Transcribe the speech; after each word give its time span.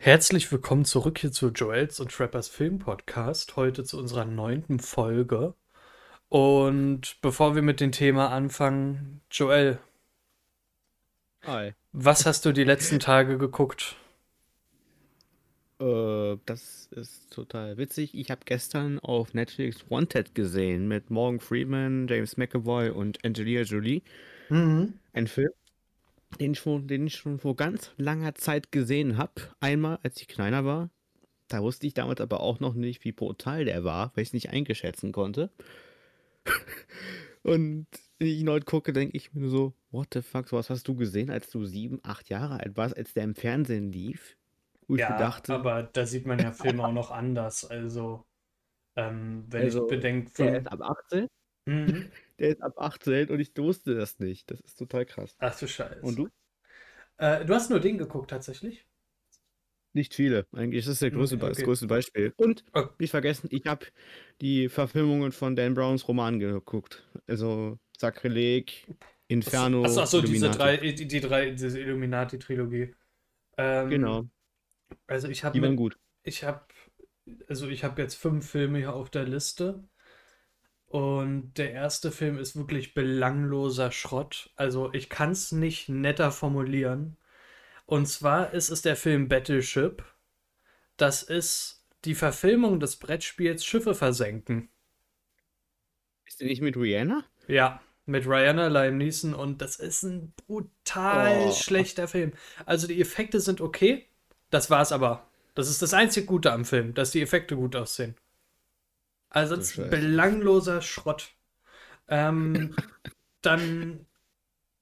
Herzlich 0.00 0.50
willkommen 0.52 0.84
zurück 0.84 1.18
hier 1.18 1.32
zu 1.32 1.48
Joels 1.48 1.98
und 1.98 2.12
Trappers 2.12 2.46
Film 2.48 2.78
Podcast. 2.78 3.56
Heute 3.56 3.82
zu 3.82 3.98
unserer 3.98 4.24
neunten 4.24 4.78
Folge. 4.78 5.54
Und 6.28 7.16
bevor 7.20 7.56
wir 7.56 7.62
mit 7.62 7.80
dem 7.80 7.90
Thema 7.90 8.30
anfangen, 8.30 9.22
Joel, 9.28 9.80
Hi. 11.42 11.72
was 11.90 12.26
hast 12.26 12.46
du 12.46 12.52
die 12.52 12.62
letzten 12.62 13.00
Tage 13.00 13.38
geguckt? 13.38 13.96
Äh, 15.80 16.36
das 16.46 16.86
ist 16.92 17.32
total 17.32 17.76
witzig. 17.76 18.14
Ich 18.14 18.30
habe 18.30 18.42
gestern 18.44 19.00
auf 19.00 19.34
Netflix 19.34 19.90
Wanted 19.90 20.32
gesehen 20.32 20.86
mit 20.86 21.10
Morgan 21.10 21.40
Freeman, 21.40 22.06
James 22.06 22.36
McAvoy 22.36 22.90
und 22.90 23.24
Angelina 23.24 23.62
Jolie. 23.62 24.02
Mhm. 24.48 24.94
Ein 25.12 25.26
Film, 25.26 25.50
den 26.40 26.52
ich, 26.52 26.58
schon, 26.60 26.86
den 26.88 27.06
ich 27.06 27.16
schon 27.16 27.38
vor 27.38 27.56
ganz 27.56 27.92
langer 27.96 28.34
Zeit 28.34 28.72
gesehen 28.72 29.16
habe. 29.16 29.34
Einmal, 29.60 29.98
als 30.02 30.20
ich 30.20 30.28
kleiner 30.28 30.64
war. 30.64 30.90
Da 31.48 31.62
wusste 31.62 31.86
ich 31.86 31.94
damals 31.94 32.20
aber 32.20 32.40
auch 32.40 32.60
noch 32.60 32.74
nicht, 32.74 33.04
wie 33.04 33.12
brutal 33.12 33.64
der 33.66 33.84
war, 33.84 34.12
weil 34.14 34.22
ich 34.22 34.30
es 34.30 34.34
nicht 34.34 34.50
eingeschätzen 34.50 35.12
konnte. 35.12 35.52
Und 37.42 37.86
wenn 38.18 38.28
ich 38.28 38.40
ihn 38.40 38.48
heute 38.48 38.64
gucke, 38.64 38.92
denke 38.92 39.16
ich 39.16 39.32
mir 39.32 39.40
nur 39.42 39.50
so, 39.50 39.74
what 39.90 40.08
the 40.12 40.22
fuck, 40.22 40.52
was 40.52 40.70
hast 40.70 40.88
du 40.88 40.94
gesehen, 40.96 41.30
als 41.30 41.50
du 41.50 41.64
sieben, 41.64 42.00
acht 42.02 42.28
Jahre 42.28 42.60
alt 42.60 42.76
warst, 42.76 42.96
als 42.96 43.14
der 43.14 43.24
im 43.24 43.34
Fernsehen 43.34 43.92
lief? 43.92 44.36
Wo 44.86 44.96
ich 44.96 45.06
Ja, 45.06 45.14
dachte, 45.16 45.54
aber 45.54 45.82
da 45.84 46.06
sieht 46.06 46.26
man 46.26 46.40
ja 46.40 46.52
Filme 46.52 46.82
auch 46.84 46.92
noch 46.92 47.10
anders. 47.10 47.64
Also, 47.64 48.26
ähm, 48.96 49.46
wenn 49.52 49.66
ich 49.68 49.74
Also, 49.74 49.86
bedenke, 49.86 50.30
der 50.38 50.54
von. 50.54 50.58
ist 50.58 50.68
ab 50.72 50.80
18. 50.82 51.26
Mhm. 51.66 52.12
Der 52.38 52.50
ist 52.50 52.62
ab 52.62 52.74
18 52.78 53.30
und 53.30 53.40
ich 53.40 53.56
wusste 53.56 53.94
das 53.94 54.18
nicht. 54.18 54.50
Das 54.50 54.60
ist 54.60 54.76
total 54.78 55.06
krass. 55.06 55.36
Ach 55.40 55.58
du 55.58 55.66
Und 56.00 56.16
Scheiße. 56.16 56.18
du? 56.18 56.30
Äh, 57.18 57.44
du 57.46 57.54
hast 57.54 57.70
nur 57.70 57.80
den 57.80 57.98
geguckt, 57.98 58.30
tatsächlich? 58.30 58.86
Nicht 59.94 60.14
viele. 60.14 60.46
Eigentlich 60.52 60.80
ist 60.80 60.88
das 60.88 60.98
der 61.00 61.10
Hm, 61.10 61.16
größte, 61.16 61.38
das 61.38 61.62
Okay. 61.62 61.62
größte 61.62 61.86
Beispiel. 61.86 62.32
Und 62.36 62.64
Oh, 62.74 62.88
nicht 62.98 63.10
vergessen, 63.10 63.48
ich 63.50 63.66
habe 63.66 63.86
die 64.40 64.68
Verfilmungen 64.68 65.32
von 65.32 65.56
Dan 65.56 65.74
Browns 65.74 66.06
Roman 66.08 66.38
geguckt. 66.38 67.08
Also 67.26 67.78
Sakrileg, 67.98 68.88
Inferno, 69.28 69.84
achso, 69.84 70.02
achso, 70.02 70.22
diese 70.22 70.50
drei, 70.50 70.76
die, 70.78 71.06
die 71.06 71.20
drei, 71.20 71.50
diese 71.50 71.78
Illuminati-Trilogie. 71.80 72.94
Ähm, 73.58 74.00
Genau, 74.00 74.28
also 75.06 75.28
ich 75.28 75.44
habe 75.44 75.60
die 75.60 75.62
waren 75.62 75.76
gut. 75.76 75.98
ich 76.24 76.44
habe, 76.44 76.66
also 77.48 77.68
ich 77.68 77.84
habe 77.84 78.02
jetzt 78.02 78.16
fünf 78.16 78.50
Filme 78.50 78.78
hier 78.80 78.94
auf 78.94 79.10
der 79.10 79.24
Liste 79.26 79.88
und 80.88 81.52
der 81.58 81.72
erste 81.72 82.10
Film 82.10 82.38
ist 82.38 82.56
wirklich 82.56 82.94
belangloser 82.94 83.92
Schrott. 83.92 84.50
Also 84.56 84.92
ich 84.94 85.10
kann 85.10 85.32
es 85.32 85.52
nicht 85.52 85.88
netter 85.90 86.32
formulieren. 86.32 87.18
Und 87.84 88.06
zwar 88.06 88.52
ist 88.52 88.70
es 88.70 88.82
der 88.82 88.96
Film 88.96 89.28
Battleship. 89.28 90.02
Das 90.96 91.22
ist 91.22 91.84
die 92.04 92.14
Verfilmung 92.14 92.80
des 92.80 92.96
Brettspiels 92.96 93.64
Schiffe 93.64 93.94
versenken. 93.94 94.70
Ist 96.26 96.40
der 96.40 96.48
nicht 96.48 96.62
mit 96.62 96.76
Rihanna? 96.76 97.24
Ja, 97.48 97.82
mit 98.06 98.26
Rihanna, 98.26 98.68
Liam 98.68 98.96
Neeson 98.96 99.34
und 99.34 99.60
das 99.60 99.76
ist 99.76 100.02
ein 100.04 100.32
brutal 100.46 101.48
Oh, 101.48 101.52
schlechter 101.52 102.08
Film. 102.08 102.32
Also 102.64 102.86
die 102.86 103.00
Effekte 103.00 103.40
sind 103.40 103.60
okay, 103.60 104.06
das 104.50 104.70
war's 104.70 104.92
aber. 104.92 105.28
Das 105.54 105.68
ist 105.68 105.82
das 105.82 105.92
einzige 105.92 106.24
Gute 106.24 106.52
am 106.52 106.64
Film, 106.64 106.94
dass 106.94 107.10
die 107.10 107.20
Effekte 107.20 107.56
gut 107.56 107.76
aussehen. 107.76 108.14
Also 109.30 109.54
du 109.54 109.60
es 109.60 109.70
ist 109.70 109.74
Scheiße. 109.74 109.90
belangloser 109.90 110.82
Schrott. 110.82 111.34
Ähm, 112.08 112.74
dann 113.42 114.06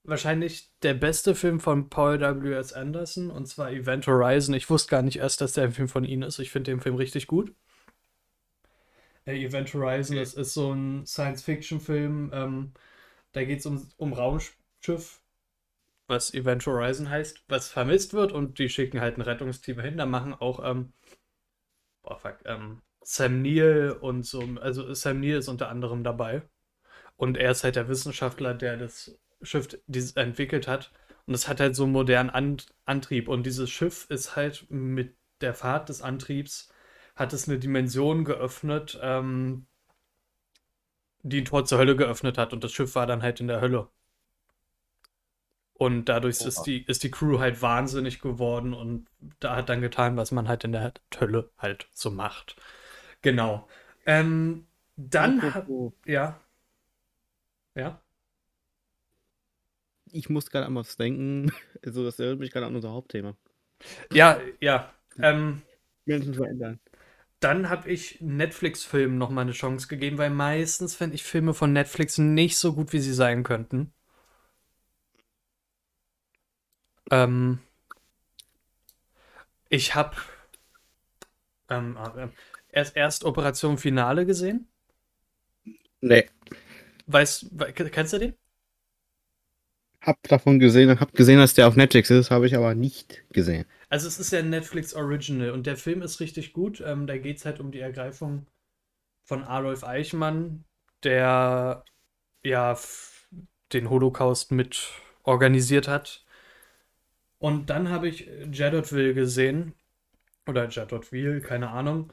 wahrscheinlich 0.04 0.70
der 0.82 0.94
beste 0.94 1.34
Film 1.34 1.60
von 1.60 1.88
Paul 1.90 2.20
W.S. 2.20 2.72
Anderson 2.72 3.30
und 3.30 3.46
zwar 3.46 3.70
Event 3.72 4.06
Horizon. 4.06 4.54
Ich 4.54 4.70
wusste 4.70 4.90
gar 4.90 5.02
nicht 5.02 5.18
erst, 5.18 5.40
dass 5.40 5.52
der 5.54 5.64
ein 5.64 5.72
Film 5.72 5.88
von 5.88 6.04
ihm 6.04 6.22
ist. 6.22 6.38
Ich 6.38 6.50
finde 6.50 6.70
den 6.70 6.80
Film 6.80 6.96
richtig 6.96 7.26
gut. 7.26 7.54
Äh, 9.26 9.44
Event 9.44 9.72
Horizon, 9.74 10.16
das 10.16 10.34
ist 10.34 10.54
so 10.54 10.72
ein 10.72 11.04
Science-Fiction-Film. 11.06 12.30
Ähm, 12.32 12.72
da 13.32 13.44
geht 13.44 13.58
es 13.60 13.66
um, 13.66 13.88
um 13.96 14.12
Raumschiff, 14.12 15.20
was 16.08 16.32
Event 16.34 16.64
Horizon 16.66 17.10
heißt, 17.10 17.44
was 17.48 17.68
vermisst 17.70 18.14
wird 18.14 18.32
und 18.32 18.58
die 18.58 18.68
schicken 18.68 19.00
halt 19.00 19.18
ein 19.18 19.22
Rettungsteam 19.22 19.80
hin. 19.80 19.98
Da 19.98 20.06
machen 20.06 20.34
auch, 20.34 20.64
ähm, 20.64 20.92
boah, 22.02 22.18
fuck, 22.18 22.38
ähm, 22.46 22.80
Sam 23.08 23.40
Neill 23.40 23.96
und 24.00 24.26
so, 24.26 24.42
also 24.60 24.92
Sam 24.92 25.20
Neill 25.20 25.36
ist 25.36 25.46
unter 25.46 25.68
anderem 25.68 26.02
dabei. 26.02 26.42
Und 27.16 27.36
er 27.36 27.52
ist 27.52 27.62
halt 27.62 27.76
der 27.76 27.88
Wissenschaftler, 27.88 28.52
der 28.52 28.76
das 28.76 29.16
Schiff 29.42 29.68
dieses 29.86 30.16
entwickelt 30.16 30.66
hat. 30.66 30.90
Und 31.24 31.34
es 31.34 31.46
hat 31.46 31.60
halt 31.60 31.76
so 31.76 31.84
einen 31.84 31.92
modernen 31.92 32.30
An 32.30 32.56
Antrieb. 32.84 33.28
Und 33.28 33.44
dieses 33.46 33.70
Schiff 33.70 34.06
ist 34.10 34.34
halt 34.34 34.66
mit 34.70 35.14
der 35.40 35.54
Fahrt 35.54 35.88
des 35.88 36.02
Antriebs, 36.02 36.72
hat 37.14 37.32
es 37.32 37.48
eine 37.48 37.60
Dimension 37.60 38.24
geöffnet, 38.24 38.98
ähm, 39.00 39.66
die 41.22 41.42
ein 41.42 41.44
Tor 41.44 41.64
zur 41.64 41.78
Hölle 41.78 41.94
geöffnet 41.94 42.38
hat. 42.38 42.52
Und 42.52 42.64
das 42.64 42.72
Schiff 42.72 42.96
war 42.96 43.06
dann 43.06 43.22
halt 43.22 43.38
in 43.38 43.46
der 43.46 43.60
Hölle. 43.60 43.88
Und 45.74 46.06
dadurch 46.06 46.40
ist 46.40 46.64
die, 46.64 46.82
ist 46.82 47.04
die 47.04 47.10
Crew 47.12 47.38
halt 47.38 47.62
wahnsinnig 47.62 48.20
geworden 48.20 48.74
und 48.74 49.06
da 49.38 49.54
hat 49.54 49.68
dann 49.68 49.80
getan, 49.80 50.16
was 50.16 50.32
man 50.32 50.48
halt 50.48 50.64
in 50.64 50.72
der 50.72 50.92
Hölle 51.20 51.50
halt 51.56 51.88
so 51.92 52.10
macht. 52.10 52.56
Genau. 53.22 53.68
Ähm, 54.06 54.66
dann 54.96 55.40
Apropos, 55.40 55.92
ja, 56.06 56.40
ja. 57.74 58.00
ich 60.12 60.28
muss 60.28 60.50
gerade 60.50 60.66
an 60.66 60.74
was 60.74 60.96
denken. 60.96 61.52
Also 61.84 62.02
das 62.04 62.18
erinnert 62.18 62.40
mich 62.40 62.50
gerade 62.50 62.66
an 62.66 62.74
unser 62.74 62.90
Hauptthema. 62.90 63.36
Ja, 64.12 64.40
ja. 64.60 64.92
Ähm, 65.20 65.62
Menschen 66.06 66.34
verändern. 66.34 66.80
dann 67.40 67.70
habe 67.70 67.90
ich 67.90 68.20
Netflix-Filmen 68.20 69.18
noch 69.18 69.30
mal 69.30 69.42
eine 69.42 69.52
Chance 69.52 69.88
gegeben, 69.88 70.18
weil 70.18 70.30
meistens 70.30 70.96
finde 70.96 71.16
ich 71.16 71.24
Filme 71.24 71.54
von 71.54 71.72
Netflix 71.72 72.18
nicht 72.18 72.58
so 72.58 72.74
gut, 72.74 72.92
wie 72.92 73.00
sie 73.00 73.14
sein 73.14 73.44
könnten. 73.44 73.92
Ähm, 77.10 77.58
ich 79.68 79.94
habe 79.94 80.16
ähm, 81.68 81.96
äh, 82.16 82.28
erst, 82.76 82.96
erst 82.96 83.24
Operation 83.24 83.78
Finale 83.78 84.26
gesehen. 84.26 84.68
Nee. 86.02 86.26
Weißt, 87.06 87.46
we- 87.52 87.72
kennst 87.90 88.12
du 88.12 88.18
den? 88.18 88.34
Hab 90.00 90.22
davon 90.22 90.58
gesehen 90.58 90.88
und 90.88 91.00
hab 91.00 91.12
gesehen, 91.12 91.38
dass 91.38 91.52
der 91.52 91.68
auf 91.68 91.76
Netflix 91.76 92.08
ist, 92.08 92.30
habe 92.30 92.46
ich 92.46 92.56
aber 92.56 92.74
nicht 92.74 93.24
gesehen. 93.30 93.66
Also 93.88 94.08
es 94.08 94.18
ist 94.18 94.32
ja 94.32 94.40
ein 94.40 94.50
Netflix 94.50 94.94
Original 94.94 95.50
und 95.50 95.66
der 95.66 95.76
Film 95.76 96.02
ist 96.02 96.20
richtig 96.20 96.52
gut. 96.52 96.80
Ähm, 96.80 97.06
da 97.06 97.18
geht 97.18 97.38
es 97.38 97.44
halt 97.44 97.60
um 97.60 97.70
die 97.70 97.80
Ergreifung 97.80 98.46
von 99.24 99.44
Adolf 99.44 99.84
Eichmann, 99.84 100.64
der 101.04 101.84
ja 102.44 102.76
den 103.72 103.90
Holocaust 103.90 104.50
mit 104.52 104.90
organisiert 105.22 105.88
hat. 105.88 106.24
Und 107.38 107.70
dann 107.70 107.88
habe 107.90 108.08
ich 108.08 108.28
Jadotville 108.52 109.14
gesehen. 109.14 109.74
Oder 110.48 110.68
Jadotville, 110.70 111.40
keine 111.40 111.70
Ahnung. 111.70 112.12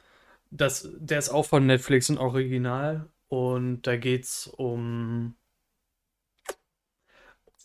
Das, 0.56 0.88
der 0.98 1.18
ist 1.18 1.30
auch 1.30 1.46
von 1.46 1.66
Netflix 1.66 2.10
ein 2.10 2.20
Original. 2.20 3.10
Und 3.28 3.88
da 3.88 3.98
geht 3.98 4.26
es 4.26 4.46
um, 4.46 5.36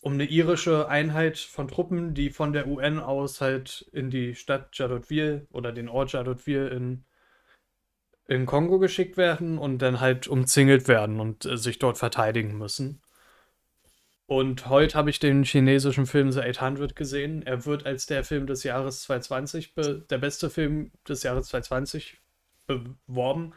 um 0.01 0.13
eine 0.13 0.25
irische 0.25 0.89
Einheit 0.89 1.37
von 1.37 1.67
Truppen, 1.67 2.15
die 2.15 2.31
von 2.31 2.53
der 2.53 2.67
UN 2.67 2.97
aus 2.97 3.39
halt 3.39 3.87
in 3.93 4.09
die 4.09 4.33
Stadt 4.33 4.75
Jadotville 4.75 5.45
oder 5.51 5.71
den 5.71 5.87
Ort 5.87 6.13
Jadotville 6.13 6.69
in, 6.69 7.05
in 8.27 8.47
Kongo 8.47 8.79
geschickt 8.79 9.15
werden 9.15 9.59
und 9.59 9.77
dann 9.83 9.99
halt 9.99 10.27
umzingelt 10.27 10.87
werden 10.87 11.19
und 11.19 11.45
äh, 11.45 11.57
sich 11.57 11.77
dort 11.77 11.99
verteidigen 11.99 12.57
müssen. 12.57 13.03
Und 14.25 14.69
heute 14.69 14.97
habe 14.97 15.11
ich 15.11 15.19
den 15.19 15.43
chinesischen 15.43 16.07
Film 16.07 16.31
The 16.31 16.41
800 16.41 16.95
gesehen. 16.95 17.43
Er 17.43 17.67
wird 17.67 17.85
als 17.85 18.07
der 18.07 18.23
Film 18.23 18.47
des 18.47 18.63
Jahres 18.63 19.03
2020, 19.03 19.75
be 19.75 20.05
der 20.09 20.17
beste 20.17 20.49
Film 20.49 20.91
des 21.07 21.21
Jahres 21.21 21.47
2020 21.49 22.19
beworben. 22.69 23.53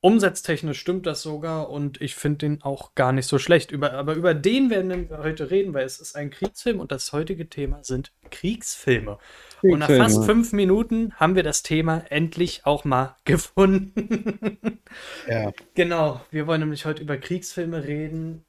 Umsatztechnisch 0.00 0.78
stimmt 0.78 1.06
das 1.06 1.22
sogar 1.22 1.70
und 1.70 2.00
ich 2.00 2.14
finde 2.14 2.38
den 2.38 2.62
auch 2.62 2.94
gar 2.94 3.12
nicht 3.12 3.26
so 3.26 3.40
schlecht. 3.40 3.72
Über, 3.72 3.94
aber 3.94 4.14
über 4.14 4.32
den 4.32 4.70
werden 4.70 5.10
wir 5.10 5.18
heute 5.18 5.50
reden, 5.50 5.74
weil 5.74 5.84
es 5.84 5.98
ist 5.98 6.14
ein 6.14 6.30
Kriegsfilm 6.30 6.78
und 6.78 6.92
das 6.92 7.12
heutige 7.12 7.48
Thema 7.48 7.82
sind 7.82 8.12
Kriegsfilme. 8.30 9.18
Und 9.60 9.80
nach 9.80 9.88
fast 9.88 9.98
Kriegsfilme. 9.98 10.24
fünf 10.24 10.52
Minuten 10.52 11.14
haben 11.14 11.34
wir 11.34 11.42
das 11.42 11.64
Thema 11.64 12.04
endlich 12.10 12.64
auch 12.64 12.84
mal 12.84 13.16
gefunden. 13.24 14.78
Ja. 15.26 15.52
Genau, 15.74 16.20
wir 16.30 16.46
wollen 16.46 16.60
nämlich 16.60 16.84
heute 16.84 17.02
über 17.02 17.16
Kriegsfilme 17.16 17.82
reden. 17.82 18.44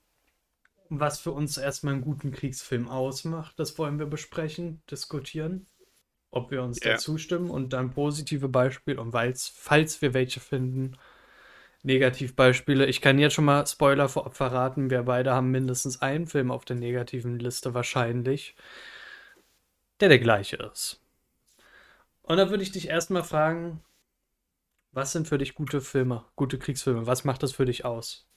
Was 0.89 1.19
für 1.19 1.31
uns 1.31 1.57
erstmal 1.57 1.95
einen 1.95 2.03
guten 2.03 2.31
Kriegsfilm 2.31 2.87
ausmacht, 2.87 3.57
das 3.59 3.77
wollen 3.77 3.97
wir 3.99 4.07
besprechen, 4.07 4.81
diskutieren, 4.89 5.67
ob 6.31 6.51
wir 6.51 6.63
uns 6.63 6.83
Ja. 6.83 6.93
dazu 6.93 7.17
stimmen 7.17 7.49
und 7.49 7.73
dann 7.73 7.91
positive 7.91 8.49
Beispiele 8.49 9.01
und 9.01 9.13
weil's, 9.13 9.47
falls 9.53 10.01
wir 10.01 10.13
welche 10.13 10.39
finden, 10.39 10.97
Negativbeispiele. 11.83 12.85
Ich 12.87 13.01
kann 13.01 13.19
jetzt 13.19 13.33
schon 13.33 13.45
mal 13.45 13.65
Spoiler 13.65 14.09
vorab 14.09 14.35
verraten, 14.35 14.89
wir 14.89 15.03
beide 15.03 15.33
haben 15.33 15.51
mindestens 15.51 16.01
einen 16.01 16.27
Film 16.27 16.51
auf 16.51 16.65
der 16.65 16.75
negativen 16.75 17.39
Liste 17.39 17.73
wahrscheinlich, 17.73 18.55
der 19.99 20.09
der 20.09 20.19
gleiche 20.19 20.57
ist. 20.57 20.99
Und 22.23 22.37
da 22.37 22.49
würde 22.49 22.63
ich 22.63 22.71
dich 22.71 22.87
erstmal 22.87 23.23
fragen, 23.23 23.81
was 24.91 25.11
sind 25.13 25.27
für 25.27 25.39
dich 25.39 25.55
gute 25.55 25.81
Filme, 25.81 26.25
gute 26.35 26.59
Kriegsfilme? 26.59 27.07
Was 27.07 27.23
macht 27.23 27.41
das 27.43 27.53
für 27.53 27.65
dich 27.65 27.85
aus? 27.85 28.27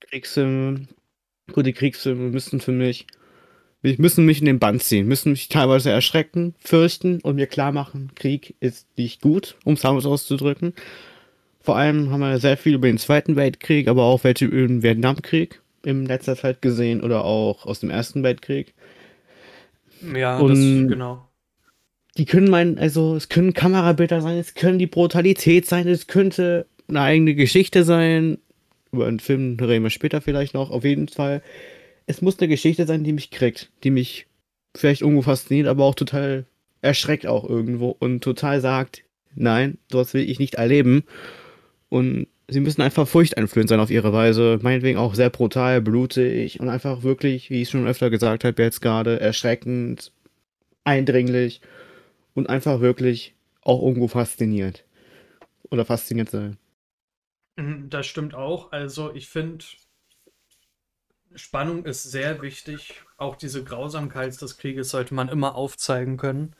Kriegsfilme, 0.00 0.88
gute 1.52 1.72
Kriegsfilme 1.72 2.30
müssen 2.30 2.60
für 2.60 2.72
mich, 2.72 3.06
müssen 3.82 4.24
mich 4.24 4.40
in 4.40 4.46
den 4.46 4.58
Band 4.58 4.82
ziehen, 4.82 5.06
müssen 5.06 5.32
mich 5.32 5.48
teilweise 5.48 5.90
erschrecken, 5.90 6.54
fürchten 6.58 7.20
und 7.20 7.36
mir 7.36 7.46
klar 7.46 7.72
machen, 7.72 8.10
Krieg 8.14 8.54
ist 8.60 8.86
nicht 8.96 9.20
gut, 9.20 9.56
um 9.64 9.74
es 9.74 9.84
auszudrücken. 9.84 10.72
Vor 11.60 11.76
allem 11.76 12.10
haben 12.10 12.20
wir 12.20 12.38
sehr 12.38 12.56
viel 12.56 12.74
über 12.74 12.88
den 12.88 12.98
Zweiten 12.98 13.36
Weltkrieg, 13.36 13.88
aber 13.88 14.04
auch 14.04 14.24
welche 14.24 14.46
über 14.46 14.66
den 14.66 14.82
Vietnamkrieg 14.82 15.60
in 15.84 16.06
letzter 16.06 16.36
Zeit 16.36 16.62
gesehen 16.62 17.02
oder 17.02 17.24
auch 17.24 17.66
aus 17.66 17.80
dem 17.80 17.90
Ersten 17.90 18.22
Weltkrieg. 18.22 18.74
Ja, 20.14 20.38
und 20.38 20.50
das, 20.50 20.58
genau. 20.58 21.28
Die 22.18 22.24
können 22.24 22.50
meinen, 22.50 22.78
also 22.78 23.16
es 23.16 23.28
können 23.28 23.54
Kamerabilder 23.54 24.20
sein, 24.20 24.36
es 24.36 24.54
können 24.54 24.78
die 24.78 24.86
Brutalität 24.86 25.66
sein, 25.66 25.88
es 25.88 26.06
könnte 26.06 26.66
eine 26.88 27.00
eigene 27.00 27.34
Geschichte 27.34 27.84
sein. 27.84 28.38
Über 28.92 29.06
einen 29.06 29.20
Film 29.20 29.56
reden 29.58 29.84
wir 29.84 29.90
später 29.90 30.20
vielleicht 30.20 30.54
noch. 30.54 30.70
Auf 30.70 30.84
jeden 30.84 31.08
Fall, 31.08 31.42
es 32.06 32.22
muss 32.22 32.38
eine 32.38 32.48
Geschichte 32.48 32.86
sein, 32.86 33.04
die 33.04 33.12
mich 33.12 33.30
kriegt, 33.30 33.70
die 33.84 33.90
mich 33.90 34.26
vielleicht 34.76 35.02
irgendwo 35.02 35.22
fasziniert, 35.22 35.68
aber 35.68 35.84
auch 35.84 35.94
total 35.94 36.46
erschreckt 36.80 37.26
auch 37.26 37.48
irgendwo 37.48 37.90
und 37.90 38.22
total 38.22 38.60
sagt, 38.60 39.04
nein, 39.34 39.78
sowas 39.90 40.14
will 40.14 40.28
ich 40.28 40.38
nicht 40.38 40.54
erleben. 40.54 41.04
Und 41.88 42.26
sie 42.48 42.60
müssen 42.60 42.82
einfach 42.82 43.06
furchteinflößend 43.06 43.68
sein 43.68 43.80
auf 43.80 43.90
ihre 43.90 44.12
Weise. 44.12 44.58
Meinetwegen 44.62 44.98
auch 44.98 45.14
sehr 45.14 45.30
brutal, 45.30 45.80
blutig 45.80 46.60
und 46.60 46.68
einfach 46.68 47.02
wirklich, 47.02 47.50
wie 47.50 47.62
ich 47.62 47.70
schon 47.70 47.86
öfter 47.86 48.10
gesagt 48.10 48.44
habe, 48.44 48.62
jetzt 48.62 48.80
gerade 48.80 49.20
erschreckend, 49.20 50.12
eindringlich 50.84 51.60
und 52.34 52.48
einfach 52.48 52.80
wirklich 52.80 53.34
auch 53.62 53.82
irgendwo 53.82 54.08
fasziniert. 54.08 54.84
Oder 55.70 55.84
fasziniert 55.84 56.30
sein. 56.30 56.58
Mhm, 57.56 57.88
das 57.88 58.06
stimmt 58.06 58.34
auch. 58.34 58.72
Also 58.72 59.14
ich 59.14 59.28
finde, 59.28 59.64
Spannung 61.34 61.84
ist 61.84 62.04
sehr 62.04 62.42
wichtig. 62.42 63.02
Auch 63.16 63.36
diese 63.36 63.64
Grausamkeit 63.64 64.40
des 64.40 64.56
Krieges 64.56 64.90
sollte 64.90 65.14
man 65.14 65.28
immer 65.28 65.54
aufzeigen 65.54 66.16
können. 66.16 66.54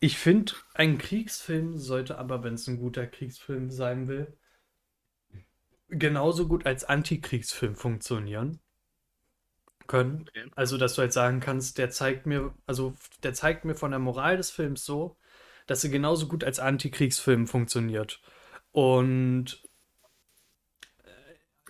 Ich 0.00 0.18
finde, 0.18 0.54
ein 0.74 0.98
Kriegsfilm 0.98 1.78
sollte 1.78 2.18
aber, 2.18 2.42
wenn 2.42 2.54
es 2.54 2.66
ein 2.66 2.78
guter 2.78 3.06
Kriegsfilm 3.06 3.70
sein 3.70 4.08
will, 4.08 4.36
genauso 5.88 6.48
gut 6.48 6.66
als 6.66 6.84
Antikriegsfilm 6.84 7.76
funktionieren 7.76 8.60
können. 9.86 10.22
Okay. 10.28 10.50
Also, 10.56 10.78
dass 10.78 10.94
du 10.94 11.02
halt 11.02 11.12
sagen 11.12 11.40
kannst, 11.40 11.78
der 11.78 11.90
zeigt 11.90 12.26
mir, 12.26 12.54
also 12.66 12.94
der 13.22 13.34
zeigt 13.34 13.64
mir 13.64 13.74
von 13.74 13.90
der 13.90 14.00
Moral 14.00 14.36
des 14.36 14.50
Films 14.50 14.84
so, 14.84 15.16
dass 15.66 15.84
er 15.84 15.90
genauso 15.90 16.28
gut 16.28 16.44
als 16.44 16.58
Antikriegsfilm 16.58 17.46
funktioniert. 17.46 18.20
Und 18.72 19.62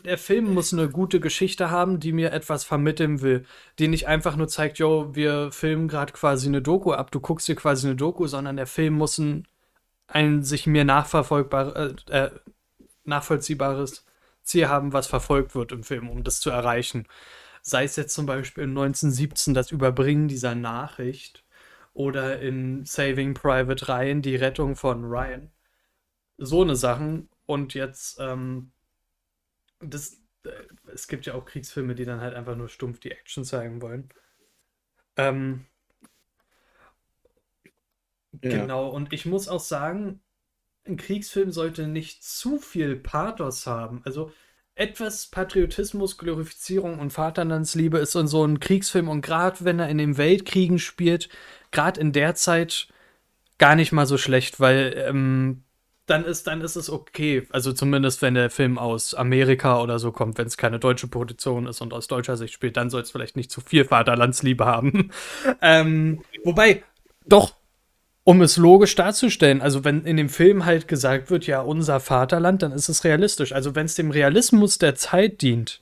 der 0.04 0.18
Film 0.18 0.52
muss 0.54 0.72
eine 0.72 0.88
gute 0.88 1.20
Geschichte 1.20 1.70
haben, 1.70 2.00
die 2.00 2.12
mir 2.12 2.32
etwas 2.32 2.64
vermitteln 2.64 3.20
will, 3.22 3.44
die 3.78 3.88
nicht 3.88 4.06
einfach 4.08 4.36
nur 4.36 4.48
zeigt, 4.48 4.78
yo, 4.78 5.14
wir 5.14 5.52
filmen 5.52 5.88
gerade 5.88 6.12
quasi 6.12 6.48
eine 6.48 6.62
Doku 6.62 6.92
ab, 6.92 7.10
du 7.10 7.20
guckst 7.20 7.48
dir 7.48 7.56
quasi 7.56 7.86
eine 7.86 7.96
Doku, 7.96 8.26
sondern 8.26 8.56
der 8.56 8.66
Film 8.66 8.94
muss 8.94 9.18
ein, 9.18 9.46
ein 10.08 10.42
sich 10.42 10.66
mir 10.66 10.84
nachverfolgbar, 10.84 11.76
äh, 11.76 11.94
äh 12.10 12.30
nachvollziehbares 13.04 14.04
Ziel 14.42 14.68
haben, 14.68 14.92
was 14.92 15.06
verfolgt 15.06 15.54
wird 15.54 15.72
im 15.72 15.82
Film, 15.84 16.08
um 16.08 16.24
das 16.24 16.40
zu 16.40 16.50
erreichen. 16.50 17.06
Sei 17.62 17.84
es 17.84 17.96
jetzt 17.96 18.14
zum 18.14 18.26
Beispiel 18.26 18.64
in 18.64 18.70
1917 18.70 19.54
das 19.54 19.70
Überbringen 19.70 20.28
dieser 20.28 20.54
Nachricht 20.54 21.44
oder 21.94 22.40
in 22.40 22.84
Saving 22.84 23.34
Private 23.34 23.88
Ryan 23.88 24.22
die 24.22 24.36
Rettung 24.36 24.76
von 24.76 25.04
Ryan. 25.04 25.50
So 26.38 26.62
eine 26.62 26.76
Sachen. 26.76 27.28
Und 27.46 27.74
jetzt, 27.74 28.18
ähm, 28.20 28.72
das, 29.82 30.22
äh, 30.44 30.50
es 30.92 31.08
gibt 31.08 31.26
ja 31.26 31.34
auch 31.34 31.44
Kriegsfilme, 31.44 31.94
die 31.94 32.04
dann 32.04 32.20
halt 32.20 32.34
einfach 32.34 32.56
nur 32.56 32.68
stumpf 32.68 33.00
die 33.00 33.10
Action 33.10 33.44
zeigen 33.44 33.82
wollen. 33.82 34.08
Ähm, 35.16 35.66
ja. 38.42 38.50
Genau, 38.50 38.88
und 38.88 39.12
ich 39.12 39.26
muss 39.26 39.48
auch 39.48 39.60
sagen, 39.60 40.20
ein 40.86 40.96
Kriegsfilm 40.96 41.52
sollte 41.52 41.86
nicht 41.86 42.24
zu 42.24 42.58
viel 42.58 42.96
Pathos 42.96 43.66
haben. 43.66 44.00
Also 44.04 44.32
etwas 44.74 45.26
Patriotismus, 45.26 46.16
Glorifizierung 46.16 46.98
und 46.98 47.12
Vaterlandsliebe 47.12 47.98
ist 47.98 48.14
in 48.14 48.26
so 48.26 48.42
einem 48.42 48.58
Kriegsfilm 48.58 49.08
und 49.08 49.20
gerade 49.20 49.64
wenn 49.64 49.78
er 49.78 49.88
in 49.88 49.98
den 49.98 50.16
Weltkriegen 50.16 50.78
spielt, 50.78 51.28
gerade 51.70 52.00
in 52.00 52.12
der 52.12 52.34
Zeit 52.34 52.88
gar 53.58 53.76
nicht 53.76 53.92
mal 53.92 54.06
so 54.06 54.16
schlecht, 54.16 54.60
weil 54.60 54.94
ähm, 54.96 55.62
dann 56.12 56.24
ist, 56.26 56.46
dann 56.46 56.60
ist 56.60 56.76
es 56.76 56.90
okay. 56.90 57.46
Also 57.50 57.72
zumindest 57.72 58.20
wenn 58.22 58.34
der 58.34 58.50
Film 58.50 58.78
aus 58.78 59.14
Amerika 59.14 59.80
oder 59.80 59.98
so 59.98 60.12
kommt, 60.12 60.36
wenn 60.36 60.46
es 60.46 60.56
keine 60.56 60.78
deutsche 60.78 61.08
Produktion 61.08 61.66
ist 61.66 61.80
und 61.80 61.94
aus 61.94 62.06
deutscher 62.06 62.36
Sicht 62.36 62.52
spielt, 62.52 62.76
dann 62.76 62.90
soll 62.90 63.00
es 63.00 63.10
vielleicht 63.10 63.36
nicht 63.36 63.50
zu 63.50 63.62
viel 63.62 63.84
Vaterlandsliebe 63.84 64.66
haben. 64.66 65.10
ähm, 65.62 66.22
wobei, 66.44 66.82
doch, 67.26 67.54
um 68.24 68.42
es 68.42 68.58
logisch 68.58 68.94
darzustellen, 68.94 69.62
also 69.62 69.84
wenn 69.84 70.04
in 70.04 70.16
dem 70.18 70.28
Film 70.28 70.66
halt 70.66 70.86
gesagt 70.86 71.30
wird, 71.30 71.46
ja, 71.46 71.60
unser 71.60 71.98
Vaterland, 71.98 72.62
dann 72.62 72.72
ist 72.72 72.88
es 72.88 73.04
realistisch. 73.04 73.52
Also 73.52 73.74
wenn 73.74 73.86
es 73.86 73.94
dem 73.94 74.10
Realismus 74.10 74.78
der 74.78 74.94
Zeit 74.94 75.40
dient, 75.40 75.80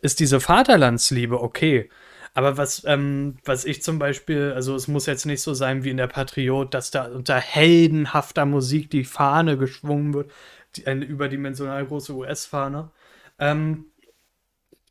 ist 0.00 0.20
diese 0.20 0.40
Vaterlandsliebe 0.40 1.40
okay. 1.40 1.90
Aber 2.34 2.56
was, 2.56 2.84
ähm, 2.86 3.36
was 3.44 3.64
ich 3.64 3.82
zum 3.82 3.98
Beispiel, 3.98 4.52
also 4.54 4.74
es 4.74 4.88
muss 4.88 5.06
jetzt 5.06 5.26
nicht 5.26 5.42
so 5.42 5.52
sein 5.54 5.84
wie 5.84 5.90
in 5.90 5.98
der 5.98 6.06
Patriot, 6.06 6.72
dass 6.72 6.90
da 6.90 7.06
unter 7.06 7.36
heldenhafter 7.36 8.46
Musik 8.46 8.90
die 8.90 9.04
Fahne 9.04 9.58
geschwungen 9.58 10.14
wird, 10.14 10.30
die, 10.76 10.86
eine 10.86 11.04
überdimensional 11.04 11.84
große 11.86 12.14
US-Fahne. 12.14 12.90
Ähm, 13.38 13.86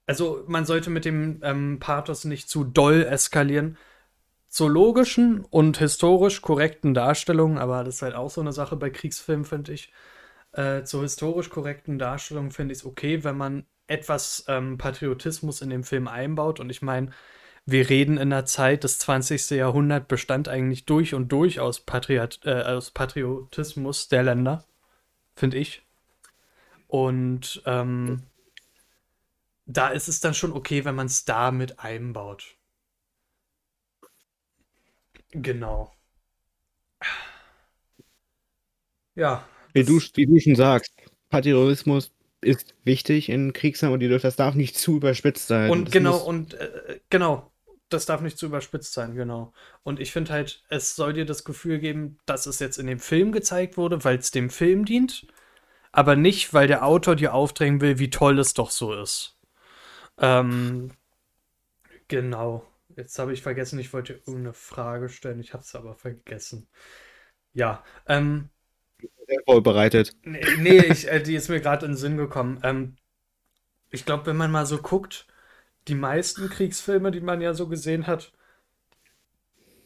also 0.05 0.43
man 0.47 0.65
sollte 0.65 0.89
mit 0.89 1.05
dem 1.05 1.39
ähm, 1.43 1.79
Pathos 1.79 2.25
nicht 2.25 2.49
zu 2.49 2.63
doll 2.63 3.03
eskalieren, 3.03 3.77
zur 4.49 4.69
logischen 4.69 5.45
und 5.45 5.77
historisch 5.77 6.41
korrekten 6.41 6.93
Darstellung, 6.93 7.57
aber 7.57 7.83
das 7.83 7.95
ist 7.95 8.01
halt 8.01 8.15
auch 8.15 8.29
so 8.29 8.41
eine 8.41 8.51
Sache 8.51 8.75
bei 8.75 8.89
Kriegsfilmen, 8.89 9.45
finde 9.45 9.73
ich. 9.73 9.93
Äh, 10.53 10.83
zur 10.83 11.03
historisch 11.03 11.49
korrekten 11.49 11.97
Darstellung 11.97 12.51
finde 12.51 12.73
ich 12.73 12.79
es 12.79 12.85
okay, 12.85 13.23
wenn 13.23 13.37
man 13.37 13.65
etwas 13.87 14.45
ähm, 14.47 14.77
Patriotismus 14.77 15.61
in 15.61 15.69
dem 15.69 15.83
Film 15.83 16.07
einbaut. 16.07 16.59
Und 16.59 16.69
ich 16.69 16.81
meine, 16.81 17.11
wir 17.65 17.89
reden 17.89 18.17
in 18.17 18.29
der 18.29 18.45
Zeit, 18.45 18.83
das 18.83 18.99
20. 18.99 19.51
Jahrhundert 19.51 20.07
bestand 20.07 20.47
eigentlich 20.47 20.85
durch 20.85 21.13
und 21.13 21.29
durch 21.29 21.59
aus, 21.59 21.81
Patriot, 21.81 22.39
äh, 22.45 22.61
aus 22.63 22.91
Patriotismus 22.91 24.07
der 24.07 24.23
Länder, 24.23 24.65
finde 25.35 25.57
ich. 25.57 25.83
Und 26.87 27.61
ähm, 27.65 28.23
da 29.65 29.89
ist 29.89 30.07
es 30.07 30.19
dann 30.19 30.33
schon 30.33 30.51
okay, 30.51 30.85
wenn 30.85 30.95
man 30.95 31.07
es 31.07 31.23
da 31.25 31.51
mit 31.51 31.79
einbaut. 31.79 32.57
Genau. 35.31 35.93
Ja. 39.15 39.47
Wie 39.73 39.83
du, 39.83 39.99
wie 40.15 40.25
du 40.25 40.39
schon 40.39 40.55
sagst, 40.55 40.93
Patriotismus 41.29 42.11
ist 42.41 42.73
wichtig 42.83 43.29
in 43.29 43.53
Kriegsfilmen 43.53 44.01
und 44.01 44.23
das 44.23 44.35
darf 44.35 44.55
nicht 44.55 44.77
zu 44.77 44.97
überspitzt 44.97 45.47
sein. 45.47 45.69
Und 45.69 45.85
das 45.85 45.93
genau, 45.93 46.17
und 46.17 46.55
äh, 46.55 46.99
genau, 47.09 47.51
das 47.89 48.05
darf 48.05 48.21
nicht 48.21 48.37
zu 48.37 48.47
überspitzt 48.47 48.93
sein, 48.93 49.15
genau. 49.15 49.53
Und 49.83 49.99
ich 49.99 50.11
finde 50.11 50.31
halt, 50.31 50.63
es 50.69 50.95
soll 50.95 51.13
dir 51.13 51.25
das 51.25 51.43
Gefühl 51.43 51.79
geben, 51.79 52.17
dass 52.25 52.45
es 52.45 52.59
jetzt 52.59 52.77
in 52.77 52.87
dem 52.87 52.99
Film 52.99 53.31
gezeigt 53.31 53.77
wurde, 53.77 54.03
weil 54.03 54.17
es 54.17 54.31
dem 54.31 54.49
Film 54.49 54.85
dient, 54.85 55.27
aber 55.91 56.15
nicht, 56.15 56.53
weil 56.53 56.67
der 56.67 56.85
Autor 56.85 57.15
dir 57.15 57.33
aufdrängen 57.33 57.81
will, 57.81 57.99
wie 57.99 58.09
toll 58.09 58.39
es 58.39 58.53
doch 58.53 58.71
so 58.71 58.93
ist. 58.93 59.37
Ähm, 60.17 60.91
genau. 62.07 62.65
Jetzt 62.95 63.17
habe 63.19 63.33
ich 63.33 63.41
vergessen, 63.41 63.79
ich 63.79 63.93
wollte 63.93 64.13
irgendeine 64.13 64.53
Frage 64.53 65.09
stellen, 65.09 65.39
ich 65.39 65.53
habe 65.53 65.63
es 65.63 65.75
aber 65.75 65.95
vergessen. 65.95 66.67
Ja, 67.53 67.83
ähm. 68.07 68.49
Vorbereitet. 69.45 70.15
Nee, 70.23 70.43
nee 70.57 70.79
ich, 70.79 71.07
äh, 71.07 71.21
die 71.21 71.35
ist 71.35 71.49
mir 71.49 71.61
gerade 71.61 71.85
in 71.85 71.93
den 71.93 71.97
Sinn 71.97 72.17
gekommen. 72.17 72.59
Ähm, 72.63 72.95
ich 73.89 74.05
glaube, 74.05 74.25
wenn 74.25 74.37
man 74.37 74.51
mal 74.51 74.65
so 74.65 74.77
guckt, 74.77 75.27
die 75.87 75.95
meisten 75.95 76.49
Kriegsfilme, 76.49 77.11
die 77.11 77.21
man 77.21 77.41
ja 77.41 77.53
so 77.53 77.67
gesehen 77.67 78.07
hat, 78.07 78.31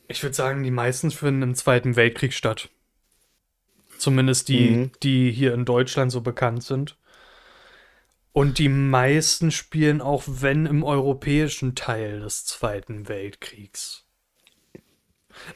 ich 0.07 0.21
würde 0.21 0.35
sagen, 0.35 0.63
die 0.63 0.71
meisten 0.71 1.11
finden 1.11 1.41
im 1.41 1.55
Zweiten 1.55 1.95
Weltkrieg 1.95 2.33
statt. 2.33 2.69
Zumindest 3.97 4.49
die, 4.49 4.69
mhm. 4.69 4.91
die 5.03 5.31
hier 5.31 5.53
in 5.53 5.65
Deutschland 5.65 6.11
so 6.11 6.21
bekannt 6.21 6.63
sind. 6.63 6.97
Und 8.31 8.59
die 8.59 8.69
meisten 8.69 9.49
spielen 9.51 10.01
auch, 10.01 10.23
wenn 10.27 10.65
im 10.65 10.83
europäischen 10.83 11.73
Teil 11.73 12.19
des 12.19 12.45
Zweiten 12.45 13.07
Weltkriegs. 13.07 14.04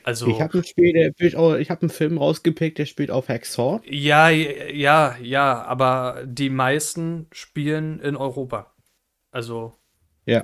Also, 0.04 0.28
ich 0.28 0.42
habe 0.42 0.58
ein 0.60 0.64
Spiel, 0.64 0.94
der 0.94 1.12
spielt 1.12 1.36
auch, 1.36 1.56
ich 1.56 1.70
habe 1.70 1.82
einen 1.82 1.90
Film 1.90 2.18
rausgepickt, 2.18 2.78
der 2.78 2.86
spielt 2.86 3.12
auf 3.12 3.30
Hacksaw. 3.30 3.82
Ja, 3.86 4.30
ja, 4.30 5.18
ja, 5.22 5.64
aber 5.64 6.24
die 6.26 6.50
meisten 6.50 7.28
spielen 7.32 8.00
in 8.00 8.16
Europa. 8.16 8.74
Also. 9.32 9.74
Ja. 10.26 10.44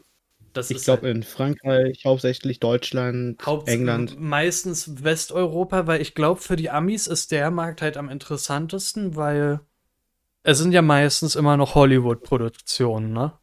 Das 0.53 0.71
Ich 0.71 0.83
glaube 0.83 1.07
halt 1.07 1.17
in 1.17 1.23
Frankreich, 1.23 2.05
hauptsächlich 2.05 2.61
Deutschland, 2.61 3.45
Haupt 3.45 3.67
England. 3.67 4.17
meistens 4.19 5.03
Westeuropa, 5.03 5.85
weil 5.85 6.01
ich 6.01 6.15
glaube, 6.15 6.39
für 6.39 6.55
die 6.55 6.69
Amis 6.69 7.07
ist 7.07 7.31
der 7.31 7.51
Markt 7.51 7.81
halt 7.81 7.97
am 7.97 8.09
interessantesten, 8.09 9.17
weil 9.17 9.59
es 10.43 10.59
sind 10.59 10.71
ja 10.71 10.81
meistens 10.81 11.35
immer 11.35 11.57
noch 11.57 11.75
Hollywood-Produktionen, 11.75 13.11
ne? 13.11 13.33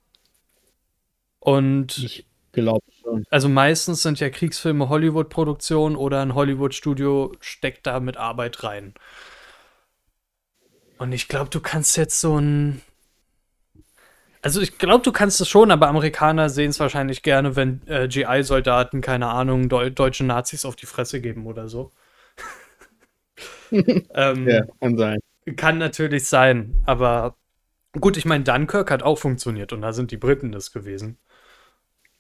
Und 1.39 1.99
Ich 1.99 2.27
glaube 2.53 2.87
schon. 3.03 3.25
also 3.31 3.49
meistens 3.49 4.03
sind 4.03 4.21
ja 4.21 4.31
Kriegsfilme 4.31 4.89
Hollywood-Produktionen 4.89 5.97
oder 5.97 6.21
ein 6.23 6.35
Hollywood-Studio 6.35 7.35
steckt 7.41 7.87
da 7.87 8.01
mit 8.01 8.17
Arbeit 8.17 8.63
rein. 8.63 8.95
Und 10.99 11.13
ich 11.13 11.29
glaube, 11.29 11.51
du 11.51 11.61
kannst 11.61 11.97
jetzt 11.97 12.21
so 12.21 12.39
ein. 12.39 12.81
Also 14.41 14.61
ich 14.61 14.79
glaube, 14.79 15.03
du 15.03 15.13
kannst 15.13 15.41
es 15.41 15.49
schon, 15.49 15.71
aber 15.71 15.89
Amerikaner 15.89 16.49
sehen 16.49 16.71
es 16.71 16.81
wahrscheinlich 16.81 17.23
gerne, 17.23 17.57
wenn 17.57 17.81
äh, 17.87 18.09
GI-Soldaten, 18.09 19.01
keine 19.01 19.29
Ahnung, 19.29 19.69
Deu 19.69 19.91
deutsche 19.91 20.25
Nazis 20.25 20.65
auf 20.65 20.77
die 20.77 20.87
Fresse 20.87 21.21
geben 21.21 21.47
oder 21.47 21.69
so. 21.69 21.93
ähm, 23.71 24.49
Ja, 24.49 24.65
kann 24.81 24.97
sein. 24.97 25.19
Kann 25.57 25.79
natürlich 25.79 26.29
sein, 26.29 26.83
aber 26.87 27.37
gut, 28.01 28.17
ich 28.17 28.25
meine, 28.25 28.45
Dunkirk 28.45 28.91
hat 28.91 29.03
auch 29.03 29.19
funktioniert 29.19 29.73
und 29.73 29.83
da 29.83 29.93
sind 29.93 30.11
die 30.13 30.17
Briten 30.17 30.53
das 30.53 30.73
gewesen. 30.73 31.19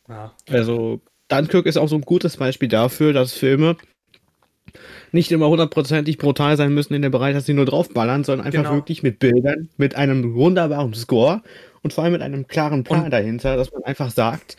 Ja. 0.09 0.33
Also, 0.51 1.01
Dunkirk 1.29 1.67
ist 1.67 1.77
auch 1.77 1.89
so 1.89 1.97
ein 1.97 2.03
gutes 2.03 2.37
Beispiel 2.37 2.69
dafür, 2.69 3.13
dass 3.13 3.33
Filme 3.33 3.77
nicht 5.13 5.31
immer 5.33 5.49
hundertprozentig 5.49 6.19
brutal 6.19 6.57
sein 6.57 6.73
müssen 6.73 6.95
in 6.95 7.03
dem 7.03 7.13
Bereich, 7.13 7.35
dass 7.35 7.47
sie 7.47 7.55
nur 7.55 7.67
draufballern, 7.67 8.25
sondern 8.25 8.47
einfach 8.47 8.63
Genau. 8.63 8.75
wirklich 8.75 9.03
mit 9.03 9.19
Bildern, 9.19 9.69
mit 9.77 9.95
einem 9.95 10.35
wunderbaren 10.35 10.95
Score 10.95 11.43
und 11.83 11.93
vor 11.93 12.05
allem 12.05 12.15
mit 12.15 12.23
einem 12.23 12.47
klaren 12.47 12.85
Plan 12.85 13.05
Und- 13.05 13.11
dahinter, 13.11 13.57
dass 13.57 13.73
man 13.73 13.85
einfach 13.85 14.11
sagt, 14.11 14.57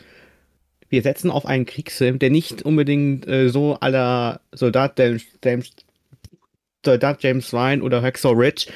wir 0.88 1.02
setzen 1.02 1.30
auf 1.30 1.46
einen 1.46 1.66
Kriegsfilm, 1.66 2.18
der 2.20 2.30
nicht 2.30 2.62
unbedingt 2.62 3.26
äh, 3.26 3.48
so 3.48 3.74
aller 3.80 4.40
Soldat 4.52 4.98
James, 4.98 5.70
Soldat 6.84 7.22
James 7.22 7.52
Ryan 7.52 7.82
oder 7.82 8.02
Hacksaw 8.02 8.34
Ridge, 8.34 8.66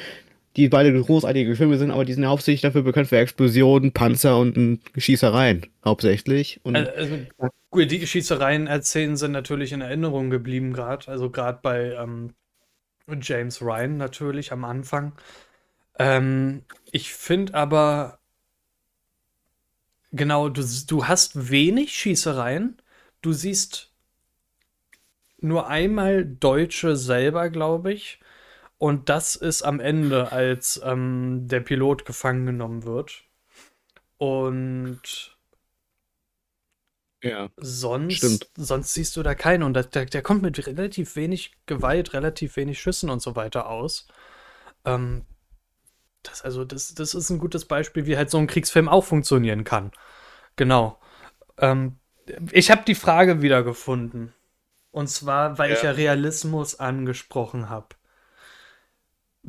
die 0.58 0.68
beide 0.68 0.92
großartige 0.92 1.54
Filme 1.54 1.78
sind, 1.78 1.92
aber 1.92 2.04
die 2.04 2.12
sind 2.12 2.26
hauptsächlich 2.26 2.62
dafür 2.62 2.82
bekannt 2.82 3.08
für 3.08 3.18
Explosionen, 3.18 3.92
Panzer 3.92 4.36
und 4.38 4.56
äh, 4.56 5.00
Schießereien, 5.00 5.66
hauptsächlich. 5.84 6.60
Und 6.64 6.74
Also, 6.74 7.18
also, 7.38 7.84
die 7.86 8.06
Schießereien 8.06 8.66
erzählen 8.66 9.16
sind 9.16 9.30
natürlich 9.30 9.72
in 9.72 9.82
Erinnerung 9.82 10.30
geblieben 10.30 10.72
gerade. 10.72 11.06
Also 11.06 11.30
gerade 11.30 11.60
bei 11.62 11.92
ähm, 11.92 12.34
James 13.22 13.62
Ryan 13.62 13.98
natürlich 13.98 14.50
am 14.50 14.64
Anfang. 14.64 15.12
Ähm, 15.96 16.64
ich 16.90 17.14
finde 17.14 17.54
aber, 17.54 18.18
genau, 20.10 20.48
du, 20.48 20.64
du 20.88 21.06
hast 21.06 21.50
wenig 21.50 21.92
Schießereien. 21.92 22.78
Du 23.22 23.32
siehst 23.32 23.92
nur 25.40 25.68
einmal 25.68 26.24
Deutsche 26.24 26.96
selber, 26.96 27.48
glaube 27.48 27.92
ich. 27.92 28.18
Und 28.78 29.08
das 29.08 29.34
ist 29.34 29.62
am 29.62 29.80
Ende, 29.80 30.30
als 30.30 30.80
ähm, 30.84 31.48
der 31.48 31.60
Pilot 31.60 32.04
gefangen 32.04 32.46
genommen 32.46 32.84
wird. 32.84 33.24
Und 34.18 35.36
ja. 37.22 37.50
Sonst, 37.56 38.18
Stimmt. 38.18 38.48
sonst 38.56 38.94
siehst 38.94 39.16
du 39.16 39.22
da 39.22 39.34
keinen. 39.34 39.64
Und 39.64 39.74
der, 39.74 40.06
der, 40.06 40.22
kommt 40.22 40.42
mit 40.42 40.64
relativ 40.66 41.16
wenig 41.16 41.56
Gewalt, 41.66 42.12
relativ 42.12 42.56
wenig 42.56 42.80
Schüssen 42.80 43.10
und 43.10 43.20
so 43.20 43.34
weiter 43.34 43.68
aus. 43.68 44.06
Ähm, 44.84 45.24
das, 46.22 46.42
also, 46.42 46.64
das, 46.64 46.94
das 46.94 47.14
ist 47.14 47.30
ein 47.30 47.38
gutes 47.38 47.64
Beispiel, 47.64 48.06
wie 48.06 48.16
halt 48.16 48.30
so 48.30 48.38
ein 48.38 48.46
Kriegsfilm 48.46 48.88
auch 48.88 49.04
funktionieren 49.04 49.64
kann. 49.64 49.90
Genau. 50.56 51.00
Ähm, 51.58 51.98
ich 52.52 52.70
habe 52.70 52.82
die 52.86 52.94
Frage 52.94 53.42
wiedergefunden. 53.42 54.32
Und 54.90 55.08
zwar, 55.08 55.58
weil 55.58 55.72
ich 55.72 55.82
Ja. 55.82 55.90
ja 55.90 55.96
Realismus 55.96 56.78
angesprochen 56.78 57.68
habe. 57.68 57.88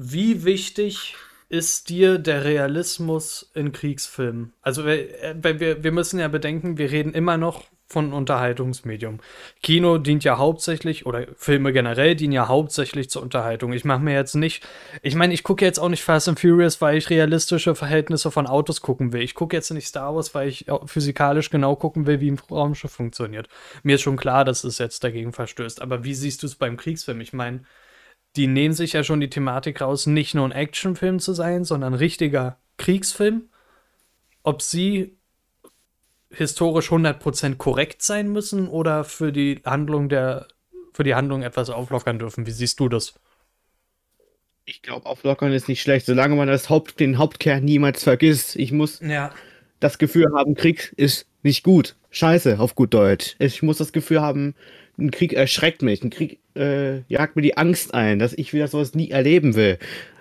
Wie 0.01 0.45
wichtig 0.45 1.15
ist 1.49 1.89
dir 1.89 2.19
der 2.19 2.45
Realismus 2.45 3.51
in 3.53 3.73
Kriegsfilmen? 3.73 4.53
Also, 4.61 4.85
wir, 4.85 5.21
äh, 5.21 5.59
wir, 5.59 5.83
wir 5.83 5.91
müssen 5.91 6.21
ja 6.21 6.29
bedenken, 6.29 6.77
wir 6.77 6.89
reden 6.89 7.13
immer 7.13 7.35
noch 7.35 7.65
von 7.85 8.13
Unterhaltungsmedium. 8.13 9.19
Kino 9.61 9.97
dient 9.97 10.23
ja 10.23 10.37
hauptsächlich, 10.37 11.05
oder 11.05 11.27
Filme 11.35 11.73
generell 11.73 12.15
dienen 12.15 12.31
ja 12.31 12.47
hauptsächlich 12.47 13.09
zur 13.09 13.23
Unterhaltung. 13.23 13.73
Ich 13.73 13.83
mache 13.83 13.99
mir 13.99 14.13
jetzt 14.13 14.35
nicht, 14.35 14.65
ich 15.01 15.15
meine, 15.15 15.33
ich 15.33 15.43
gucke 15.43 15.65
jetzt 15.65 15.79
auch 15.79 15.89
nicht 15.89 16.03
Fast 16.03 16.29
and 16.29 16.39
Furious, 16.39 16.79
weil 16.79 16.97
ich 16.97 17.09
realistische 17.09 17.75
Verhältnisse 17.75 18.31
von 18.31 18.47
Autos 18.47 18.79
gucken 18.79 19.11
will. 19.11 19.21
Ich 19.21 19.35
gucke 19.35 19.57
jetzt 19.57 19.71
nicht 19.71 19.87
Star 19.87 20.15
Wars, 20.15 20.33
weil 20.33 20.47
ich 20.47 20.67
physikalisch 20.85 21.49
genau 21.49 21.75
gucken 21.75 22.05
will, 22.05 22.21
wie 22.21 22.31
ein 22.31 22.39
Raumschiff 22.49 22.91
funktioniert. 22.91 23.49
Mir 23.83 23.95
ist 23.95 24.01
schon 24.03 24.15
klar, 24.15 24.45
dass 24.45 24.63
es 24.63 24.77
jetzt 24.77 25.03
dagegen 25.03 25.33
verstößt. 25.33 25.81
Aber 25.81 26.05
wie 26.05 26.13
siehst 26.13 26.43
du 26.43 26.47
es 26.47 26.55
beim 26.55 26.77
Kriegsfilm? 26.77 27.19
Ich 27.19 27.33
meine, 27.33 27.65
die 28.35 28.47
nehmen 28.47 28.73
sich 28.73 28.93
ja 28.93 29.03
schon 29.03 29.19
die 29.19 29.29
Thematik 29.29 29.81
raus, 29.81 30.05
nicht 30.05 30.35
nur 30.35 30.45
ein 30.45 30.51
Actionfilm 30.51 31.19
zu 31.19 31.33
sein, 31.33 31.63
sondern 31.65 31.93
ein 31.93 31.99
richtiger 31.99 32.57
Kriegsfilm. 32.77 33.49
Ob 34.43 34.61
sie 34.61 35.17
historisch 36.31 36.91
100% 36.91 37.55
korrekt 37.55 38.01
sein 38.03 38.31
müssen 38.31 38.67
oder 38.67 39.03
für 39.03 39.31
die 39.31 39.61
Handlung 39.65 40.09
der 40.09 40.47
für 40.93 41.03
die 41.03 41.15
Handlung 41.15 41.43
etwas 41.43 41.69
auflockern 41.69 42.19
dürfen. 42.19 42.45
Wie 42.45 42.51
siehst 42.51 42.79
du 42.79 42.89
das? 42.89 43.13
Ich 44.65 44.81
glaube, 44.81 45.05
auflockern 45.05 45.53
ist 45.53 45.67
nicht 45.67 45.81
schlecht, 45.81 46.05
solange 46.05 46.35
man 46.35 46.47
das 46.47 46.69
Haupt, 46.69 46.99
den 46.99 47.17
Hauptkern 47.17 47.63
niemals 47.63 48.03
vergisst. 48.03 48.55
Ich 48.55 48.71
muss 48.71 48.99
Ja. 48.99 49.31
das 49.79 49.97
Gefühl 49.97 50.27
haben, 50.35 50.55
Krieg 50.55 50.93
ist 50.97 51.25
nicht 51.41 51.63
gut. 51.63 51.95
Scheiße, 52.11 52.59
auf 52.59 52.75
gut 52.75 52.93
Deutsch. 52.93 53.35
Ich 53.39 53.63
muss 53.63 53.77
das 53.77 53.93
Gefühl 53.93 54.21
haben, 54.21 54.55
ein 54.99 55.11
Krieg 55.11 55.33
erschreckt 55.33 55.81
mich. 55.81 56.03
Ein 56.03 56.09
Krieg 56.09 56.39
äh, 56.55 57.01
jagt 57.07 57.35
mir 57.35 57.41
die 57.41 57.57
Angst 57.57 57.93
ein, 57.93 58.19
dass 58.19 58.33
ich 58.33 58.53
wieder 58.53 58.67
sowas 58.67 58.93
nie 58.93 59.11
erleben 59.11 59.55
will. 59.55 59.77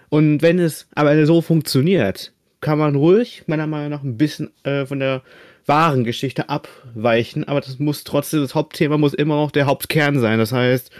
Und 0.08 0.42
wenn 0.42 0.58
es 0.58 0.88
aber 0.94 1.26
so 1.26 1.40
funktioniert, 1.42 2.32
kann 2.60 2.78
man 2.78 2.94
ruhig, 2.96 3.44
meiner 3.46 3.66
Meinung 3.66 3.90
nach, 3.90 4.02
ein 4.02 4.16
bisschen 4.16 4.50
äh, 4.64 4.86
von 4.86 4.98
der 5.00 5.22
wahren 5.66 6.04
Geschichte 6.04 6.48
abweichen. 6.48 7.44
Aber 7.44 7.60
das 7.60 7.78
muss 7.78 8.04
trotzdem, 8.04 8.40
das 8.40 8.54
Hauptthema 8.54 8.96
muss 8.98 9.14
immer 9.14 9.36
noch 9.36 9.50
der 9.50 9.66
Hauptkern 9.66 10.18
sein. 10.18 10.38
Das 10.38 10.52
heißt, 10.52 10.90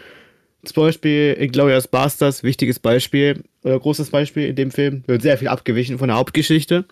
zum 0.65 0.85
Beispiel 0.85 1.35
in 1.39 1.51
Glorious 1.51 1.89
Bastards, 1.89 2.43
wichtiges 2.43 2.79
Beispiel, 2.79 3.43
oder 3.65 3.79
großes 3.79 4.11
Beispiel 4.11 4.49
in 4.49 4.57
dem 4.57 4.71
Film, 4.71 5.03
wird 5.07 5.23
sehr 5.23 5.39
viel 5.39 5.49
abgewichen 5.49 5.99
von 5.99 6.09
der 6.09 6.17
Hauptgeschichte. 6.17 6.85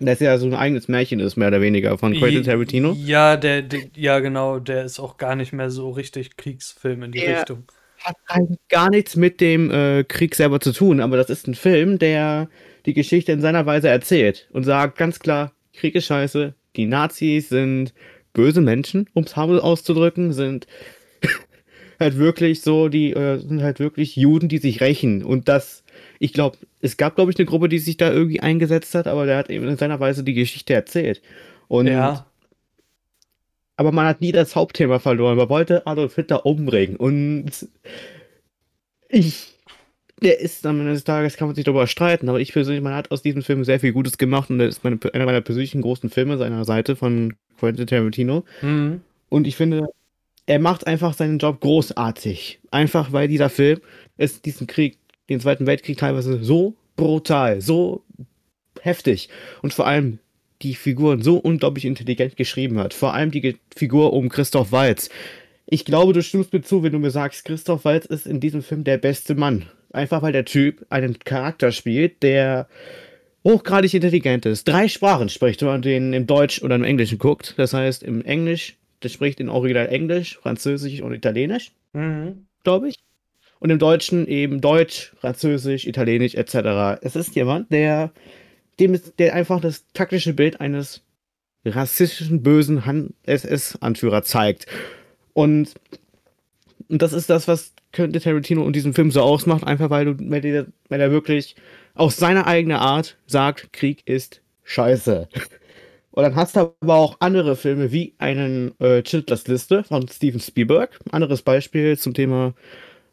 Das 0.00 0.20
ja 0.20 0.38
so 0.38 0.46
ein 0.46 0.54
eigenes 0.54 0.88
Märchen 0.88 1.20
ist, 1.20 1.36
mehr 1.36 1.48
oder 1.48 1.60
weniger, 1.60 1.98
von 1.98 2.14
Quentin 2.14 2.44
Tarantino. 2.44 2.96
Ja, 2.98 3.36
der, 3.36 3.62
der, 3.62 3.80
ja, 3.94 4.20
genau, 4.20 4.58
der 4.58 4.84
ist 4.84 4.98
auch 4.98 5.18
gar 5.18 5.36
nicht 5.36 5.52
mehr 5.52 5.70
so 5.70 5.90
richtig 5.90 6.36
Kriegsfilm 6.36 7.02
in 7.02 7.12
die 7.12 7.18
Ja. 7.20 7.38
Richtung. 7.38 7.64
Hat 7.98 8.16
eigentlich 8.26 8.58
gar 8.68 8.90
nichts 8.90 9.14
mit 9.16 9.40
dem 9.40 9.70
äh, 9.70 10.02
Krieg 10.02 10.34
selber 10.34 10.60
zu 10.60 10.72
tun, 10.72 11.00
aber 11.00 11.16
das 11.16 11.30
ist 11.30 11.46
ein 11.46 11.54
Film, 11.54 11.98
der 11.98 12.48
die 12.84 12.94
Geschichte 12.94 13.30
in 13.30 13.40
seiner 13.40 13.64
Weise 13.66 13.88
erzählt 13.88 14.48
und 14.52 14.64
sagt 14.64 14.98
ganz 14.98 15.20
klar, 15.20 15.52
Krieg 15.72 15.94
ist 15.94 16.06
scheiße, 16.06 16.54
die 16.74 16.86
Nazis 16.86 17.48
sind 17.48 17.94
böse 18.32 18.60
Menschen, 18.60 19.08
um 19.12 19.22
es 19.24 19.36
harmlos 19.36 19.62
auszudrücken, 19.62 20.32
sind 20.32 20.66
halt 22.00 22.16
wirklich 22.16 22.62
so, 22.62 22.88
die 22.88 23.12
äh, 23.12 23.38
sind 23.38 23.62
halt 23.62 23.78
wirklich 23.78 24.16
Juden, 24.16 24.48
die 24.48 24.58
sich 24.58 24.80
rächen 24.80 25.22
und 25.22 25.48
das, 25.48 25.84
ich 26.18 26.32
glaube, 26.32 26.56
es 26.82 26.98
gab, 26.98 27.14
glaube 27.14 27.30
ich, 27.30 27.38
eine 27.38 27.46
Gruppe, 27.46 27.68
die 27.70 27.78
sich 27.78 27.96
da 27.96 28.12
irgendwie 28.12 28.40
eingesetzt 28.40 28.94
hat, 28.94 29.06
aber 29.06 29.24
der 29.24 29.38
hat 29.38 29.50
eben 29.50 29.66
in 29.66 29.78
seiner 29.78 30.00
Weise 30.00 30.22
die 30.22 30.34
Geschichte 30.34 30.74
erzählt. 30.74 31.22
Und 31.68 31.86
Ja, 31.86 32.26
aber 33.76 33.92
man 33.92 34.06
hat 34.06 34.20
nie 34.20 34.32
das 34.32 34.54
Hauptthema 34.54 34.98
verloren. 34.98 35.36
Man 35.36 35.48
wollte 35.48 35.86
Adolf 35.86 36.14
Hitler 36.14 36.46
umbringen. 36.46 36.96
Und 36.96 37.50
ich, 39.08 39.54
der 40.22 40.40
ist 40.40 40.64
am 40.66 40.80
Ende 40.80 40.92
des 40.92 41.04
Tages, 41.04 41.36
kann 41.36 41.48
man 41.48 41.54
sich 41.54 41.64
darüber 41.64 41.86
streiten, 41.86 42.28
aber 42.28 42.38
ich 42.38 42.52
persönlich, 42.52 42.82
man 42.82 42.94
hat 42.94 43.10
aus 43.10 43.22
diesem 43.22 43.42
Film 43.42 43.64
sehr 43.64 43.80
viel 43.80 43.92
Gutes 43.92 44.18
gemacht 44.18 44.50
und 44.50 44.58
das 44.58 44.76
ist 44.76 44.84
meine, 44.84 45.00
einer 45.12 45.24
meiner 45.24 45.40
persönlichen 45.40 45.82
großen 45.82 46.10
Filme 46.10 46.38
seiner 46.38 46.64
Seite 46.64 46.96
von 46.96 47.34
Quentin 47.58 47.86
Tarantino. 47.86 48.44
mhm. 48.60 49.00
Und 49.28 49.46
ich 49.46 49.56
finde, 49.56 49.88
er 50.44 50.58
macht 50.58 50.86
einfach 50.86 51.14
seinen 51.14 51.38
Job 51.38 51.60
großartig. 51.60 52.60
Einfach 52.70 53.12
weil 53.12 53.28
dieser 53.28 53.48
Film 53.48 53.80
ist 54.18 54.44
diesen 54.44 54.66
Krieg, 54.66 54.98
den 55.28 55.40
Zweiten 55.40 55.66
Weltkrieg 55.66 55.98
teilweise 55.98 56.42
so 56.42 56.74
brutal, 56.96 57.60
so 57.60 58.02
heftig 58.80 59.28
und 59.62 59.72
vor 59.72 59.86
allem 59.86 60.18
die 60.62 60.74
Figuren 60.74 61.22
so 61.22 61.36
unglaublich 61.38 61.84
intelligent 61.84 62.36
geschrieben 62.36 62.78
hat. 62.78 62.94
Vor 62.94 63.14
allem 63.14 63.30
die 63.30 63.40
Ge 63.40 63.56
Figur 63.74 64.12
um 64.12 64.28
Christoph 64.28 64.72
Waltz. 64.72 65.10
Ich 65.66 65.84
glaube, 65.84 66.12
du 66.12 66.22
stimmst 66.22 66.52
mir 66.52 66.62
zu, 66.62 66.82
wenn 66.82 66.92
du 66.92 66.98
mir 66.98 67.10
sagst, 67.10 67.44
Christoph 67.44 67.84
Waltz 67.84 68.06
ist 68.06 68.26
in 68.26 68.40
diesem 68.40 68.62
Film 68.62 68.84
der 68.84 68.98
beste 68.98 69.34
Mann. 69.34 69.66
Einfach 69.92 70.22
weil 70.22 70.32
der 70.32 70.44
Typ 70.44 70.86
einen 70.90 71.18
Charakter 71.18 71.72
spielt, 71.72 72.22
der 72.22 72.68
hochgradig 73.44 73.92
intelligent 73.94 74.46
ist. 74.46 74.68
Drei 74.68 74.88
Sprachen 74.88 75.28
spricht, 75.28 75.62
wenn 75.62 75.68
man 75.68 75.82
den 75.82 76.12
im 76.12 76.26
Deutsch 76.26 76.62
oder 76.62 76.76
im 76.76 76.84
Englischen 76.84 77.18
guckt. 77.18 77.54
Das 77.56 77.74
heißt, 77.74 78.02
im 78.02 78.24
Englisch, 78.24 78.76
der 79.02 79.08
spricht 79.08 79.40
in 79.40 79.48
Original 79.48 79.88
Englisch, 79.88 80.38
Französisch 80.38 81.00
und 81.02 81.12
Italienisch, 81.12 81.72
Mhm. 81.92 82.46
glaube 82.64 82.88
ich. 82.88 82.96
Und 83.62 83.70
im 83.70 83.78
Deutschen 83.78 84.26
eben 84.26 84.60
Deutsch, 84.60 85.12
Französisch, 85.20 85.86
Italienisch 85.86 86.34
etc. 86.34 87.00
Es 87.00 87.14
ist 87.14 87.36
jemand, 87.36 87.70
der, 87.70 88.10
dem 88.80 88.92
ist, 88.92 89.20
der 89.20 89.36
einfach 89.36 89.60
das 89.60 89.84
taktische 89.92 90.32
Bild 90.32 90.60
eines 90.60 91.02
rassistischen, 91.64 92.42
bösen 92.42 93.14
SS-Anführer 93.22 94.24
zeigt. 94.24 94.66
Und, 95.32 95.74
und 96.88 97.02
das 97.02 97.12
ist 97.12 97.30
das, 97.30 97.46
was 97.46 97.72
könnte 97.92 98.18
Tarantino 98.18 98.66
in 98.66 98.72
diesem 98.72 98.94
Film 98.94 99.12
so 99.12 99.20
ausmacht, 99.20 99.62
einfach 99.62 99.90
weil, 99.90 100.06
du, 100.06 100.16
weil, 100.28 100.40
der, 100.40 100.66
weil 100.88 101.00
er 101.00 101.12
wirklich 101.12 101.54
aus 101.94 102.16
seiner 102.16 102.48
eigenen 102.48 102.78
Art 102.78 103.16
sagt, 103.28 103.72
Krieg 103.72 104.02
ist 104.06 104.40
scheiße. 104.64 105.28
Und 106.10 106.24
dann 106.24 106.34
hast 106.34 106.56
du 106.56 106.74
aber 106.80 106.94
auch 106.96 107.16
andere 107.20 107.54
Filme 107.54 107.92
wie 107.92 108.14
einen 108.18 108.76
äh, 108.80 109.04
Schindlers 109.06 109.46
Liste 109.46 109.84
von 109.84 110.08
Steven 110.08 110.40
Spielberg. 110.40 110.98
Anderes 111.12 111.42
Beispiel 111.42 111.96
zum 111.96 112.12
Thema, 112.12 112.54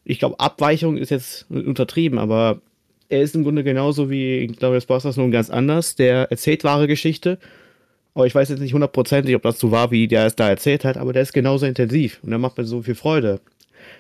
ich 0.10 0.18
glaube, 0.18 0.40
Abweichung 0.40 0.98
ist 0.98 1.12
jetzt 1.12 1.46
untertrieben, 1.52 2.18
aber 2.18 2.62
er 3.10 3.22
ist 3.22 3.36
im 3.36 3.44
Grunde 3.44 3.64
genauso 3.64 4.10
wie 4.10 4.48
Glorious 4.48 4.88
Bastards, 4.88 5.18
nur 5.18 5.30
ganz 5.30 5.52
anders. 5.52 5.96
Der 5.96 6.32
erzählt 6.32 6.64
wahre 6.64 6.88
Geschichte. 6.88 7.38
Aber 8.16 8.26
ich 8.26 8.34
weiß 8.34 8.50
jetzt 8.50 8.60
nicht 8.60 8.74
hundertprozentig, 8.74 9.36
ob 9.36 9.44
das 9.44 9.60
so 9.60 9.70
war, 9.70 9.92
wie 9.92 10.08
der 10.08 10.26
es 10.26 10.36
da 10.36 10.50
erzählt 10.50 10.84
hat, 10.84 10.98
aber 10.98 11.14
der 11.14 11.22
ist 11.22 11.32
genauso 11.32 11.68
intensiv 11.68 12.20
und 12.24 12.32
der 12.32 12.40
macht 12.40 12.58
mir 12.58 12.66
so 12.66 12.82
viel 12.82 12.96
Freude. 12.96 13.40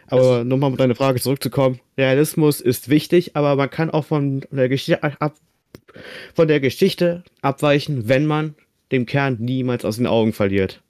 Aber 0.08 0.44
nochmal 0.44 0.72
mit 0.72 0.80
deiner 0.80 0.96
Frage 0.96 1.22
zurückzukommen, 1.22 1.80
Realismus 1.96 2.60
ist 2.60 2.90
wichtig, 2.90 3.36
aber 3.36 3.56
man 3.56 3.70
kann 3.70 3.92
auch 3.92 4.06
von 4.06 4.42
der, 4.50 4.68
Geschichte 4.68 5.04
ab, 5.04 5.36
von 6.34 6.48
der 6.48 6.60
Geschichte 6.60 7.24
abweichen, 7.42 8.10
wenn 8.10 8.26
man 8.26 8.56
dem 8.92 9.06
Kern 9.06 9.38
niemals 9.40 9.86
aus 9.86 9.98
den 9.98 10.08
Augen 10.08 10.34
verliert. 10.34 10.82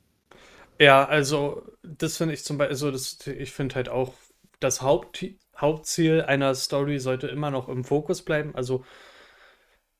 Ja, 0.80 1.06
also 1.06 1.62
das 1.84 2.16
finde 2.16 2.36
ich 2.36 2.46
zum 2.46 2.58
Beispiel, 2.58 2.72
also 2.72 2.90
das, 2.90 3.18
ich 3.28 3.52
finde 3.52 3.76
halt 3.76 3.90
auch, 3.90 4.14
das 4.60 4.82
Haupt, 4.82 5.26
Hauptziel 5.58 6.22
einer 6.22 6.56
Story 6.56 7.00
sollte 7.00 7.28
immer 7.28 7.52
noch 7.52 7.70
im 7.70 7.84
Fokus 7.84 8.22
bleiben. 8.22 8.56
Also 8.56 8.84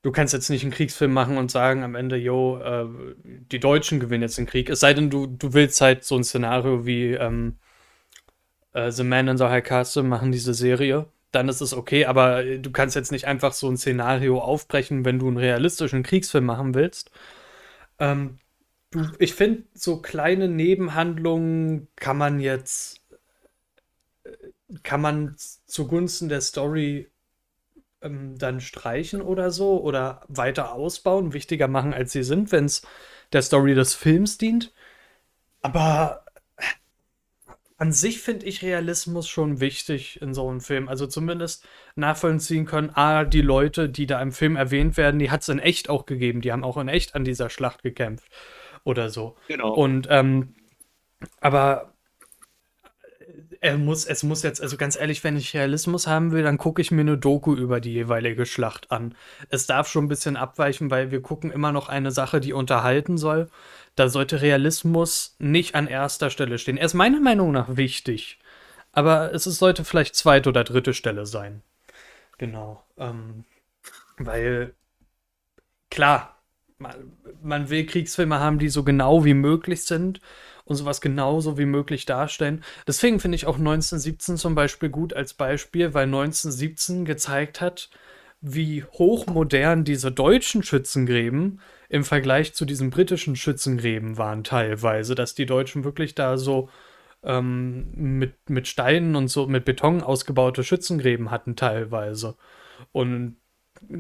du 0.02 0.12
kannst 0.12 0.34
jetzt 0.34 0.50
nicht 0.50 0.64
einen 0.64 0.72
Kriegsfilm 0.72 1.14
machen 1.14 1.38
und 1.38 1.52
sagen 1.52 1.84
am 1.84 1.96
Ende, 1.96 2.16
yo, 2.16 2.60
äh, 2.60 2.88
die 3.24 3.60
Deutschen 3.60 4.00
gewinnen 4.00 4.24
jetzt 4.24 4.38
den 4.38 4.46
Krieg. 4.46 4.70
Es 4.70 4.80
sei 4.80 4.94
denn, 4.94 5.10
du, 5.10 5.28
du 5.28 5.54
willst 5.54 5.82
halt 5.82 6.04
so 6.04 6.16
ein 6.16 6.24
Szenario 6.24 6.86
wie 6.86 7.14
ähm, 7.14 7.58
äh, 8.74 8.92
The 8.92 9.04
Man 9.04 9.28
in 9.28 9.38
the 9.38 9.46
High 9.46 9.64
Castle 9.64 10.04
machen 10.04 10.32
diese 10.32 10.54
Serie. 10.54 11.08
Dann 11.32 11.50
ist 11.50 11.62
es 11.62 11.74
okay, 11.74 12.06
aber 12.06 12.44
du 12.44 12.72
kannst 12.72 12.96
jetzt 12.96 13.12
nicht 13.12 13.26
einfach 13.26 13.54
so 13.54 13.70
ein 13.70 13.78
Szenario 13.78 14.40
aufbrechen, 14.40 15.06
wenn 15.06 15.20
du 15.20 15.28
einen 15.28 15.38
realistischen 15.38 16.04
Kriegsfilm 16.04 16.46
machen 16.46 16.74
willst. 16.74 17.12
Ähm, 18.00 18.40
ich 19.20 19.36
finde, 19.36 19.64
so 19.74 20.02
kleine 20.02 20.48
Nebenhandlungen 20.48 21.88
kann 21.96 22.18
man 22.18 22.40
jetzt, 22.40 22.98
äh, 22.98 22.99
kann 24.84 25.02
man 25.02 25.36
zugunsten 25.66 26.30
der 26.30 26.42
Story 26.42 27.10
ähm, 28.02 28.38
dann 28.38 28.62
streichen 28.62 29.22
oder 29.22 29.52
so 29.52 29.82
oder 29.82 30.22
weiter 30.28 30.74
ausbauen, 30.74 31.34
wichtiger 31.34 31.68
machen, 31.68 31.94
als 31.94 32.12
sie 32.12 32.24
sind, 32.24 32.52
wenn 32.52 32.66
es 32.66 32.84
der 33.34 33.42
Story 33.42 33.76
des 33.76 33.94
Films 33.96 34.38
dient. 34.38 34.74
Aber 35.62 36.24
an 37.80 37.94
sich 37.94 38.20
finde 38.22 38.46
ich 38.46 38.62
Realismus 38.62 39.30
schon 39.30 39.62
wichtig 39.62 40.22
in 40.22 40.34
so 40.34 40.50
einem 40.50 40.60
Film. 40.60 40.90
Also 40.90 41.08
zumindest 41.08 41.66
nachvollziehen 41.96 42.66
können, 42.66 42.92
ah, 42.94 43.24
die 43.24 43.42
Leute, 43.42 43.88
die 43.88 44.06
da 44.06 44.22
im 44.22 44.34
Film 44.34 44.58
erwähnt 44.58 44.98
werden, 44.98 45.18
die 45.18 45.32
hat 45.32 45.44
es 45.44 45.50
in 45.50 45.60
echt 45.60 45.90
auch 45.90 46.06
gegeben. 46.06 46.42
Die 46.42 46.52
haben 46.52 46.66
auch 46.66 46.76
in 46.76 46.90
echt 46.90 47.16
an 47.16 47.24
dieser 47.24 47.50
Schlacht 47.50 47.82
gekämpft. 47.82 48.30
Oder 48.84 49.10
so. 49.10 49.38
Genau. 49.48 49.74
Und, 49.74 50.08
ähm, 50.10 50.56
aber 51.40 51.94
er 53.62 53.78
muss, 53.78 54.06
es 54.06 54.24
muss 54.24 54.44
jetzt, 54.44 54.62
also 54.62 54.78
ganz 54.78 54.98
ehrlich, 54.98 55.24
wenn 55.24 55.36
ich 55.36 55.54
Realismus 55.54 56.08
haben 56.08 56.32
will, 56.32 56.44
dann 56.44 56.58
gucke 56.58 56.82
ich 56.82 56.92
mir 56.92 57.02
eine 57.02 57.18
Doku 57.18 57.56
über 57.56 57.82
die 57.82 57.94
jeweilige 57.94 58.46
Schlacht 58.46 58.92
an. 58.92 59.16
Es 59.50 59.68
darf 59.68 59.88
schon 59.88 60.06
ein 60.06 60.10
bisschen 60.10 60.38
abweichen, 60.38 60.90
weil 60.92 61.12
wir 61.12 61.22
gucken 61.22 61.52
immer 61.52 61.72
noch 61.72 61.90
eine 61.90 62.12
Sache, 62.12 62.40
die 62.40 62.54
unterhalten 62.54 63.18
soll 63.18 63.50
da 64.00 64.08
sollte 64.08 64.42
Realismus 64.42 65.36
nicht 65.40 65.76
an 65.76 65.88
erster 65.88 66.30
Stelle 66.30 66.58
stehen. 66.58 66.78
Er 66.78 66.86
ist 66.86 66.94
meiner 66.94 67.20
Meinung 67.20 67.52
nach 67.52 67.76
wichtig, 67.76 68.40
aber 68.94 69.34
es 69.34 69.46
ist, 69.46 69.60
sollte 69.60 69.84
vielleicht 69.84 70.16
zweite 70.16 70.48
oder 70.48 70.64
dritte 70.64 70.94
Stelle 70.94 71.26
sein. 71.26 71.62
Genau. 72.38 72.82
Ähm, 72.98 73.44
weil, 74.18 74.74
klar, 75.92 76.42
man, 76.78 77.18
man 77.42 77.70
will 77.70 77.86
Kriegsfilme 77.86 78.40
haben, 78.40 78.58
die 78.58 78.70
so 78.70 78.86
genau 78.86 79.26
wie 79.26 79.34
möglich 79.34 79.84
sind 79.84 80.22
und 80.70 80.76
sowas 80.76 81.02
genauso 81.02 81.58
wie 81.58 81.66
möglich 81.66 82.06
darstellen. 82.06 82.64
Deswegen 82.88 83.20
finde 83.20 83.36
ich 83.36 83.48
auch 83.48 83.58
1917 83.58 84.38
zum 84.38 84.56
Beispiel 84.56 84.90
gut 84.90 85.14
als 85.14 85.34
Beispiel, 85.34 85.94
weil 85.94 86.06
1917 86.06 87.06
gezeigt 87.06 87.60
hat, 87.60 87.90
wie 88.42 88.84
hochmodern 88.84 89.84
diese 89.84 90.12
deutschen 90.12 90.64
Schützengräben 90.64 91.60
im 91.90 92.06
Vergleich 92.06 92.54
zu 92.54 92.66
diesen 92.66 92.92
britischen 92.92 93.36
Schützengräben 93.36 94.18
waren 94.18 94.44
teilweise, 94.44 95.16
dass 95.16 95.36
die 95.36 95.46
Deutschen 95.46 95.84
wirklich 95.84 96.16
da 96.16 96.38
so 96.38 96.70
ähm, 97.24 97.90
mit, 97.96 98.50
mit 98.50 98.68
Steinen 98.68 99.16
und 99.16 99.28
so 99.28 99.48
mit 99.48 99.66
Beton 99.66 100.02
ausgebaute 100.02 100.64
Schützengräben 100.64 101.32
hatten 101.32 101.56
teilweise. 101.56 102.36
Und 102.92 103.38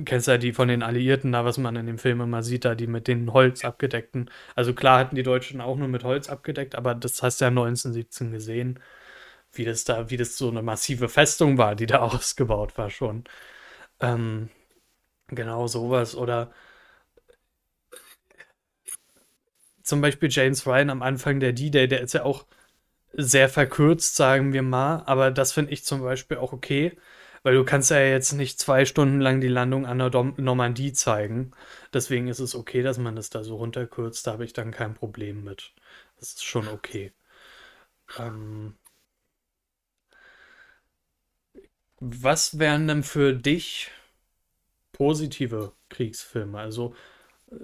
kennst 0.05 0.27
ja 0.27 0.37
die 0.37 0.53
von 0.53 0.67
den 0.67 0.83
Alliierten 0.83 1.31
da, 1.31 1.45
was 1.45 1.57
man 1.57 1.75
in 1.75 1.85
dem 1.87 1.97
Film 1.97 2.21
immer 2.21 2.43
sieht, 2.43 2.65
da 2.65 2.75
die 2.75 2.87
mit 2.87 3.07
den 3.07 3.33
Holz 3.33 3.63
abgedeckten. 3.65 4.29
Also 4.55 4.73
klar 4.73 4.99
hatten 4.99 5.15
die 5.15 5.23
Deutschen 5.23 5.61
auch 5.61 5.77
nur 5.77 5.87
mit 5.87 6.03
Holz 6.03 6.29
abgedeckt, 6.29 6.75
aber 6.75 6.95
das 6.95 7.21
hast 7.23 7.41
du 7.41 7.45
ja 7.45 7.51
1917 7.51 8.31
gesehen, 8.31 8.79
wie 9.53 9.65
das 9.65 9.83
da, 9.85 10.09
wie 10.09 10.17
das 10.17 10.37
so 10.37 10.49
eine 10.49 10.61
massive 10.63 11.09
Festung 11.09 11.57
war, 11.57 11.75
die 11.75 11.87
da 11.87 11.99
ausgebaut 12.01 12.77
war 12.77 12.89
schon. 12.89 13.25
Ähm, 14.01 14.49
genau 15.29 15.67
sowas. 15.67 16.15
Oder 16.15 16.51
zum 19.83 20.01
Beispiel 20.01 20.29
James 20.31 20.65
Ryan 20.67 20.89
am 20.89 21.01
Anfang 21.01 21.39
der 21.39 21.53
D-Day, 21.53 21.87
der 21.87 22.01
ist 22.01 22.13
ja 22.13 22.23
auch 22.23 22.45
sehr 23.13 23.49
verkürzt, 23.49 24.15
sagen 24.15 24.53
wir 24.53 24.63
mal. 24.63 25.03
Aber 25.05 25.31
das 25.31 25.53
finde 25.53 25.73
ich 25.73 25.85
zum 25.85 26.01
Beispiel 26.01 26.37
auch 26.37 26.53
okay, 26.53 26.97
weil 27.43 27.55
du 27.55 27.63
kannst 27.65 27.91
ja 27.91 27.99
jetzt 27.99 28.33
nicht 28.33 28.59
zwei 28.59 28.85
Stunden 28.85 29.19
lang 29.21 29.41
die 29.41 29.47
Landung 29.47 29.85
an 29.85 29.99
der 29.99 30.09
Dom 30.09 30.33
Normandie 30.37 30.93
zeigen. 30.93 31.51
Deswegen 31.93 32.27
ist 32.27 32.39
es 32.39 32.55
okay, 32.55 32.81
dass 32.83 32.97
man 32.97 33.15
das 33.15 33.29
da 33.29 33.43
so 33.43 33.57
runterkürzt. 33.57 34.27
Da 34.27 34.33
habe 34.33 34.45
ich 34.45 34.53
dann 34.53 34.71
kein 34.71 34.93
Problem 34.93 35.43
mit. 35.43 35.73
Das 36.19 36.29
ist 36.29 36.45
schon 36.45 36.67
okay. 36.67 37.13
Ähm, 38.17 38.75
was 41.99 42.59
wären 42.59 42.87
denn 42.87 43.03
für 43.03 43.33
dich 43.33 43.91
positive 44.91 45.73
Kriegsfilme? 45.89 46.59
Also 46.59 46.95
äh, 47.51 47.55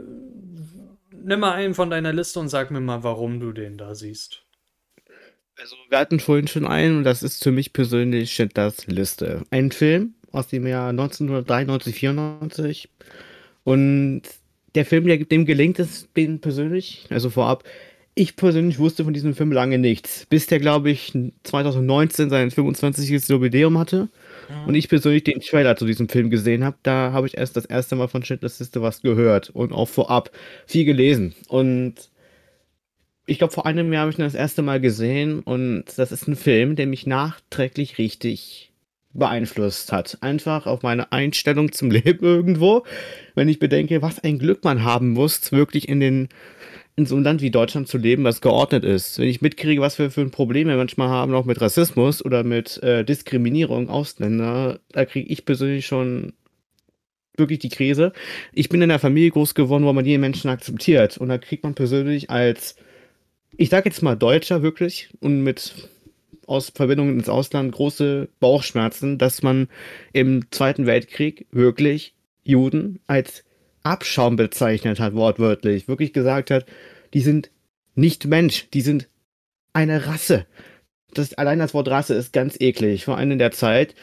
nimm 1.11 1.39
mal 1.39 1.53
einen 1.53 1.73
von 1.73 1.89
deiner 1.89 2.13
Liste 2.13 2.39
und 2.39 2.49
sag 2.49 2.71
mir 2.71 2.81
mal, 2.81 3.03
warum 3.03 3.39
du 3.39 3.51
den 3.51 3.77
da 3.77 3.95
siehst. 3.95 4.44
Also, 5.59 5.75
wir 5.89 5.97
hatten 5.97 6.19
vorhin 6.19 6.47
schon 6.47 6.67
einen 6.67 6.97
und 6.97 7.03
das 7.03 7.23
ist 7.23 7.43
für 7.43 7.51
mich 7.51 7.73
persönlich 7.73 8.31
Schindlers 8.31 8.87
Liste. 8.87 9.43
Ein 9.51 9.71
Film 9.71 10.13
aus 10.31 10.47
dem 10.47 10.67
Jahr 10.67 10.89
1993, 10.89 11.95
94. 11.95 12.89
Und 13.63 14.23
der 14.75 14.85
Film, 14.85 15.07
der, 15.07 15.17
dem 15.17 15.45
gelingt 15.45 15.79
es 15.79 16.07
bin 16.13 16.39
persönlich, 16.39 17.05
also 17.09 17.29
vorab, 17.29 17.63
ich 18.17 18.37
persönlich 18.37 18.79
wusste 18.79 19.03
von 19.03 19.13
diesem 19.13 19.35
Film 19.35 19.51
lange 19.51 19.77
nichts, 19.77 20.25
bis 20.27 20.47
der, 20.47 20.59
glaube 20.59 20.89
ich, 20.89 21.11
2019 21.43 22.29
sein 22.29 22.49
25. 22.49 23.27
Jubiläum 23.27 23.77
hatte. 23.77 24.07
Mhm. 24.47 24.67
Und 24.67 24.75
ich 24.75 24.87
persönlich 24.87 25.25
den 25.25 25.41
Trailer 25.41 25.75
zu 25.75 25.85
diesem 25.85 26.07
Film 26.07 26.29
gesehen 26.29 26.63
habe, 26.63 26.77
da 26.83 27.11
habe 27.11 27.27
ich 27.27 27.37
erst 27.37 27.57
das 27.57 27.65
erste 27.65 27.97
Mal 27.97 28.07
von 28.07 28.23
Schindlers 28.23 28.59
Liste 28.59 28.81
was 28.81 29.01
gehört 29.01 29.49
und 29.49 29.73
auch 29.73 29.89
vorab 29.89 30.31
viel 30.65 30.85
gelesen. 30.85 31.35
Und 31.49 32.09
ich 33.25 33.37
glaube, 33.37 33.53
vor 33.53 33.65
einem 33.65 33.91
Jahr 33.91 34.01
habe 34.01 34.11
ich 34.11 34.19
ihn 34.19 34.23
das 34.23 34.35
erste 34.35 34.61
Mal 34.61 34.79
gesehen 34.79 35.39
und 35.39 35.85
das 35.97 36.11
ist 36.11 36.27
ein 36.27 36.35
Film, 36.35 36.75
der 36.75 36.87
mich 36.87 37.07
nachträglich 37.07 37.97
richtig 37.97 38.71
beeinflusst 39.13 39.91
hat. 39.91 40.17
Einfach 40.21 40.67
auf 40.67 40.83
meine 40.83 41.11
Einstellung 41.11 41.71
zum 41.71 41.89
Leben 41.91 42.23
irgendwo. 42.23 42.83
Wenn 43.33 43.49
ich 43.49 43.59
bedenke, 43.59 44.01
was 44.01 44.19
ein 44.19 44.39
Glück 44.39 44.63
man 44.63 44.83
haben 44.83 45.11
muss, 45.11 45.51
wirklich 45.51 45.89
in 45.89 45.99
den 45.99 46.29
in 46.97 47.05
so 47.05 47.15
einem 47.15 47.25
Land 47.25 47.41
wie 47.41 47.51
Deutschland 47.51 47.89
zu 47.89 47.97
leben, 47.97 48.23
was 48.23 48.39
geordnet 48.39 48.85
ist. 48.85 49.19
Wenn 49.19 49.27
ich 49.27 49.41
mitkriege, 49.41 49.81
was 49.81 49.99
wir 49.99 50.11
für 50.11 50.21
ein 50.21 50.31
Problem 50.31 50.69
wir 50.69 50.77
manchmal 50.77 51.09
haben, 51.09 51.33
auch 51.33 51.43
mit 51.43 51.59
Rassismus 51.59 52.23
oder 52.23 52.43
mit 52.43 52.81
äh, 52.83 53.03
Diskriminierung 53.03 53.89
Ausländer, 53.89 54.79
da 54.93 55.03
kriege 55.03 55.27
ich 55.27 55.43
persönlich 55.43 55.85
schon 55.85 56.31
wirklich 57.35 57.59
die 57.59 57.69
Krise. 57.69 58.13
Ich 58.53 58.69
bin 58.69 58.81
in 58.81 58.89
einer 58.89 58.99
Familie 58.99 59.31
groß 59.31 59.55
geworden, 59.55 59.83
wo 59.83 59.91
man 59.91 60.05
jeden 60.05 60.21
Menschen 60.21 60.49
akzeptiert. 60.49 61.17
Und 61.17 61.27
da 61.27 61.37
kriegt 61.37 61.65
man 61.65 61.75
persönlich 61.75 62.29
als, 62.29 62.77
ich 63.57 63.69
sage 63.69 63.89
jetzt 63.89 64.01
mal 64.01 64.15
Deutscher 64.15 64.61
wirklich 64.61 65.09
und 65.19 65.41
mit 65.41 65.89
aus 66.47 66.69
Verbindungen 66.69 67.17
ins 67.17 67.29
Ausland 67.29 67.71
große 67.71 68.29
Bauchschmerzen, 68.39 69.17
dass 69.17 69.41
man 69.41 69.67
im 70.13 70.51
Zweiten 70.51 70.85
Weltkrieg 70.85 71.47
wirklich 71.51 72.13
Juden 72.43 72.99
als 73.07 73.43
Abschaum 73.83 74.35
bezeichnet 74.35 74.99
hat, 74.99 75.13
wortwörtlich. 75.13 75.87
Wirklich 75.87 76.13
gesagt 76.13 76.51
hat, 76.51 76.65
die 77.13 77.21
sind 77.21 77.49
nicht 77.95 78.25
Mensch, 78.25 78.67
die 78.73 78.81
sind 78.81 79.07
eine 79.73 80.07
Rasse. 80.07 80.45
Das, 81.13 81.33
allein 81.33 81.59
das 81.59 81.73
Wort 81.73 81.87
Rasse 81.87 82.13
ist 82.13 82.33
ganz 82.33 82.59
eklig, 82.59 83.05
vor 83.05 83.17
allem 83.17 83.31
in 83.31 83.39
der 83.39 83.51
Zeit. 83.51 83.95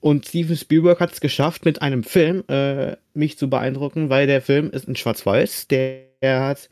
Und 0.00 0.26
Steven 0.26 0.56
Spielberg 0.56 1.00
hat 1.00 1.12
es 1.12 1.20
geschafft, 1.20 1.64
mit 1.64 1.80
einem 1.80 2.04
Film 2.04 2.44
äh, 2.48 2.96
mich 3.14 3.38
zu 3.38 3.48
beeindrucken, 3.48 4.10
weil 4.10 4.26
der 4.26 4.42
Film 4.42 4.70
ist 4.70 4.86
in 4.86 4.96
Schwarz-Weiß. 4.96 5.68
Der, 5.68 6.02
der, 6.20 6.42
hat 6.42 6.68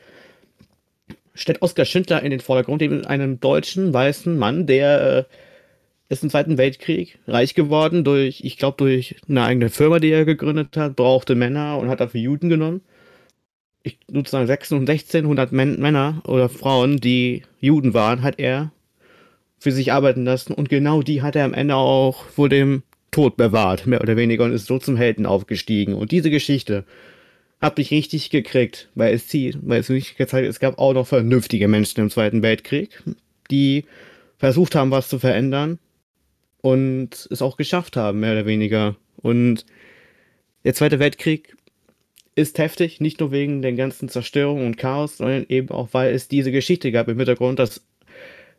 stellt 1.35 1.63
Oskar 1.63 1.85
Schindler 1.85 2.23
in 2.23 2.31
den 2.31 2.41
Vordergrund, 2.41 2.83
eben 2.83 3.05
einen 3.07 3.41
deutschen, 3.41 3.93
weißen 3.93 4.39
Mann, 4.39 4.67
der 4.67 5.27
äh, 5.29 6.13
ist 6.13 6.23
im 6.23 6.31
Zweiten 6.31 6.59
Weltkrieg 6.59 7.19
reich 7.27 7.55
geworden 7.55 8.05
durch, 8.05 8.43
ich 8.45 8.59
glaube, 8.59 8.77
durch 8.77 9.17
eine 9.29 9.45
eigene 9.45 9.71
Firma, 9.71 9.99
die 9.99 10.11
er 10.11 10.25
gegründet 10.25 10.77
hat, 10.77 10.97
brauchte 10.97 11.35
Männer 11.35 11.79
und 11.79 11.89
hat 11.89 12.01
dafür 12.01 12.21
Juden 12.21 12.49
genommen. 12.49 12.83
Ich 13.83 13.99
sozusagen 14.07 14.47
16 14.47 14.79
und 14.79 14.89
1600 14.89 15.53
Män 15.53 15.81
Männer 15.81 16.23
oder 16.27 16.49
Frauen, 16.49 16.99
die 16.99 17.43
Juden 17.61 17.95
waren, 17.95 18.23
hat 18.23 18.39
er 18.39 18.73
für 19.59 19.73
sich 19.73 19.93
arbeiten 19.93 20.25
lassen 20.25 20.53
und 20.53 20.69
genau 20.69 21.03
die 21.03 21.23
hat 21.23 21.35
er 21.35 21.45
am 21.45 21.55
Ende 21.55 21.77
auch 21.77 22.25
vor 22.25 22.49
dem 22.49 22.83
Tod 23.11 23.37
bewahrt, 23.37 23.87
mehr 23.87 24.01
oder 24.01 24.17
weniger, 24.17 24.45
und 24.45 24.53
ist 24.53 24.67
so 24.67 24.79
zum 24.79 24.97
Helden 24.97 25.27
aufgestiegen. 25.27 25.95
Und 25.95 26.13
diese 26.13 26.31
Geschichte 26.31 26.85
hat 27.63 27.79
mich 27.79 27.93
richtig 27.93 28.31
gekriegt, 28.31 28.89
weil 28.97 29.15
es 29.15 29.29
zieht, 29.29 29.57
weil 29.63 29.81
es 29.81 29.89
nicht 29.89 30.19
gezeigt 30.19 30.49
es 30.49 30.59
gab 30.59 30.79
auch 30.79 30.93
noch 30.93 31.07
vernünftige 31.07 31.69
Menschen 31.69 32.01
im 32.01 32.11
Zweiten 32.11 32.43
Weltkrieg, 32.43 33.03
die 33.51 33.85
versucht 34.37 34.75
haben, 34.75 34.91
was 34.91 35.09
zu 35.09 35.21
verändern 35.21 35.79
und 36.61 37.29
es 37.31 37.41
auch 37.41 37.57
geschafft 37.57 37.97
haben, 37.97 38.21
mehr 38.21 38.33
oder 38.33 38.47
weniger. 38.47 38.97
Und 39.17 39.65
der 40.65 40.75
Zweite 40.75 40.99
Weltkrieg 40.99 41.57
ist 42.35 42.59
heftig, 42.59 43.01
nicht 43.01 43.21
nur 43.21 43.31
wegen 43.31 43.63
der 43.63 43.73
ganzen 43.75 44.09
Zerstörung 44.09 44.67
und 44.67 44.77
Chaos, 44.77 45.19
sondern 45.19 45.47
eben 45.49 45.71
auch, 45.71 45.91
weil 45.93 46.13
es 46.13 46.27
diese 46.27 46.51
Geschichte 46.51 46.91
gab 46.91 47.09
im 47.09 47.19
Hintergrund, 47.19 47.61
dass 47.61 47.83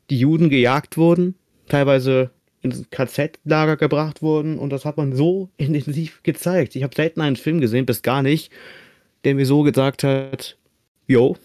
die 0.10 0.20
Juden 0.20 0.50
gejagt 0.50 0.96
wurden, 0.96 1.36
teilweise 1.68 2.32
ins 2.62 2.90
KZ-Lager 2.90 3.76
gebracht 3.76 4.22
wurden 4.22 4.58
und 4.58 4.70
das 4.70 4.86
hat 4.86 4.96
man 4.96 5.14
so 5.14 5.50
intensiv 5.58 6.24
gezeigt. 6.24 6.78
Ich 6.78 6.84
habe 6.84 6.96
selten 6.96 7.20
einen 7.20 7.36
Film 7.36 7.60
gesehen, 7.60 7.86
bis 7.86 8.02
gar 8.02 8.24
nicht, 8.24 8.52
der 9.24 9.36
mir 9.36 9.46
so 9.46 9.64
gesagt 9.64 10.04
hat, 10.04 10.58
yo, 11.08 11.38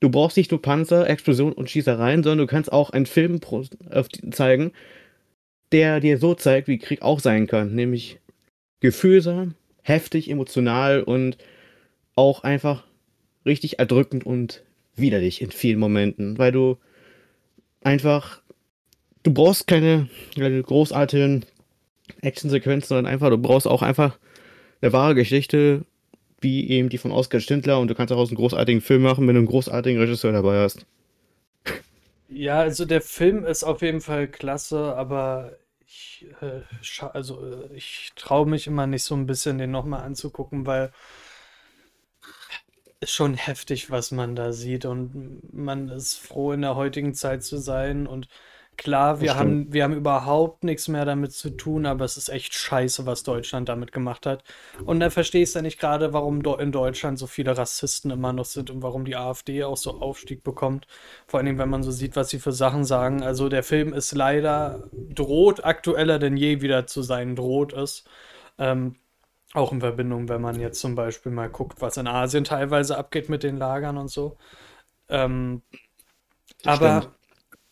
du 0.00 0.10
brauchst 0.10 0.36
nicht 0.36 0.50
nur 0.50 0.62
Panzer, 0.62 1.08
Explosionen 1.08 1.54
und 1.54 1.70
Schießereien, 1.70 2.22
sondern 2.22 2.46
du 2.46 2.50
kannst 2.50 2.72
auch 2.72 2.90
einen 2.90 3.06
Film 3.06 3.40
zeigen, 4.30 4.72
der 5.70 6.00
dir 6.00 6.18
so 6.18 6.34
zeigt, 6.34 6.68
wie 6.68 6.78
Krieg 6.78 7.02
auch 7.02 7.20
sein 7.20 7.46
kann, 7.46 7.74
nämlich 7.74 8.18
gefühlsam, 8.80 9.54
heftig, 9.82 10.30
emotional 10.30 11.02
und 11.02 11.38
auch 12.14 12.42
einfach 12.42 12.84
richtig 13.46 13.78
erdrückend 13.78 14.26
und 14.26 14.62
widerlich 14.94 15.40
in 15.40 15.50
vielen 15.50 15.78
Momenten, 15.78 16.38
weil 16.38 16.52
du 16.52 16.76
einfach, 17.80 18.42
du 19.22 19.32
brauchst 19.32 19.66
keine, 19.66 20.08
keine 20.36 20.62
großartigen 20.62 21.46
Actionsequenzen, 22.20 22.88
sondern 22.88 23.06
einfach, 23.06 23.30
du 23.30 23.38
brauchst 23.38 23.66
auch 23.66 23.82
einfach 23.82 24.18
eine 24.80 24.92
wahre 24.92 25.14
Geschichte, 25.14 25.84
wie 26.42 26.68
eben 26.68 26.88
die 26.88 26.98
von 26.98 27.12
Oskar 27.12 27.40
Stindler 27.40 27.80
und 27.80 27.88
du 27.88 27.94
kannst 27.94 28.10
daraus 28.10 28.28
einen 28.28 28.36
großartigen 28.36 28.80
Film 28.80 29.02
machen, 29.02 29.26
wenn 29.26 29.34
du 29.34 29.40
einen 29.40 29.48
großartigen 29.48 30.00
Regisseur 30.00 30.32
dabei 30.32 30.58
hast. 30.62 30.86
Ja, 32.34 32.60
also 32.60 32.86
der 32.86 33.02
Film 33.02 33.44
ist 33.44 33.62
auf 33.62 33.82
jeden 33.82 34.00
Fall 34.00 34.26
klasse, 34.26 34.96
aber 34.96 35.58
ich, 35.86 36.26
äh, 36.40 36.62
also 37.12 37.44
äh, 37.44 37.76
ich 37.76 38.12
traue 38.16 38.46
mich 38.46 38.66
immer 38.66 38.86
nicht 38.86 39.02
so 39.02 39.14
ein 39.14 39.26
bisschen, 39.26 39.58
den 39.58 39.70
nochmal 39.70 40.02
anzugucken, 40.02 40.64
weil 40.64 40.92
ist 43.00 43.12
schon 43.12 43.34
heftig, 43.34 43.90
was 43.90 44.12
man 44.12 44.36
da 44.36 44.52
sieht 44.52 44.84
und 44.84 45.52
man 45.52 45.88
ist 45.88 46.16
froh, 46.16 46.52
in 46.52 46.62
der 46.62 46.76
heutigen 46.76 47.14
Zeit 47.14 47.42
zu 47.42 47.58
sein 47.58 48.06
und 48.06 48.28
Klar, 48.78 49.20
wir 49.20 49.36
haben, 49.36 49.72
wir 49.72 49.84
haben 49.84 49.94
überhaupt 49.94 50.64
nichts 50.64 50.88
mehr 50.88 51.04
damit 51.04 51.32
zu 51.32 51.50
tun, 51.50 51.86
aber 51.86 52.04
es 52.04 52.16
ist 52.16 52.30
echt 52.30 52.54
scheiße, 52.54 53.06
was 53.06 53.22
Deutschland 53.22 53.68
damit 53.68 53.92
gemacht 53.92 54.24
hat. 54.26 54.42
Und 54.84 54.98
da 55.00 55.10
verstehe 55.10 55.42
ich 55.42 55.54
ja 55.54 55.62
nicht 55.62 55.78
gerade, 55.78 56.12
warum 56.12 56.42
in 56.58 56.72
Deutschland 56.72 57.18
so 57.18 57.26
viele 57.26 57.56
Rassisten 57.56 58.10
immer 58.10 58.32
noch 58.32 58.46
sind 58.46 58.70
und 58.70 58.82
warum 58.82 59.04
die 59.04 59.14
AfD 59.14 59.62
auch 59.62 59.76
so 59.76 60.00
Aufstieg 60.00 60.42
bekommt. 60.42 60.86
Vor 61.26 61.40
allem, 61.40 61.58
wenn 61.58 61.68
man 61.68 61.82
so 61.82 61.90
sieht, 61.90 62.16
was 62.16 62.30
sie 62.30 62.38
für 62.38 62.52
Sachen 62.52 62.84
sagen. 62.84 63.22
Also 63.22 63.48
der 63.48 63.62
Film 63.62 63.92
ist 63.92 64.12
leider 64.12 64.88
droht 64.92 65.64
aktueller 65.64 66.18
denn 66.18 66.36
je 66.36 66.62
wieder 66.62 66.86
zu 66.86 67.02
sein, 67.02 67.36
droht 67.36 67.72
es. 67.74 68.04
Ähm, 68.58 68.96
auch 69.54 69.70
in 69.72 69.80
Verbindung, 69.80 70.28
wenn 70.28 70.40
man 70.40 70.58
jetzt 70.58 70.80
zum 70.80 70.94
Beispiel 70.94 71.30
mal 71.30 71.50
guckt, 71.50 71.82
was 71.82 71.98
in 71.98 72.06
Asien 72.06 72.44
teilweise 72.44 72.96
abgeht 72.96 73.28
mit 73.28 73.42
den 73.42 73.58
Lagern 73.58 73.98
und 73.98 74.08
so. 74.08 74.38
Ähm, 75.08 75.62
aber 76.64 77.12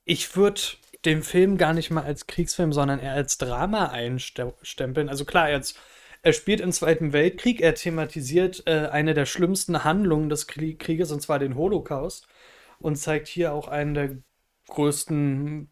ich 0.04 0.36
würde 0.36 0.60
den 1.04 1.22
Film 1.22 1.56
gar 1.56 1.72
nicht 1.72 1.90
mal 1.90 2.04
als 2.04 2.26
Kriegsfilm, 2.26 2.72
sondern 2.72 3.00
eher 3.00 3.12
als 3.12 3.38
Drama 3.38 3.86
einstempeln. 3.86 5.08
Also 5.08 5.24
klar, 5.24 5.48
er, 5.48 5.56
jetzt, 5.56 5.78
er 6.22 6.32
spielt 6.32 6.60
im 6.60 6.72
Zweiten 6.72 7.12
Weltkrieg, 7.12 7.60
er 7.60 7.74
thematisiert 7.74 8.64
äh, 8.66 8.88
eine 8.90 9.14
der 9.14 9.26
schlimmsten 9.26 9.84
Handlungen 9.84 10.28
des 10.28 10.46
Krieges, 10.46 11.10
und 11.10 11.22
zwar 11.22 11.38
den 11.38 11.56
Holocaust, 11.56 12.26
und 12.78 12.96
zeigt 12.96 13.28
hier 13.28 13.52
auch 13.52 13.68
einen 13.68 13.94
der 13.94 14.16
größten 14.68 15.70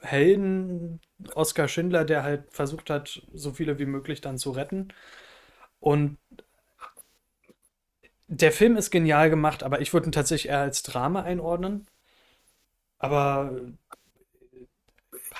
Helden, 0.00 1.00
Oskar 1.34 1.68
Schindler, 1.68 2.04
der 2.04 2.22
halt 2.22 2.44
versucht 2.50 2.90
hat, 2.90 3.22
so 3.32 3.52
viele 3.52 3.78
wie 3.78 3.86
möglich 3.86 4.20
dann 4.20 4.38
zu 4.38 4.50
retten. 4.50 4.88
Und 5.80 6.18
der 8.28 8.52
Film 8.52 8.76
ist 8.76 8.90
genial 8.90 9.30
gemacht, 9.30 9.62
aber 9.62 9.80
ich 9.80 9.92
würde 9.92 10.08
ihn 10.08 10.12
tatsächlich 10.12 10.50
eher 10.50 10.60
als 10.60 10.82
Drama 10.82 11.22
einordnen. 11.22 11.86
Aber 12.98 13.52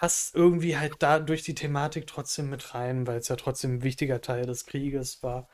passt 0.04 0.34
irgendwie 0.34 0.76
halt 0.76 0.96
da 0.98 1.18
durch 1.18 1.44
die 1.44 1.54
Thematik 1.54 2.06
trotzdem 2.06 2.50
mit 2.50 2.74
rein, 2.74 3.06
weil 3.06 3.16
es 3.16 3.28
ja 3.28 3.36
trotzdem 3.36 3.76
ein 3.76 3.82
wichtiger 3.82 4.20
Teil 4.20 4.44
des 4.44 4.66
Krieges 4.66 5.22
war. 5.22 5.48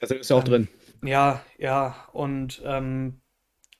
Also 0.00 0.14
ist 0.14 0.30
ja 0.30 0.36
auch 0.36 0.44
ähm, 0.44 0.48
drin. 0.48 0.68
Ja, 1.02 1.44
ja, 1.58 1.96
und 2.12 2.62
ähm, 2.64 3.22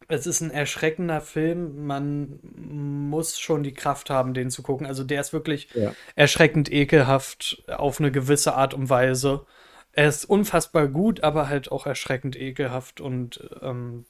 es 0.09 0.27
ist 0.27 0.41
ein 0.41 0.51
erschreckender 0.51 1.21
Film. 1.21 1.87
Man 1.87 2.41
muss 2.43 3.39
schon 3.39 3.63
die 3.63 3.75
Kraft 3.75 4.11
haben, 4.11 4.35
den 4.35 4.51
zu 4.51 4.65
gucken. 4.65 4.89
Also 4.89 5.05
der 5.05 5.21
ist 5.21 5.33
wirklich 5.33 5.69
ja. 5.75 5.95
erschreckend 6.17 6.73
ekelhaft 6.73 7.63
auf 7.69 8.01
eine 8.01 8.11
gewisse 8.11 8.57
Art 8.57 8.75
und 8.75 8.91
Weise. 8.91 9.47
Er 9.93 10.09
ist 10.09 10.25
unfassbar 10.25 10.89
gut, 10.89 11.23
aber 11.23 11.49
halt 11.49 11.71
auch 11.71 11.87
erschreckend 11.87 12.35
ekelhaft 12.35 13.01
und 13.01 13.49
ähm, 13.63 14.05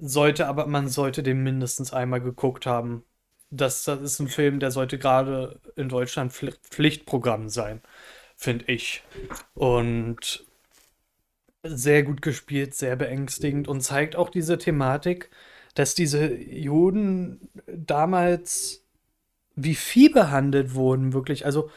sollte, 0.00 0.46
aber 0.46 0.68
man 0.68 0.86
sollte 0.86 1.24
den 1.24 1.42
mindestens 1.42 1.92
einmal 1.92 2.20
geguckt 2.20 2.64
haben 2.64 3.02
das, 3.50 3.84
das 3.84 4.00
ist 4.00 4.18
ein 4.20 4.28
Film, 4.28 4.60
der 4.60 4.70
sollte 4.70 4.98
gerade 4.98 5.60
in 5.76 5.88
Deutschland 5.88 6.32
Pflichtprogramm 6.32 7.48
sein, 7.48 7.82
finde 8.36 8.66
ich. 8.66 9.02
Und 9.54 10.44
sehr 11.62 12.02
gut 12.02 12.22
gespielt, 12.22 12.74
sehr 12.74 12.96
beängstigend 12.96 13.68
und 13.68 13.80
zeigt 13.80 14.16
auch 14.16 14.30
diese 14.30 14.58
Thematik, 14.58 15.30
dass 15.74 15.94
diese 15.94 16.34
Juden 16.34 17.50
damals 17.66 18.84
wie 19.56 19.74
Vieh 19.74 20.08
behandelt 20.08 20.74
wurden, 20.74 21.12
wirklich. 21.12 21.44
Also, 21.44 21.70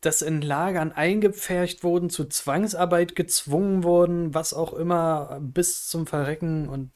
dass 0.00 0.22
in 0.22 0.42
Lagern 0.42 0.92
eingepfercht 0.92 1.84
wurden, 1.84 2.10
zu 2.10 2.26
Zwangsarbeit 2.26 3.16
gezwungen 3.16 3.84
wurden, 3.84 4.34
was 4.34 4.52
auch 4.52 4.72
immer, 4.74 5.38
bis 5.40 5.88
zum 5.88 6.06
Verrecken 6.06 6.68
und 6.68 6.90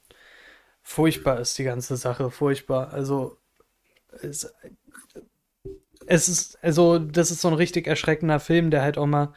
furchtbar 0.83 1.41
ist 1.41 1.59
die 1.59 1.65
ganze 1.65 1.97
Sache, 1.97 2.31
furchtbar. 2.31 2.93
Also, 2.93 3.39
es, 4.23 4.53
es 6.07 6.29
ist, 6.29 6.59
also, 6.63 6.99
das 6.99 7.31
ist 7.31 7.41
so 7.41 7.49
ein 7.49 7.55
richtig 7.55 7.87
erschreckender 7.87 8.41
Film, 8.41 8.71
der 8.71 8.83
halt 8.83 8.99
auch 8.99 9.07
mal 9.07 9.33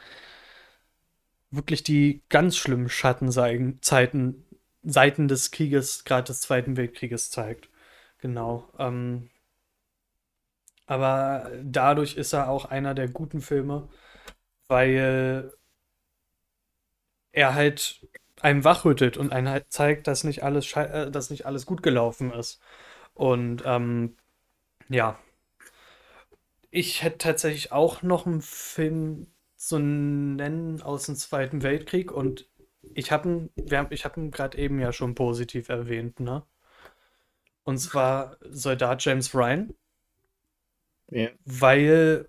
wirklich 1.50 1.82
die 1.82 2.22
ganz 2.28 2.56
schlimmen 2.56 2.88
Schattenzeiten, 2.88 4.44
Seiten 4.82 5.28
des 5.28 5.50
Krieges, 5.50 6.04
gerade 6.04 6.26
des 6.28 6.40
Zweiten 6.40 6.76
Weltkrieges 6.76 7.30
zeigt. 7.30 7.70
Genau. 8.18 8.68
Ähm, 8.78 9.30
aber 10.86 11.50
dadurch 11.62 12.16
ist 12.16 12.32
er 12.32 12.48
auch 12.48 12.64
einer 12.66 12.94
der 12.94 13.08
guten 13.08 13.40
Filme, 13.40 13.88
weil 14.68 15.52
er 17.32 17.54
halt 17.54 18.06
einem 18.40 18.64
wachrüttelt 18.64 19.16
und 19.16 19.32
einem 19.32 19.48
halt 19.48 19.66
zeigt, 19.72 20.06
dass 20.06 20.24
nicht 20.24 20.42
alles, 20.42 20.72
äh, 20.76 21.10
dass 21.10 21.30
nicht 21.30 21.46
alles 21.46 21.66
gut 21.66 21.82
gelaufen 21.82 22.32
ist. 22.32 22.60
Und 23.14 23.62
ähm, 23.66 24.16
ja. 24.88 25.18
Ich 26.70 27.02
hätte 27.02 27.18
tatsächlich 27.18 27.72
auch 27.72 28.02
noch 28.02 28.26
einen 28.26 28.42
Film 28.42 29.28
zu 29.56 29.78
nennen 29.78 30.82
aus 30.82 31.06
dem 31.06 31.16
Zweiten 31.16 31.62
Weltkrieg 31.62 32.12
und 32.12 32.48
ich 32.94 33.10
habe 33.10 33.28
ihn, 33.28 33.50
ich 33.90 34.04
habe 34.04 34.20
ihn 34.20 34.30
gerade 34.30 34.58
eben 34.58 34.78
ja 34.78 34.92
schon 34.92 35.14
positiv 35.14 35.68
erwähnt, 35.68 36.20
ne? 36.20 36.44
Und 37.64 37.78
zwar 37.78 38.36
Soldat 38.42 39.04
James 39.04 39.34
Ryan. 39.34 39.74
Ja. 41.10 41.30
Weil 41.44 42.28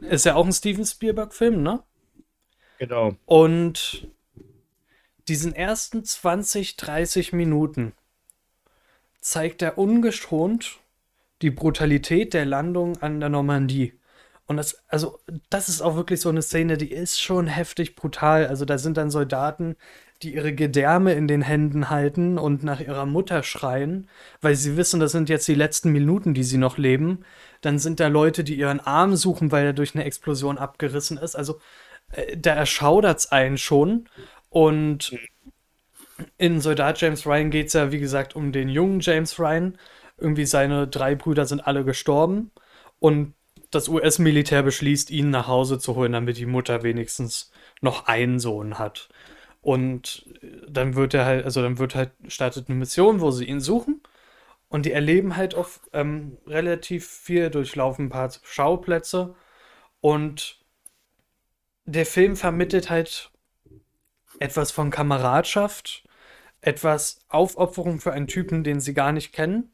ist 0.00 0.24
ja 0.24 0.36
auch 0.36 0.46
ein 0.46 0.52
Steven 0.52 0.86
Spielberg-Film, 0.86 1.62
ne? 1.62 1.82
Genau. 2.78 3.16
Und 3.26 4.08
diesen 5.26 5.54
ersten 5.54 6.04
20, 6.04 6.76
30 6.76 7.32
Minuten 7.32 7.92
zeigt 9.28 9.60
er 9.60 9.76
ungeschont 9.76 10.78
die 11.42 11.50
Brutalität 11.50 12.32
der 12.32 12.46
Landung 12.46 12.96
an 13.02 13.20
der 13.20 13.28
Normandie. 13.28 13.92
Und 14.46 14.56
das, 14.56 14.82
also, 14.88 15.20
das 15.50 15.68
ist 15.68 15.82
auch 15.82 15.96
wirklich 15.96 16.22
so 16.22 16.30
eine 16.30 16.40
Szene, 16.40 16.78
die 16.78 16.90
ist 16.90 17.20
schon 17.20 17.46
heftig 17.46 17.94
brutal. 17.94 18.46
Also, 18.46 18.64
da 18.64 18.78
sind 18.78 18.96
dann 18.96 19.10
Soldaten, 19.10 19.76
die 20.22 20.34
ihre 20.34 20.54
Gedärme 20.54 21.12
in 21.12 21.28
den 21.28 21.42
Händen 21.42 21.90
halten 21.90 22.38
und 22.38 22.62
nach 22.64 22.80
ihrer 22.80 23.04
Mutter 23.04 23.42
schreien, 23.42 24.08
weil 24.40 24.56
sie 24.56 24.78
wissen, 24.78 24.98
das 24.98 25.12
sind 25.12 25.28
jetzt 25.28 25.46
die 25.46 25.54
letzten 25.54 25.92
Minuten, 25.92 26.32
die 26.32 26.42
sie 26.42 26.56
noch 26.56 26.78
leben. 26.78 27.24
Dann 27.60 27.78
sind 27.78 28.00
da 28.00 28.08
Leute, 28.08 28.44
die 28.44 28.58
ihren 28.58 28.80
Arm 28.80 29.14
suchen, 29.14 29.52
weil 29.52 29.66
er 29.66 29.72
durch 29.74 29.94
eine 29.94 30.04
Explosion 30.04 30.56
abgerissen 30.56 31.18
ist. 31.18 31.36
Also 31.36 31.60
äh, 32.12 32.34
da 32.36 32.54
erschaudert 32.54 33.18
es 33.18 33.30
einen 33.30 33.58
schon. 33.58 34.08
Und 34.48 35.14
in 36.36 36.60
Soldat 36.60 37.00
James 37.00 37.26
Ryan 37.26 37.50
geht 37.50 37.68
es 37.68 37.72
ja, 37.74 37.92
wie 37.92 38.00
gesagt, 38.00 38.34
um 38.36 38.52
den 38.52 38.68
jungen 38.68 39.00
James 39.00 39.38
Ryan. 39.38 39.78
Irgendwie 40.16 40.46
seine 40.46 40.88
drei 40.88 41.14
Brüder 41.14 41.46
sind 41.46 41.60
alle 41.66 41.84
gestorben. 41.84 42.50
Und 42.98 43.34
das 43.70 43.88
US-Militär 43.88 44.62
beschließt, 44.62 45.10
ihn 45.10 45.30
nach 45.30 45.46
Hause 45.46 45.78
zu 45.78 45.94
holen, 45.94 46.12
damit 46.12 46.38
die 46.38 46.46
Mutter 46.46 46.82
wenigstens 46.82 47.52
noch 47.80 48.06
einen 48.06 48.38
Sohn 48.40 48.78
hat. 48.78 49.08
Und 49.60 50.26
dann 50.68 50.94
wird 50.94 51.14
er 51.14 51.24
halt, 51.24 51.44
also 51.44 51.62
dann 51.62 51.78
wird 51.78 51.94
halt, 51.94 52.12
startet 52.28 52.68
eine 52.68 52.78
Mission, 52.78 53.20
wo 53.20 53.30
sie 53.30 53.44
ihn 53.44 53.60
suchen. 53.60 54.02
Und 54.68 54.86
die 54.86 54.92
erleben 54.92 55.36
halt 55.36 55.54
auch 55.54 55.68
ähm, 55.92 56.38
relativ 56.46 57.06
viel, 57.06 57.50
durchlaufen 57.50 58.06
ein 58.06 58.10
paar 58.10 58.32
Schauplätze. 58.42 59.34
Und 60.00 60.60
der 61.84 62.06
Film 62.06 62.36
vermittelt 62.36 62.90
halt 62.90 63.30
etwas 64.40 64.70
von 64.70 64.90
Kameradschaft, 64.90 66.04
etwas 66.60 67.20
Aufopferung 67.28 68.00
für 68.00 68.12
einen 68.12 68.26
Typen, 68.26 68.64
den 68.64 68.80
sie 68.80 68.94
gar 68.94 69.12
nicht 69.12 69.32
kennen. 69.32 69.72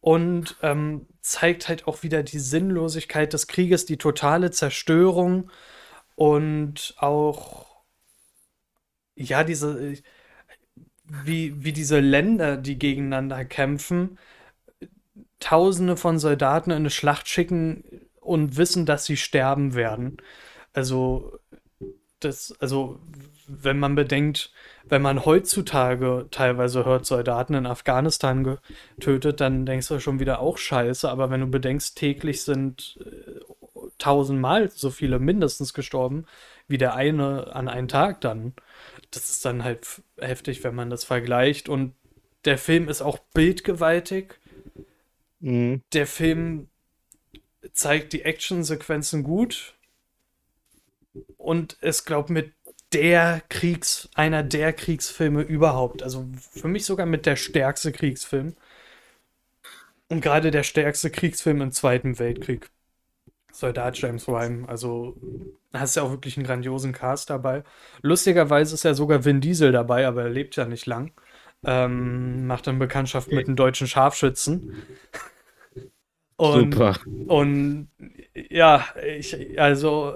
Und 0.00 0.56
ähm, 0.62 1.06
zeigt 1.20 1.68
halt 1.68 1.86
auch 1.88 2.02
wieder 2.02 2.22
die 2.22 2.38
Sinnlosigkeit 2.38 3.32
des 3.32 3.48
Krieges, 3.48 3.84
die 3.84 3.96
totale 3.96 4.50
Zerstörung 4.50 5.50
und 6.14 6.94
auch, 6.98 7.66
ja, 9.16 9.42
diese, 9.44 9.94
wie, 11.04 11.64
wie 11.64 11.72
diese 11.72 12.00
Länder, 12.00 12.56
die 12.56 12.78
gegeneinander 12.78 13.44
kämpfen, 13.44 14.18
Tausende 15.40 15.96
von 15.96 16.18
Soldaten 16.18 16.70
in 16.72 16.78
eine 16.78 16.90
Schlacht 16.90 17.28
schicken 17.28 17.84
und 18.20 18.56
wissen, 18.56 18.86
dass 18.86 19.04
sie 19.04 19.16
sterben 19.16 19.74
werden. 19.74 20.16
Also, 20.72 21.38
das, 22.18 22.56
also, 22.60 22.98
wenn 23.46 23.78
man 23.78 23.94
bedenkt, 23.94 24.52
wenn 24.88 25.02
man 25.02 25.24
heutzutage 25.24 26.26
teilweise 26.30 26.84
hört, 26.84 27.06
Soldaten 27.06 27.54
in 27.54 27.66
Afghanistan 27.66 28.58
getötet, 28.96 29.40
dann 29.40 29.66
denkst 29.66 29.88
du 29.88 30.00
schon 30.00 30.20
wieder 30.20 30.40
auch 30.40 30.58
scheiße. 30.58 31.08
Aber 31.08 31.30
wenn 31.30 31.40
du 31.40 31.46
bedenkst, 31.46 31.96
täglich 31.96 32.42
sind 32.42 32.98
äh, 33.00 33.40
tausendmal 33.98 34.70
so 34.70 34.90
viele 34.90 35.18
mindestens 35.18 35.74
gestorben, 35.74 36.26
wie 36.68 36.78
der 36.78 36.94
eine 36.94 37.54
an 37.54 37.68
einem 37.68 37.88
Tag 37.88 38.20
dann. 38.20 38.54
Das 39.10 39.28
ist 39.30 39.44
dann 39.44 39.64
halt 39.64 39.86
heftig, 40.18 40.64
wenn 40.64 40.74
man 40.74 40.90
das 40.90 41.04
vergleicht. 41.04 41.68
Und 41.68 41.94
der 42.44 42.58
Film 42.58 42.88
ist 42.88 43.02
auch 43.02 43.18
bildgewaltig. 43.34 44.38
Mhm. 45.40 45.82
Der 45.92 46.06
Film 46.06 46.68
zeigt 47.72 48.12
die 48.12 48.22
Actionsequenzen 48.22 49.22
gut. 49.22 49.74
Und 51.36 51.76
es 51.80 52.04
glaubt 52.04 52.30
mit 52.30 52.52
der 52.92 53.42
Kriegs, 53.48 54.08
einer 54.14 54.42
der 54.42 54.72
Kriegsfilme 54.72 55.42
überhaupt. 55.42 56.02
Also 56.02 56.26
für 56.52 56.68
mich 56.68 56.84
sogar 56.84 57.06
mit 57.06 57.26
der 57.26 57.36
stärkste 57.36 57.92
Kriegsfilm. 57.92 58.54
Und 60.08 60.22
gerade 60.22 60.50
der 60.50 60.62
stärkste 60.62 61.10
Kriegsfilm 61.10 61.60
im 61.60 61.72
Zweiten 61.72 62.18
Weltkrieg. 62.18 62.70
Soldat 63.52 63.98
James 63.98 64.26
Ryan. 64.28 64.66
Also 64.66 65.16
hast 65.72 65.96
ja 65.96 66.02
auch 66.02 66.10
wirklich 66.10 66.36
einen 66.36 66.46
grandiosen 66.46 66.92
Cast 66.92 67.28
dabei. 67.30 67.64
Lustigerweise 68.02 68.74
ist 68.74 68.84
ja 68.84 68.94
sogar 68.94 69.24
Vin 69.24 69.40
Diesel 69.40 69.72
dabei, 69.72 70.06
aber 70.06 70.22
er 70.24 70.30
lebt 70.30 70.56
ja 70.56 70.64
nicht 70.64 70.86
lang. 70.86 71.12
Ähm, 71.64 72.46
macht 72.46 72.66
dann 72.66 72.78
Bekanntschaft 72.78 73.32
mit 73.32 73.46
einem 73.46 73.56
deutschen 73.56 73.86
Scharfschützen. 73.86 74.76
Und, 76.36 76.72
Super. 76.72 76.96
Und 77.26 77.88
ja, 78.32 78.84
ich, 79.04 79.60
also 79.60 80.14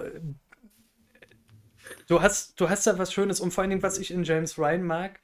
Du 2.13 2.21
hast, 2.21 2.61
du 2.61 2.69
hast 2.69 2.87
da 2.87 2.99
was 2.99 3.11
Schönes 3.11 3.41
und 3.41 3.55
vor 3.55 3.63
allen 3.63 3.71
Dingen, 3.71 3.83
was 3.83 3.97
ich 3.97 4.11
in 4.11 4.25
James 4.25 4.59
Ryan 4.59 4.83
mag, 4.83 5.21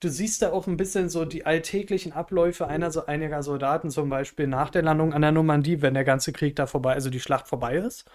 du 0.00 0.08
siehst 0.08 0.40
da 0.40 0.52
auch 0.52 0.66
ein 0.66 0.78
bisschen 0.78 1.10
so 1.10 1.26
die 1.26 1.44
alltäglichen 1.44 2.14
Abläufe 2.14 2.66
einer, 2.66 2.90
so 2.90 3.04
einiger 3.04 3.42
Soldaten, 3.42 3.90
zum 3.90 4.08
Beispiel 4.08 4.46
nach 4.46 4.70
der 4.70 4.80
Landung 4.80 5.12
an 5.12 5.20
der 5.20 5.32
Normandie, 5.32 5.82
wenn 5.82 5.92
der 5.92 6.04
ganze 6.04 6.32
Krieg 6.32 6.56
da 6.56 6.66
vorbei, 6.66 6.94
also 6.94 7.10
die 7.10 7.20
Schlacht 7.20 7.46
vorbei 7.46 7.76
ist. 7.76 8.06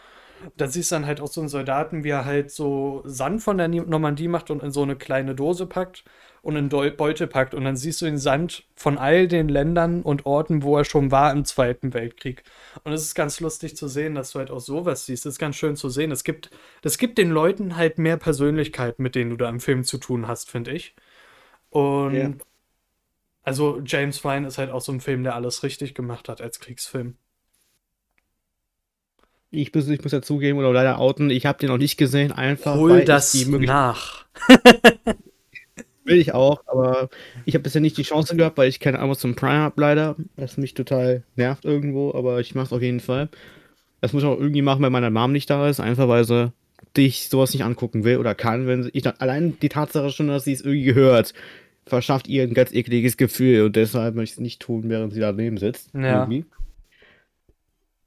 Da 0.58 0.67
siehst 0.67 0.91
du 0.91 0.95
dann 0.95 1.06
halt 1.06 1.21
auch 1.21 1.28
so 1.28 1.41
einen 1.41 1.50
Soldaten, 1.50 2.04
wie 2.04 2.10
er 2.10 2.26
halt 2.26 2.52
so 2.52 3.02
Sand 3.06 3.41
von 3.41 3.58
der 3.58 3.67
Normandie 3.67 4.28
macht 4.28 4.52
und 4.52 4.62
in 4.63 4.71
so 4.71 4.84
eine 4.84 4.95
kleine 4.95 5.36
Dose 5.36 5.65
packt 5.65 6.04
und 6.45 6.56
in 6.56 6.69
Beute 6.69 7.26
packt. 7.26 7.56
Und 7.56 7.63
dann 7.63 7.76
siehst 7.76 8.02
du 8.02 8.06
den 8.06 8.19
Sand 8.19 8.65
von 8.76 9.00
all 9.00 9.28
den 9.28 9.50
Ländern 9.50 10.04
und 10.04 10.28
Orten, 10.28 10.62
wo 10.62 10.78
er 10.78 10.86
schon 10.86 11.10
war 11.10 11.32
im 11.32 11.43
Zweiten 11.43 11.95
Weltkrieg. 11.95 12.43
Und 12.84 12.93
es 12.93 13.02
ist 13.02 13.15
ganz 13.15 13.39
lustig 13.39 13.76
zu 13.76 13.88
sehen, 13.88 14.13
dass 14.13 14.32
du 14.32 14.39
halt 14.39 14.52
auch 14.52 14.60
sowas 14.60 15.08
siehst. 15.08 15.26
Es 15.26 15.34
ist 15.34 15.39
ganz 15.39 15.56
schön 15.56 15.76
zu 15.76 15.89
sehen. 15.89 16.12
Es 16.12 16.24
gibt, 16.24 16.52
das 16.84 17.00
gibt 17.00 17.17
den 17.17 17.32
Leuten 17.32 17.78
halt 17.78 17.98
mehr 17.98 18.17
Persönlichkeit, 18.17 19.00
mit 19.00 19.15
denen 19.15 19.32
du 19.32 19.38
da 19.38 19.50
im 19.50 19.60
Film 19.60 19.84
zu 19.84 19.98
tun 19.98 20.28
hast, 20.28 20.52
finde 20.52 20.71
ich. 20.71 20.95
Und 21.71 22.13
ja. 22.15 22.32
also 23.43 23.82
James 23.84 24.24
Ryan 24.24 24.45
ist 24.45 24.60
halt 24.60 24.69
auch 24.69 24.82
so 24.82 24.91
ein 24.91 25.02
Film, 25.02 25.24
der 25.24 25.36
alles 25.36 25.63
richtig 25.63 25.95
gemacht 25.95 26.30
hat 26.30 26.41
als 26.41 26.60
Kriegsfilm. 26.60 27.17
Ich 29.58 29.74
muss, 29.74 29.88
ich 29.88 30.04
muss 30.04 30.12
ja 30.12 30.22
zugeben 30.22 30.60
oder 30.60 30.72
leider 30.72 31.00
outen, 31.00 31.30
ich 31.30 31.46
habe 31.46 31.60
den 31.60 31.70
noch 31.70 31.78
nicht 31.78 31.98
gesehen, 31.98 32.32
einfach 32.32 32.76
Hol 32.76 32.91
weil 32.91 33.06
das 33.06 33.34
nach. 33.48 34.26
Will 36.04 36.20
ich 36.20 36.34
auch, 36.34 36.62
aber 36.68 37.10
ich 37.46 37.56
habe 37.56 37.63
bisher 37.63 37.82
nicht 37.82 37.98
die 37.98 38.04
Chance 38.04 38.36
gehabt, 38.36 38.58
weil 38.58 38.70
ich 38.70 38.80
keine 38.80 39.00
Amazon 39.00 39.36
Prime 39.36 39.60
habe, 39.60 39.82
leider. 39.82 40.15
Was 40.36 40.58
mich 40.58 40.76
total 40.76 41.24
nervt 41.36 41.65
irgendwo, 41.65 42.13
aber 42.13 42.39
ich 42.39 42.54
mache 42.54 42.68
es 42.68 42.74
auf 42.74 42.82
jeden 42.82 43.00
Fall. 43.00 43.30
Das 44.02 44.13
muss 44.13 44.22
ich 44.22 44.30
auch 44.30 44.39
irgendwie 44.39 44.62
machen, 44.62 44.84
wenn 44.84 44.91
meine 44.91 45.10
Mom 45.10 45.32
nicht 45.32 45.50
da 45.50 45.68
ist, 45.68 45.80
einfach 45.80 46.08
weil 46.08 46.26
sie 46.26 46.54
dich 46.96 47.30
sowas 47.30 47.54
nicht 47.54 47.63
angucken 47.63 48.04
will 48.04 48.18
oder 48.18 48.36
kann, 48.36 48.68
wenn 48.68 48.84
sie, 48.84 48.89
ich 48.94 49.08
allein 49.20 49.58
die 49.60 49.70
Tatsache 49.70 50.12
schon, 50.12 50.28
dass 50.28 50.44
sie 50.44 50.54
es 50.54 50.62
irgendwie 50.62 50.84
gehört, 50.84 51.34
verschafft 51.86 52.28
ihr 52.28 52.44
ein 52.44 52.54
ganz 52.54 52.72
ekliges 52.74 53.18
Gefühl 53.18 53.63
und 53.63 53.76
deshalb 53.76 54.15
möchte 54.15 54.34
ich 54.34 54.38
es 54.38 54.41
nicht 54.41 54.62
tun, 54.62 54.89
während 54.89 55.13
sie 55.13 55.20
daneben 55.20 55.58
sitzt. 55.58 55.89
Ja. 55.94 56.22
Irgendwie. 56.22 56.46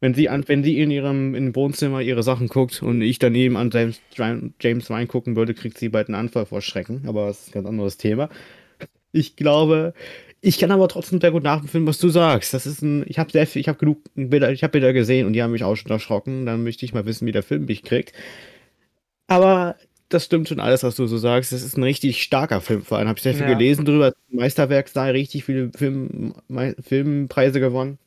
Wenn 0.00 0.14
sie, 0.14 0.28
an, 0.28 0.44
wenn 0.46 0.62
sie 0.62 0.80
in 0.80 0.92
ihrem 0.92 1.34
in 1.34 1.56
Wohnzimmer 1.56 2.00
ihre 2.00 2.22
Sachen 2.22 2.46
guckt 2.46 2.82
und 2.82 3.02
ich 3.02 3.18
daneben 3.18 3.56
an 3.56 3.70
James, 3.72 4.00
James 4.61 4.90
Ryan 4.90 5.08
gucken 5.08 5.34
würde, 5.34 5.54
kriegt 5.54 5.76
sie 5.76 5.88
bald 5.88 6.08
einen 6.08 6.14
Anfall 6.14 6.46
vor 6.46 6.61
Schrecken. 6.61 7.02
Aber 7.06 7.26
das 7.26 7.40
ist 7.40 7.48
ein 7.48 7.52
ganz 7.54 7.66
anderes 7.68 7.96
Thema. 7.96 8.28
Ich 9.11 9.34
glaube, 9.34 9.94
ich 10.40 10.58
kann 10.58 10.70
aber 10.70 10.87
trotzdem 10.88 11.20
sehr 11.20 11.32
gut 11.32 11.42
nachempfinden, 11.42 11.88
was 11.88 11.98
du 11.98 12.11
sagst. 12.11 12.54
Das 12.54 12.66
ist 12.66 12.82
ein, 12.82 13.04
ich 13.08 13.18
habe 13.18 13.32
sehr 13.32 13.46
viel, 13.46 13.61
ich 13.61 13.68
habe 13.68 13.78
genug 13.78 14.02
Bilder, 14.14 14.52
ich 14.52 14.62
habe 14.62 14.72
Bilder 14.72 14.92
gesehen 14.92 15.26
und 15.26 15.32
die 15.32 15.42
haben 15.42 15.50
mich 15.50 15.64
auch 15.64 15.74
schon 15.74 15.90
erschrocken. 15.90 16.46
Dann 16.46 16.62
möchte 16.62 16.84
ich 16.84 16.94
mal 16.94 17.06
wissen, 17.06 17.26
wie 17.26 17.32
der 17.32 17.42
Film 17.42 17.64
mich 17.64 17.82
kriegt. 17.82 18.12
Aber 19.26 19.76
das 20.08 20.24
stimmt 20.24 20.48
schon 20.48 20.61
alles, 20.61 20.82
was 20.84 20.96
du 20.96 21.06
so 21.06 21.18
sagst. 21.18 21.52
Das 21.52 21.62
ist 21.62 21.76
ein 21.76 21.82
richtig 21.82 22.22
starker 22.22 22.61
Film. 22.61 22.82
Vor 22.82 22.98
allem 22.98 23.08
habe 23.08 23.18
ich 23.18 23.22
sehr 23.22 23.34
viel 23.34 23.42
ja. 23.42 23.52
gelesen 23.52 23.84
drüber. 23.84 24.12
Meisterwerk 24.30 24.88
sei 24.88 25.11
richtig 25.11 25.44
viele 25.44 25.70
Film, 25.76 26.34
Filmpreise 26.80 27.61
gewonnen. 27.61 27.98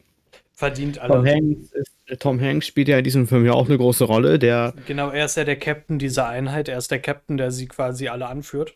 Verdient 0.53 0.99
alle. 0.99 1.13
Tom 1.13 1.25
Hanks, 1.25 1.71
ist, 1.71 2.19
Tom 2.19 2.39
Hanks 2.39 2.67
spielt 2.67 2.87
ja 2.87 2.97
in 2.97 3.03
diesem 3.03 3.27
Film 3.27 3.45
ja 3.45 3.53
auch 3.53 3.67
eine 3.67 3.77
große 3.77 4.03
Rolle. 4.03 4.37
Der 4.37 4.73
genau, 4.85 5.09
er 5.09 5.25
ist 5.25 5.37
ja 5.37 5.43
der 5.43 5.57
Captain 5.57 5.97
dieser 5.97 6.27
Einheit. 6.27 6.69
Er 6.69 6.77
ist 6.77 6.91
der 6.91 6.99
Captain, 6.99 7.37
der 7.37 7.51
sie 7.51 7.67
quasi 7.67 8.09
alle 8.09 8.27
anführt. 8.27 8.75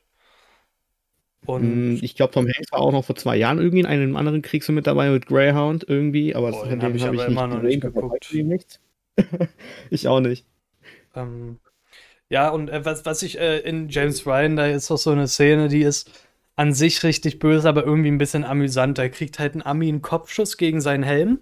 Und 1.45 1.61
hm, 1.61 1.99
ich 2.01 2.15
glaube, 2.15 2.33
Tom 2.33 2.45
Hanks 2.45 2.71
war 2.71 2.79
auch 2.79 2.91
noch 2.91 3.05
vor 3.05 3.15
zwei 3.15 3.35
Jahren 3.35 3.59
irgendwie 3.59 3.81
in 3.81 3.85
einem 3.85 4.15
anderen 4.15 4.41
Krieg 4.41 4.63
so 4.63 4.73
mit 4.73 4.87
dabei 4.87 5.09
mit 5.09 5.27
Greyhound 5.27 5.85
irgendwie, 5.87 6.33
aber 6.33 6.51
oh, 6.53 6.65
den 6.65 6.81
habe 6.81 6.97
ich, 6.97 7.05
hab 7.05 7.13
ich 7.13 7.25
immer 7.25 7.47
noch 7.47 7.61
nicht 7.61 7.81
geguckt. 7.81 8.33
ich 9.89 10.07
auch 10.07 10.19
nicht. 10.19 10.45
Ähm, 11.15 11.59
ja, 12.29 12.49
und 12.49 12.69
äh, 12.69 12.83
was, 12.83 13.05
was 13.05 13.21
ich 13.21 13.39
äh, 13.39 13.59
in 13.59 13.89
James 13.89 14.25
Ryan, 14.25 14.55
da 14.55 14.65
ist 14.65 14.89
doch 14.89 14.97
so 14.97 15.11
eine 15.11 15.27
Szene, 15.27 15.67
die 15.67 15.83
ist 15.83 16.09
an 16.55 16.73
sich 16.73 17.03
richtig 17.03 17.39
böse, 17.39 17.69
aber 17.69 17.85
irgendwie 17.85 18.09
ein 18.09 18.17
bisschen 18.17 18.43
amüsant. 18.43 18.97
Da 18.97 19.07
kriegt 19.09 19.39
halt 19.39 19.55
ein 19.55 19.65
Ami 19.65 19.89
einen 19.89 20.01
Kopfschuss 20.01 20.57
gegen 20.57 20.81
seinen 20.81 21.03
Helm 21.03 21.39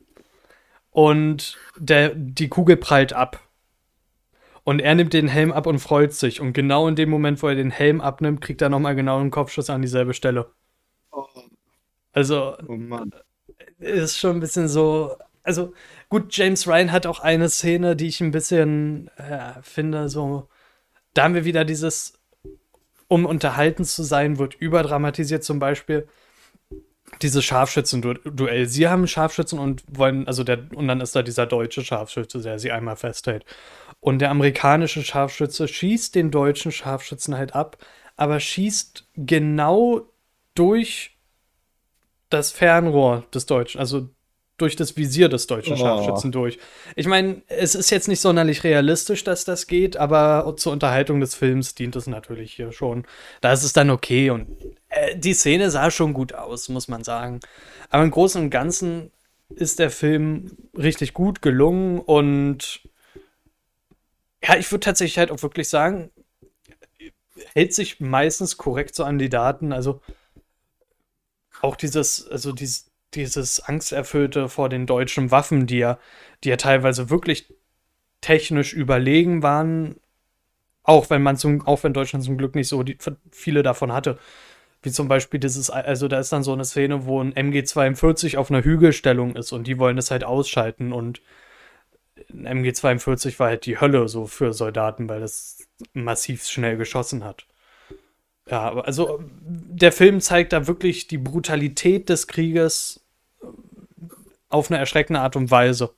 und 0.93 1.57
der, 1.77 2.13
die 2.15 2.47
Kugel 2.47 2.77
prallt 2.77 3.13
ab. 3.13 3.41
Und 4.63 4.79
er 4.79 4.95
nimmt 4.95 5.11
den 5.11 5.27
Helm 5.27 5.51
ab 5.51 5.67
und 5.67 5.79
freut 5.79 6.13
sich. 6.13 6.39
Und 6.39 6.53
genau 6.53 6.87
in 6.87 6.95
dem 6.95 7.09
Moment, 7.09 7.43
wo 7.43 7.49
er 7.49 7.55
den 7.55 7.71
Helm 7.71 7.99
abnimmt, 7.99 8.39
kriegt 8.39 8.61
er 8.61 8.69
nochmal 8.69 8.95
genau 8.95 9.19
einen 9.19 9.31
Kopfschuss 9.31 9.69
an 9.69 9.81
dieselbe 9.81 10.13
Stelle. 10.13 10.51
Oh. 11.11 11.25
Also, 12.13 12.55
oh 12.67 12.77
ist 13.79 14.19
schon 14.19 14.37
ein 14.37 14.39
bisschen 14.39 14.69
so. 14.69 15.17
Also, 15.41 15.73
gut, 16.07 16.33
James 16.37 16.65
Ryan 16.67 16.93
hat 16.93 17.05
auch 17.05 17.19
eine 17.19 17.49
Szene, 17.49 17.97
die 17.97 18.07
ich 18.07 18.21
ein 18.21 18.31
bisschen 18.31 19.09
äh, 19.17 19.61
finde, 19.61 20.07
so. 20.07 20.47
Da 21.13 21.23
haben 21.23 21.33
wir 21.33 21.43
wieder 21.43 21.65
dieses, 21.65 22.13
um 23.09 23.25
unterhalten 23.25 23.83
zu 23.83 24.03
sein, 24.03 24.37
wird 24.37 24.55
überdramatisiert 24.55 25.43
zum 25.43 25.59
Beispiel 25.59 26.07
dieses 27.21 27.43
Scharfschützen-Duell. 27.45 28.67
Sie 28.67 28.87
haben 28.87 29.07
Scharfschützen 29.07 29.59
und 29.59 29.83
wollen, 29.87 30.27
also 30.27 30.43
der, 30.43 30.67
und 30.75 30.87
dann 30.87 31.01
ist 31.01 31.15
da 31.15 31.21
dieser 31.21 31.45
deutsche 31.45 31.83
Scharfschütze, 31.83 32.41
der 32.41 32.59
sie 32.59 32.71
einmal 32.71 32.95
festhält. 32.95 33.45
Und 33.99 34.19
der 34.19 34.31
amerikanische 34.31 35.03
Scharfschütze 35.03 35.67
schießt 35.67 36.15
den 36.15 36.31
deutschen 36.31 36.71
Scharfschützen 36.71 37.37
halt 37.37 37.55
ab, 37.55 37.77
aber 38.15 38.39
schießt 38.39 39.07
genau 39.15 40.01
durch 40.55 41.17
das 42.29 42.51
Fernrohr 42.51 43.23
des 43.33 43.45
Deutschen, 43.45 43.79
also 43.79 44.09
durch 44.57 44.75
das 44.75 44.97
Visier 44.97 45.29
des 45.29 45.47
deutschen 45.47 45.77
Scharfschützen 45.77 46.29
oh. 46.29 46.33
durch. 46.33 46.59
Ich 46.95 47.07
meine, 47.07 47.41
es 47.47 47.75
ist 47.75 47.89
jetzt 47.89 48.07
nicht 48.07 48.21
sonderlich 48.21 48.63
realistisch, 48.63 49.23
dass 49.23 49.45
das 49.45 49.67
geht, 49.67 49.97
aber 49.97 50.53
zur 50.57 50.73
Unterhaltung 50.73 51.19
des 51.19 51.35
Films 51.35 51.75
dient 51.75 51.95
es 51.95 52.07
natürlich 52.07 52.53
hier 52.53 52.71
schon. 52.71 53.05
Da 53.41 53.51
ist 53.51 53.63
es 53.63 53.73
dann 53.73 53.89
okay 53.89 54.29
und 54.29 54.47
äh, 54.93 55.17
die 55.17 55.33
Szene 55.33 55.71
sah 55.71 55.91
schon 55.91 56.13
gut 56.13 56.33
aus, 56.33 56.69
muss 56.69 56.87
man 56.87 57.03
sagen. 57.03 57.39
Aber 57.89 58.03
im 58.03 58.11
Großen 58.11 58.41
und 58.41 58.49
Ganzen 58.49 59.11
ist 59.49 59.79
der 59.79 59.91
Film 59.91 60.57
richtig 60.77 61.13
gut 61.13 61.41
gelungen 61.41 61.99
und 61.99 62.81
ja, 64.43 64.57
ich 64.57 64.69
würde 64.71 64.81
tatsächlich 64.81 65.17
halt 65.17 65.31
auch 65.31 65.41
wirklich 65.41 65.69
sagen, 65.69 66.11
hält 67.53 67.73
sich 67.73 67.99
meistens 67.99 68.57
korrekt 68.57 68.95
so 68.95 69.03
an 69.03 69.17
die 69.17 69.29
Daten. 69.29 69.71
Also 69.71 70.01
auch 71.61 71.75
dieses, 71.75 72.27
also 72.27 72.51
dieses, 72.51 72.91
dieses 73.13 73.61
Angsterfüllte 73.61 74.49
vor 74.49 74.69
den 74.69 74.85
deutschen 74.85 75.31
Waffen, 75.31 75.65
die 75.65 75.77
ja, 75.77 75.97
die 76.43 76.49
ja 76.49 76.57
teilweise 76.57 77.09
wirklich 77.09 77.53
technisch 78.21 78.73
überlegen 78.73 79.43
waren, 79.43 79.95
auch 80.83 81.09
wenn 81.09 81.23
man 81.23 81.37
zum, 81.37 81.65
auch 81.65 81.83
wenn 81.83 81.93
Deutschland 81.93 82.25
zum 82.25 82.37
Glück 82.37 82.55
nicht 82.55 82.67
so 82.67 82.83
die, 82.83 82.97
viele 83.31 83.63
davon 83.63 83.93
hatte. 83.93 84.19
Wie 84.83 84.91
zum 84.91 85.07
Beispiel 85.07 85.39
dieses, 85.39 85.69
also 85.69 86.09
da 86.09 86.19
ist 86.19 86.33
dann 86.33 86.43
so 86.43 86.51
eine 86.51 86.65
Szene, 86.65 87.05
wo 87.05 87.21
ein 87.21 87.33
MG42 87.33 88.37
auf 88.37 88.51
einer 88.51 88.63
Hügelstellung 88.63 89.35
ist 89.35 89.53
und 89.53 89.65
die 89.65 89.79
wollen 89.79 89.95
das 89.95 90.11
halt 90.11 90.25
ausschalten 90.25 90.91
und 90.91 91.21
ein 92.29 92.63
MG42 92.63 93.39
war 93.39 93.47
halt 93.47 93.65
die 93.65 93.79
Hölle 93.79 94.07
so 94.09 94.27
für 94.27 94.53
Soldaten, 94.53 95.07
weil 95.07 95.21
das 95.21 95.65
massiv 95.93 96.43
schnell 96.43 96.77
geschossen 96.77 97.23
hat. 97.23 97.47
Ja, 98.49 98.73
also 98.73 99.23
der 99.41 99.93
Film 99.93 100.19
zeigt 100.19 100.51
da 100.51 100.67
wirklich 100.67 101.07
die 101.07 101.17
Brutalität 101.17 102.09
des 102.09 102.27
Krieges 102.27 103.05
auf 104.49 104.69
eine 104.69 104.79
erschreckende 104.79 105.21
Art 105.21 105.37
und 105.37 105.49
Weise. 105.49 105.93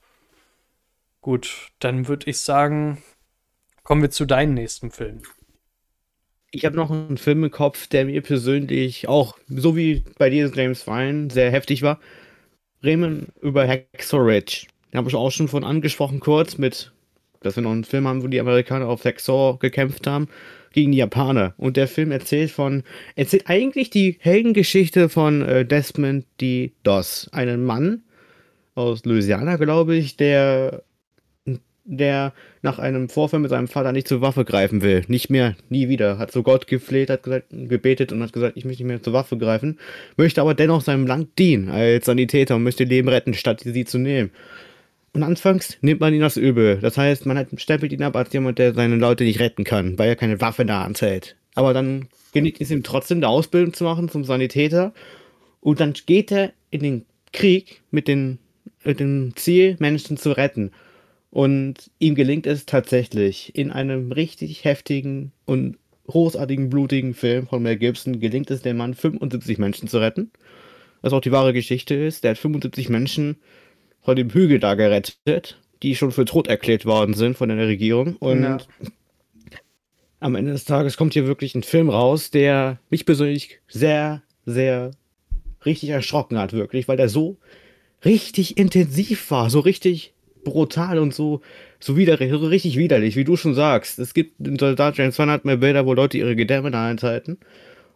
Gut, 1.22 1.72
dann 1.80 2.08
würde 2.08 2.30
ich 2.30 2.40
sagen, 2.40 3.04
kommen 3.84 4.04
wir 4.04 4.12
zu 4.12 4.26
deinem 4.26 4.54
nächsten 4.54 4.92
Film. 4.92 5.24
Ich 6.56 6.64
habe 6.64 6.78
noch 6.78 6.90
einen 6.90 7.18
Film 7.18 7.44
im 7.44 7.52
Kopf, 7.52 7.88
der 7.88 8.06
mir 8.06 8.22
persönlich 8.22 9.10
auch, 9.10 9.38
so 9.50 9.76
wie 9.76 10.06
bei 10.18 10.30
dir 10.30 10.50
James 10.56 10.88
Ryan, 10.88 11.30
sehr 11.30 11.52
heftig 11.52 11.82
war. 11.82 12.00
Bremen 12.80 13.28
über 13.42 13.68
Hacksaw 13.68 14.24
Ridge. 14.24 14.68
Den 14.94 15.00
habe 15.00 15.10
ich 15.10 15.16
auch 15.16 15.32
schon 15.32 15.50
von 15.50 15.66
angesprochen, 15.66 16.22
kurz 16.22 16.58
mit, 16.58 16.94
dass 17.42 17.58
wir 17.58 17.64
noch 17.64 17.74
einen 17.74 17.84
Film 17.84 18.08
haben, 18.08 18.24
wo 18.24 18.28
die 18.28 18.40
Amerikaner 18.40 18.88
auf 18.88 19.04
Hacksaw 19.04 19.58
gekämpft 19.60 20.08
haben 20.08 20.30
gegen 20.72 20.94
die 20.94 21.00
Japaner. 21.00 21.56
Und 21.58 21.76
der 21.76 21.90
Film 21.90 22.12
erzählt 22.12 22.52
von, 22.52 22.84
erzählt 23.18 23.50
eigentlich 23.50 23.90
die 23.90 24.16
Heldengeschichte 24.22 25.10
von 25.10 25.42
äh, 25.42 25.66
Desmond 25.66 26.26
D. 26.40 26.72
Doss, 26.84 27.28
einem 27.34 27.66
Mann 27.66 28.04
aus 28.76 29.04
Louisiana, 29.04 29.58
glaube 29.58 29.98
ich, 29.98 30.16
der 30.16 30.84
der 31.86 32.34
nach 32.62 32.80
einem 32.80 33.10
Vorfall 33.10 33.40
mit 33.40 33.52
seinem 33.52 33.68
Vater 33.68 33.92
nicht 33.92 34.08
zur 34.08 34.22
Waffe 34.22 34.44
greifen 34.44 34.82
will. 34.82 35.04
Nicht 35.08 35.30
mehr, 35.30 35.56
nie 35.70 35.88
wieder. 35.88 36.18
Hat 36.18 36.32
zu 36.32 36.44
Gott 36.44 36.68
gefleht, 36.68 37.10
hat 37.10 37.24
gesagt, 37.24 37.48
gebetet 37.52 38.12
und 38.12 38.22
hat 38.24 38.34
gesagt, 38.34 38.58
ich 38.58 38.66
möchte 38.66 38.84
nicht 38.84 38.90
mehr 38.90 39.04
zur 39.04 39.14
Waffe 39.14 39.38
greifen. 39.38 39.80
Möchte 40.18 40.42
aber 40.42 40.56
dennoch 40.56 40.82
seinem 40.82 41.06
Land 41.06 41.38
dienen 41.38 41.70
als 41.70 42.06
Sanitäter 42.06 42.56
und 42.56 42.64
möchte 42.64 42.84
Leben 42.84 43.08
retten, 43.08 43.36
statt 43.36 43.62
sie 43.64 43.86
zu 43.86 44.00
nehmen. 44.00 44.32
Und 45.14 45.24
anfangs 45.24 45.78
nimmt 45.82 46.02
man 46.02 46.14
ihn 46.14 46.22
das 46.22 46.36
übel. 46.36 46.80
Das 46.82 46.98
heißt, 46.98 47.26
man 47.26 47.48
stempelt 47.56 47.94
ihn 47.94 48.04
ab 48.04 48.16
als 48.16 48.34
jemand, 48.34 48.60
der 48.60 48.74
seine 48.74 48.98
Leute 48.98 49.24
nicht 49.24 49.40
retten 49.40 49.64
kann, 49.64 49.98
weil 49.98 50.10
er 50.10 50.16
keine 50.16 50.42
Waffe 50.42 50.66
Hand 50.68 51.02
hält. 51.02 51.38
Aber 51.54 51.74
dann 51.74 52.10
gelingt 52.34 52.60
es 52.60 52.72
ihm 52.72 52.84
trotzdem, 52.84 53.20
eine 53.20 53.30
Ausbildung 53.30 53.74
zu 53.74 53.86
machen 53.86 54.10
zum 54.10 54.26
Sanitäter. 54.26 54.94
Und 55.62 55.80
dann 55.80 55.94
geht 56.06 56.32
er 56.32 56.52
in 56.70 56.82
den 56.82 57.06
Krieg 57.32 57.82
mit, 57.92 58.08
den, 58.08 58.40
mit 58.84 59.00
dem 59.00 59.34
Ziel, 59.36 59.78
Menschen 59.80 60.18
zu 60.18 60.32
retten. 60.32 60.72
Und 61.36 61.92
ihm 62.00 62.16
gelingt 62.16 62.48
es 62.48 62.66
tatsächlich, 62.66 63.54
in 63.58 63.70
einem 63.70 64.14
richtig 64.14 64.64
heftigen 64.64 65.34
und 65.44 65.78
großartigen, 66.08 66.70
blutigen 66.70 67.14
Film 67.14 67.46
von 67.46 67.62
Mel 67.62 67.76
Gibson, 67.76 68.22
gelingt 68.22 68.50
es 68.52 68.62
dem 68.62 68.78
Mann, 68.78 68.94
75 68.94 69.58
Menschen 69.58 69.90
zu 69.90 69.98
retten. 69.98 70.32
Was 71.02 71.12
auch 71.12 71.20
die 71.20 71.34
wahre 71.34 71.52
Geschichte 71.52 71.94
ist. 71.94 72.24
Der 72.24 72.32
hat 72.32 72.38
75 72.38 72.88
Menschen 72.88 73.36
von 74.02 74.16
dem 74.16 74.30
Hügel 74.30 74.60
da 74.60 74.76
gerettet, 74.76 75.60
die 75.84 75.98
schon 75.98 76.14
für 76.14 76.24
tot 76.24 76.48
erklärt 76.48 76.86
worden 76.86 77.14
sind 77.14 77.36
von 77.36 77.50
der 77.50 77.68
Regierung. 77.68 78.16
Und 78.16 78.44
ja. 78.44 78.58
am 80.22 80.36
Ende 80.36 80.54
des 80.54 80.64
Tages 80.64 80.96
kommt 80.96 81.16
hier 81.16 81.28
wirklich 81.28 81.54
ein 81.54 81.64
Film 81.64 81.90
raus, 81.90 82.32
der 82.32 82.80
mich 82.90 83.06
persönlich 83.06 83.60
sehr, 83.68 84.24
sehr 84.46 84.92
richtig 85.66 85.90
erschrocken 85.90 86.38
hat, 86.38 86.54
wirklich, 86.54 86.88
weil 86.88 86.96
der 86.96 87.10
so 87.10 87.36
richtig 88.06 88.58
intensiv 88.58 89.32
war, 89.32 89.50
so 89.50 89.60
richtig 89.60 90.15
brutal 90.46 91.00
und 91.00 91.14
so, 91.14 91.42
so, 91.82 91.98
widerlich, 91.98 92.32
so 92.32 92.48
richtig 92.48 92.78
widerlich, 92.78 93.18
wie 93.18 93.26
du 93.26 93.36
schon 93.36 93.54
sagst. 93.54 94.00
Es 94.00 94.14
gibt 94.14 94.48
in 94.48 94.58
Soldat 94.58 94.98
James 94.98 95.16
200 95.16 95.44
mehr 95.44 95.58
Bilder, 95.58 95.86
wo 95.86 95.94
Leute 95.94 96.18
ihre 96.18 96.38
Gedärme 96.38 96.70
in 96.70 96.72
der 96.72 96.82
Hand 96.82 97.04
halten. 97.04 97.38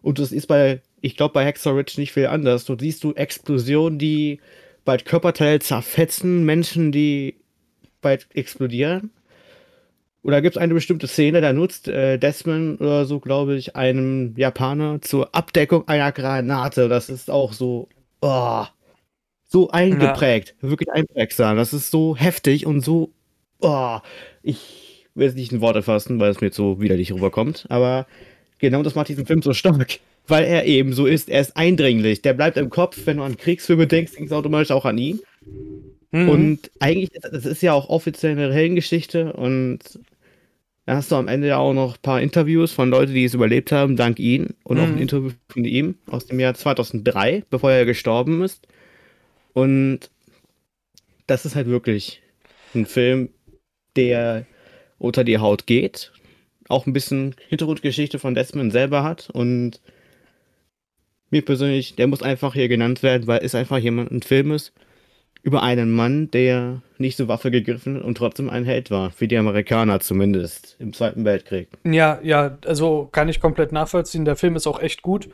Und 0.02 0.20
das 0.20 0.34
ist 0.34 0.48
bei, 0.48 0.82
ich 1.00 1.16
glaube, 1.16 1.34
bei 1.34 1.46
Hexer 1.46 1.76
Rich 1.76 1.98
nicht 1.98 2.12
viel 2.12 2.28
anders. 2.28 2.66
Dort 2.66 2.82
siehst 2.82 3.04
du 3.06 3.14
Explosionen, 3.14 4.00
die 4.00 4.42
bald 4.84 5.06
Körperteile 5.06 5.60
zerfetzen, 5.60 6.44
Menschen, 6.44 6.92
die 6.92 7.36
bald 8.02 8.28
explodieren. 8.34 9.12
Oder 10.22 10.42
gibt 10.42 10.58
es 10.58 10.62
eine 10.62 10.74
bestimmte 10.74 11.08
Szene, 11.08 11.40
da 11.40 11.54
nutzt 11.54 11.88
äh, 11.88 12.18
Desmond 12.18 12.82
oder 12.82 13.06
so, 13.06 13.20
glaube 13.20 13.56
ich, 13.56 13.76
einem 13.76 14.34
Japaner 14.36 15.02
zur 15.02 15.34
Abdeckung 15.34 15.88
einer 15.88 16.12
Granate. 16.12 16.90
Das 16.90 17.10
ist 17.10 17.30
auch 17.30 17.54
so. 17.54 17.88
Oh, 18.22 18.66
so 19.50 19.70
eingeprägt, 19.70 20.56
ja. 20.62 20.70
wirklich 20.70 20.90
einprägsam. 20.90 21.58
Das 21.58 21.74
ist 21.74 21.92
so 21.92 22.16
heftig 22.16 22.66
und 22.66 22.82
so, 22.82 23.12
oh, 23.60 23.98
ich 24.44 25.08
will 25.16 25.28
es 25.28 25.36
nicht 25.36 25.52
in 25.52 25.60
Worte 25.60 25.82
fassen, 25.82 26.20
weil 26.20 26.32
es 26.32 26.40
mir 26.40 26.48
jetzt 26.48 26.56
so 26.56 26.80
widerlich 26.80 27.12
rüberkommt, 27.12 27.66
aber 27.70 28.08
genau 28.60 28.84
das 28.84 28.96
macht 28.96 29.10
diesen 29.10 29.26
Film 29.26 29.42
so 29.42 29.54
stark, 29.54 30.00
weil 30.28 30.46
er 30.46 30.66
eben 30.66 30.94
so 30.94 31.08
ist, 31.08 31.30
er 31.30 31.42
ist 31.42 31.58
eindringlich, 31.58 32.22
der 32.22 32.34
bleibt 32.34 32.58
im 32.58 32.70
Kopf, 32.70 33.02
wenn 33.06 33.18
du 33.18 33.24
an 33.24 33.38
Kriegsfilme 33.38 33.88
denkst, 33.88 34.14
denkst 34.14 34.30
du 34.30 34.36
automatisch 34.36 34.72
auch 34.72 34.86
an 34.86 34.98
ihn. 34.98 35.20
Mhm. 36.12 36.30
Und 36.30 36.72
eigentlich, 36.80 37.10
das 37.22 37.46
ist 37.46 37.64
ja 37.64 37.74
auch 37.74 37.90
offiziell 37.90 38.34
eine 38.34 38.54
Heldengeschichte 38.54 39.34
und 39.34 39.80
da 40.86 40.96
hast 40.96 41.12
du 41.12 41.16
am 41.16 41.28
Ende 41.28 41.48
ja 41.48 41.58
auch 41.58 41.74
noch 41.74 41.96
ein 41.96 42.02
paar 42.02 42.22
Interviews 42.22 42.72
von 42.72 42.90
Leuten, 42.90 43.14
die 43.14 43.26
es 43.26 43.36
überlebt 43.36 43.72
haben, 43.72 43.96
dank 43.96 44.20
ihm 44.20 44.50
und 44.64 44.78
mhm. 44.78 44.84
auch 44.84 44.88
ein 44.88 44.96
mhm. 44.96 45.02
Interview 45.02 45.32
von 45.48 45.66
ihm 45.66 45.96
aus 46.08 46.28
dem 46.28 46.40
Jahr 46.40 46.54
2003, 46.54 47.44
bevor 47.50 47.72
er 47.72 47.86
gestorben 47.86 48.44
ist. 48.44 48.68
Und 49.54 50.10
das 51.28 51.46
ist 51.46 51.56
halt 51.56 51.68
wirklich 51.68 52.22
ein 52.74 52.86
Film, 52.86 53.30
der 53.96 54.46
unter 54.98 55.24
die 55.24 55.38
Haut 55.38 55.66
geht, 55.66 56.12
auch 56.68 56.86
ein 56.86 56.94
bisschen 56.94 57.36
Hintergrundgeschichte 57.48 58.20
von 58.20 58.36
Desmond 58.36 58.72
selber 58.72 59.04
hat 59.04 59.30
und 59.32 59.82
mir 61.32 61.44
persönlich, 61.44 61.96
der 61.96 62.08
muss 62.08 62.24
einfach 62.24 62.54
hier 62.54 62.68
genannt 62.68 63.04
werden, 63.04 63.28
weil 63.28 63.42
es 63.44 63.56
einfach 63.56 63.78
jemand 63.78 64.12
ein 64.12 64.22
Film 64.22 64.52
ist 64.52 64.74
über 65.42 65.64
einen 65.64 65.92
Mann, 65.92 66.30
der 66.32 66.82
nicht 66.98 67.18
zur 67.18 67.30
Waffe 67.30 67.50
gegriffen 67.50 68.02
und 68.02 68.18
trotzdem 68.18 68.50
ein 68.50 68.66
Held 68.66 68.92
war, 68.92 69.12
für 69.12 69.28
die 69.28 69.38
Amerikaner 69.38 70.00
zumindest 70.00 70.76
im 70.80 70.92
Zweiten 70.92 71.24
Weltkrieg. 71.24 71.70
Ja, 71.86 72.20
ja, 72.22 72.58
also 72.66 73.08
kann 73.12 73.30
ich 73.30 73.40
komplett 73.40 73.72
nachvollziehen. 73.72 74.26
Der 74.26 74.36
Film 74.36 74.56
ist 74.56 74.68
auch 74.68 74.82
echt 74.82 75.02
gut. 75.02 75.30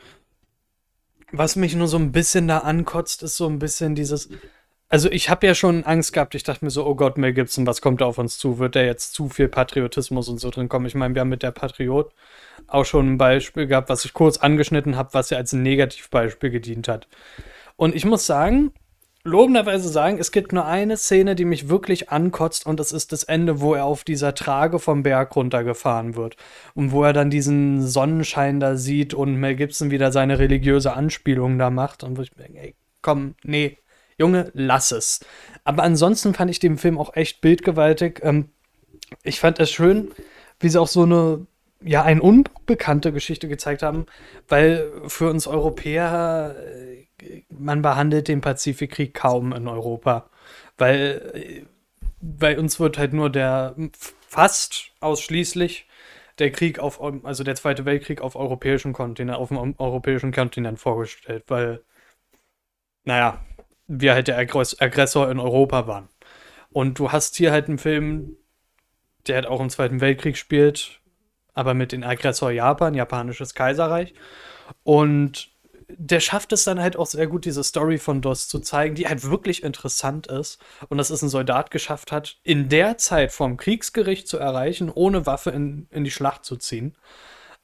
Was 1.37 1.55
mich 1.55 1.75
nur 1.75 1.87
so 1.87 1.97
ein 1.97 2.11
bisschen 2.11 2.47
da 2.47 2.59
ankotzt, 2.59 3.23
ist 3.23 3.37
so 3.37 3.47
ein 3.47 3.59
bisschen 3.59 3.95
dieses. 3.95 4.29
Also 4.87 5.09
ich 5.09 5.29
habe 5.29 5.45
ja 5.47 5.55
schon 5.55 5.83
Angst 5.83 6.13
gehabt. 6.13 6.35
Ich 6.35 6.43
dachte 6.43 6.63
mir 6.63 6.71
so, 6.71 6.85
oh 6.85 6.95
Gott, 6.95 7.17
Mel 7.17 7.33
Gibson, 7.33 7.67
was 7.67 7.81
kommt 7.81 8.01
da 8.01 8.05
auf 8.05 8.17
uns 8.17 8.37
zu? 8.37 8.59
Wird 8.59 8.75
da 8.75 8.81
jetzt 8.81 9.13
zu 9.13 9.29
viel 9.29 9.47
Patriotismus 9.47 10.29
und 10.29 10.39
so 10.39 10.49
drin 10.49 10.69
kommen? 10.69 10.85
Ich 10.85 10.95
meine, 10.95 11.13
wir 11.13 11.21
haben 11.21 11.29
mit 11.29 11.43
der 11.43 11.51
Patriot 11.51 12.13
auch 12.67 12.85
schon 12.85 13.13
ein 13.13 13.17
Beispiel 13.17 13.67
gehabt, 13.67 13.89
was 13.89 14.05
ich 14.05 14.13
kurz 14.13 14.37
angeschnitten 14.37 14.95
habe, 14.95 15.13
was 15.13 15.29
ja 15.29 15.37
als 15.37 15.53
Negativbeispiel 15.53 16.51
gedient 16.51 16.87
hat. 16.87 17.07
Und 17.75 17.95
ich 17.95 18.05
muss 18.05 18.25
sagen, 18.25 18.71
lobenderweise 19.25 19.89
sagen, 19.89 20.19
es 20.19 20.31
gibt 20.31 20.53
nur 20.53 20.65
eine 20.65 20.97
Szene, 20.97 21.35
die 21.35 21.45
mich 21.45 21.67
wirklich 21.67 22.09
ankotzt 22.09 22.65
und 22.65 22.79
das 22.79 22.91
ist 22.91 23.11
das 23.11 23.23
Ende, 23.23 23.59
wo 23.59 23.73
er 23.73 23.85
auf 23.85 24.03
dieser 24.03 24.35
Trage 24.35 24.79
vom 24.79 25.03
Berg 25.03 25.35
runtergefahren 25.35 26.15
wird 26.15 26.37
und 26.75 26.91
wo 26.91 27.03
er 27.03 27.11
dann 27.11 27.31
diesen 27.31 27.85
Sonnenschein 27.85 28.59
da 28.59 28.77
sieht 28.77 29.15
und 29.15 29.35
Mel 29.35 29.55
Gibson 29.55 29.89
wieder 29.89 30.11
seine 30.11 30.37
religiöse 30.37 30.93
Anspielung 30.93 31.57
da 31.57 31.71
macht 31.71 32.03
und 32.03 32.17
wo 32.17 32.21
ich 32.21 32.35
mir 32.37 32.43
denke, 32.43 32.59
ey, 32.59 32.75
komm, 33.01 33.33
nee, 33.43 33.79
Junge, 34.17 34.51
lass 34.53 34.91
es. 34.91 35.19
Aber 35.63 35.83
ansonsten 35.83 36.33
fand 36.35 36.51
ich 36.51 36.59
den 36.59 36.77
Film 36.77 36.97
auch 36.97 37.15
echt 37.15 37.41
bildgewaltig. 37.41 38.21
Ähm, 38.23 38.49
ich 39.23 39.39
fand 39.39 39.59
es 39.59 39.71
schön, 39.71 40.11
wie 40.59 40.69
sie 40.69 40.79
auch 40.79 40.87
so 40.87 41.03
eine 41.03 41.47
ja, 41.83 42.03
eine 42.03 42.21
unbekannte 42.21 43.11
Geschichte 43.11 43.47
gezeigt 43.47 43.83
haben, 43.83 44.05
weil 44.47 44.91
für 45.07 45.29
uns 45.29 45.45
Europäer 45.45 46.55
äh, 46.57 47.04
man 47.49 47.81
behandelt 47.81 48.27
den 48.27 48.41
Pazifikkrieg 48.41 49.13
kaum 49.13 49.53
in 49.53 49.67
Europa, 49.67 50.29
weil 50.77 51.65
bei 52.21 52.57
uns 52.57 52.79
wird 52.79 52.97
halt 52.97 53.13
nur 53.13 53.29
der 53.29 53.75
fast 54.27 54.91
ausschließlich 54.99 55.87
der 56.39 56.51
Krieg 56.51 56.79
auf, 56.79 57.01
also 57.23 57.43
der 57.43 57.55
Zweite 57.55 57.85
Weltkrieg 57.85 58.21
auf 58.21 58.35
europäischen 58.35 58.93
Kontinent, 58.93 59.37
auf 59.37 59.49
dem 59.49 59.75
europäischen 59.77 60.33
Kontinent 60.33 60.79
vorgestellt, 60.79 61.45
weil, 61.47 61.83
naja, 63.05 63.45
wir 63.87 64.13
halt 64.13 64.27
der 64.27 64.37
Aggressor 64.37 65.31
in 65.31 65.39
Europa 65.39 65.87
waren. 65.87 66.09
Und 66.71 66.99
du 66.99 67.11
hast 67.11 67.37
hier 67.37 67.51
halt 67.51 67.69
einen 67.69 67.77
Film, 67.77 68.35
der 69.27 69.35
halt 69.35 69.45
auch 69.45 69.61
im 69.61 69.69
Zweiten 69.69 70.01
Weltkrieg 70.01 70.37
spielt, 70.37 70.99
aber 71.53 71.73
mit 71.73 71.93
dem 71.93 72.03
Aggressor 72.03 72.51
Japan, 72.51 72.93
japanisches 72.93 73.53
Kaiserreich. 73.53 74.13
Und 74.83 75.54
der 75.87 76.19
schafft 76.19 76.51
es 76.53 76.63
dann 76.63 76.79
halt 76.79 76.97
auch 76.97 77.05
sehr 77.05 77.27
gut, 77.27 77.45
diese 77.45 77.63
Story 77.63 77.97
von 77.97 78.21
DOS 78.21 78.47
zu 78.47 78.59
zeigen, 78.59 78.95
die 78.95 79.07
halt 79.07 79.23
wirklich 79.23 79.63
interessant 79.63 80.27
ist. 80.27 80.59
Und 80.89 80.97
dass 80.97 81.09
es 81.09 81.21
ein 81.21 81.29
Soldat 81.29 81.71
geschafft 81.71 82.11
hat, 82.11 82.37
in 82.43 82.69
der 82.69 82.97
Zeit 82.97 83.31
vom 83.31 83.57
Kriegsgericht 83.57 84.27
zu 84.27 84.37
erreichen, 84.37 84.89
ohne 84.89 85.25
Waffe 85.25 85.51
in, 85.51 85.87
in 85.91 86.03
die 86.03 86.11
Schlacht 86.11 86.45
zu 86.45 86.55
ziehen. 86.57 86.95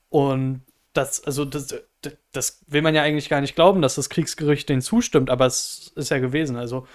Und 0.09 0.61
das, 0.93 1.24
also 1.24 1.45
das, 1.45 1.74
das 2.32 2.61
will 2.67 2.82
man 2.82 2.95
ja 2.95 3.01
eigentlich 3.01 3.30
gar 3.30 3.41
nicht 3.41 3.55
glauben, 3.55 3.82
dass 3.82 3.95
das 3.95 4.09
Kriegsgericht 4.09 4.67
denen 4.69 4.82
zustimmt, 4.82 5.30
aber 5.30 5.45
es 5.45 5.91
ist 5.95 6.09
ja 6.09 6.19
gewesen. 6.19 6.57
Also 6.57 6.88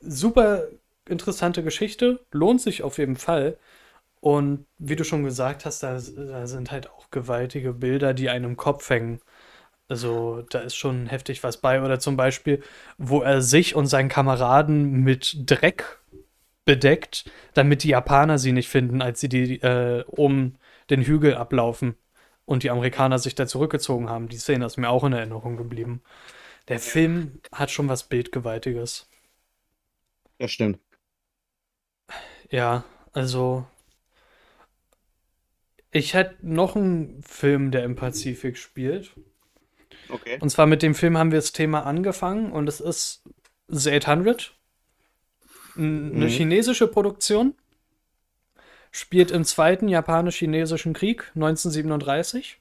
super 0.00 0.64
interessante 1.06 1.62
Geschichte, 1.62 2.20
lohnt 2.32 2.60
sich 2.60 2.82
auf 2.82 2.98
jeden 2.98 3.16
Fall. 3.16 3.58
Und 4.20 4.66
wie 4.78 4.96
du 4.96 5.04
schon 5.04 5.24
gesagt 5.24 5.64
hast, 5.64 5.82
da, 5.82 5.94
da 5.94 6.46
sind 6.46 6.70
halt 6.70 6.90
auch 6.90 7.10
gewaltige 7.10 7.72
Bilder, 7.72 8.14
die 8.14 8.28
einem 8.30 8.56
Kopf 8.56 8.88
hängen. 8.90 9.20
Also 9.90 10.42
da 10.50 10.60
ist 10.60 10.76
schon 10.76 11.08
heftig 11.08 11.42
was 11.42 11.56
bei. 11.60 11.82
Oder 11.82 11.98
zum 11.98 12.16
Beispiel, 12.16 12.62
wo 12.96 13.22
er 13.22 13.42
sich 13.42 13.74
und 13.74 13.88
seinen 13.88 14.08
Kameraden 14.08 15.02
mit 15.02 15.50
Dreck 15.50 15.98
bedeckt, 16.64 17.28
damit 17.54 17.82
die 17.82 17.88
Japaner 17.88 18.38
sie 18.38 18.52
nicht 18.52 18.68
finden, 18.68 19.02
als 19.02 19.18
sie 19.18 19.28
die 19.28 19.60
äh, 19.62 20.04
um 20.06 20.54
den 20.90 21.02
Hügel 21.02 21.34
ablaufen 21.34 21.96
und 22.44 22.62
die 22.62 22.70
Amerikaner 22.70 23.18
sich 23.18 23.34
da 23.34 23.48
zurückgezogen 23.48 24.08
haben. 24.08 24.28
Die 24.28 24.38
Szene 24.38 24.64
ist 24.64 24.76
mir 24.76 24.90
auch 24.90 25.02
in 25.02 25.12
Erinnerung 25.12 25.56
geblieben. 25.56 26.02
Der 26.68 26.78
Film 26.78 27.40
hat 27.52 27.72
schon 27.72 27.88
was 27.88 28.04
Bildgewaltiges. 28.04 29.08
Ja, 30.38 30.46
stimmt. 30.46 30.78
Ja, 32.48 32.84
also 33.12 33.66
ich 35.90 36.14
hätte 36.14 36.36
noch 36.42 36.76
einen 36.76 37.24
Film, 37.24 37.72
der 37.72 37.82
im 37.82 37.96
Pazifik 37.96 38.56
spielt. 38.56 39.12
Okay. 40.12 40.38
Und 40.40 40.50
zwar 40.50 40.66
mit 40.66 40.82
dem 40.82 40.94
Film 40.94 41.16
haben 41.16 41.32
wir 41.32 41.38
das 41.38 41.52
Thema 41.52 41.86
angefangen 41.86 42.52
und 42.52 42.68
es 42.68 42.80
ist 42.80 43.22
The 43.68 43.92
800. 43.92 44.54
Eine 45.76 45.86
mhm. 45.86 46.28
chinesische 46.28 46.88
Produktion. 46.88 47.54
Spielt 48.92 49.30
im 49.30 49.44
Zweiten 49.44 49.86
Japanisch-Chinesischen 49.86 50.94
Krieg 50.94 51.30
1937. 51.36 52.58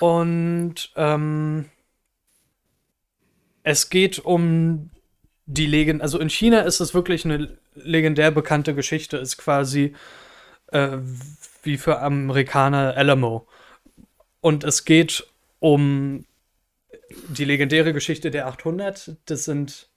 Und 0.00 0.90
ähm, 0.96 1.66
es 3.62 3.88
geht 3.88 4.18
um 4.18 4.90
die 5.46 5.66
Legend. 5.66 6.02
Also 6.02 6.18
in 6.18 6.28
China 6.28 6.62
ist 6.62 6.80
es 6.80 6.94
wirklich 6.94 7.24
eine 7.24 7.56
legendär 7.74 8.32
bekannte 8.32 8.74
Geschichte. 8.74 9.16
Ist 9.18 9.36
quasi 9.36 9.94
äh, 10.72 10.98
wie 11.62 11.76
für 11.76 12.00
Amerikaner 12.00 12.96
Alamo. 12.96 13.46
Und 14.40 14.64
es 14.64 14.84
geht 14.84 15.26
um 15.60 16.26
die 17.28 17.44
legendäre 17.44 17.92
Geschichte 17.92 18.30
der 18.30 18.46
800. 18.46 19.16
Das 19.26 19.44
sind 19.44 19.88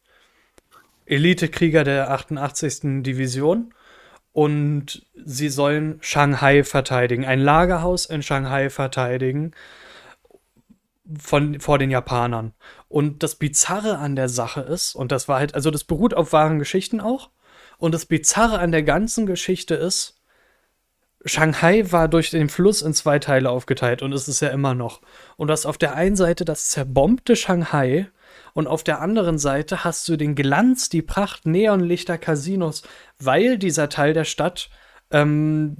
Elitekrieger 1.05 1.84
der 1.84 2.12
88. 2.12 3.03
Division. 3.03 3.74
Und 4.32 5.05
sie 5.16 5.49
sollen 5.49 5.97
Shanghai 6.01 6.64
verteidigen, 6.64 7.26
ein 7.26 7.39
Lagerhaus 7.39 8.05
in 8.05 8.22
Shanghai 8.22 8.70
verteidigen 8.70 9.53
von, 11.18 11.60
vor 11.60 11.80
den 11.80 11.89
Japanern. 11.89 12.53
Und 12.88 13.24
das 13.24 13.36
Bizarre 13.36 13.97
an 13.97 14.16
der 14.16 14.30
Sache 14.30 14.62
ist, 14.62 14.95
und 14.95 15.12
das 15.12 15.28
war 15.28 15.39
halt, 15.39 15.55
also 15.55 15.72
das 15.72 15.84
beruht 15.84 16.14
auf 16.14 16.32
wahren 16.32 16.60
Geschichten 16.60 17.01
auch, 17.01 17.32
und 17.80 17.93
das 17.93 18.05
Bizarre 18.05 18.60
an 18.60 18.72
der 18.72 18.84
ganzen 18.84 19.26
Geschichte 19.26 19.74
ist, 19.76 20.18
Shanghai 21.26 21.91
war 21.91 22.07
durch 22.07 22.30
den 22.30 22.49
Fluss 22.49 22.82
in 22.82 22.93
zwei 22.93 23.20
Teile 23.20 23.49
aufgeteilt 23.49 24.01
und 24.01 24.13
ist 24.13 24.28
es 24.28 24.39
ja 24.39 24.49
immer 24.49 24.74
noch. 24.74 25.01
Und 25.36 25.47
du 25.47 25.51
hast 25.51 25.65
auf 25.65 25.78
der 25.78 25.95
einen 25.95 26.15
Seite 26.15 26.45
das 26.45 26.70
zerbombte 26.70 27.36
Shanghai 27.36 28.07
und 28.53 28.67
auf 28.67 28.84
der 28.84 29.01
anderen 29.01 29.38
Seite 29.38 29.84
hast 29.84 30.07
du 30.07 30.15
den 30.15 30.36
Glanz, 30.36 30.89
die 30.89 31.01
Pracht 31.01 31.45
Neonlichter, 31.45 32.17
Casinos, 32.17 32.84
weil 33.20 33.57
dieser 33.57 33.89
Teil 33.89 34.13
der 34.13 34.24
Stadt 34.24 34.70
ähm, 35.11 35.76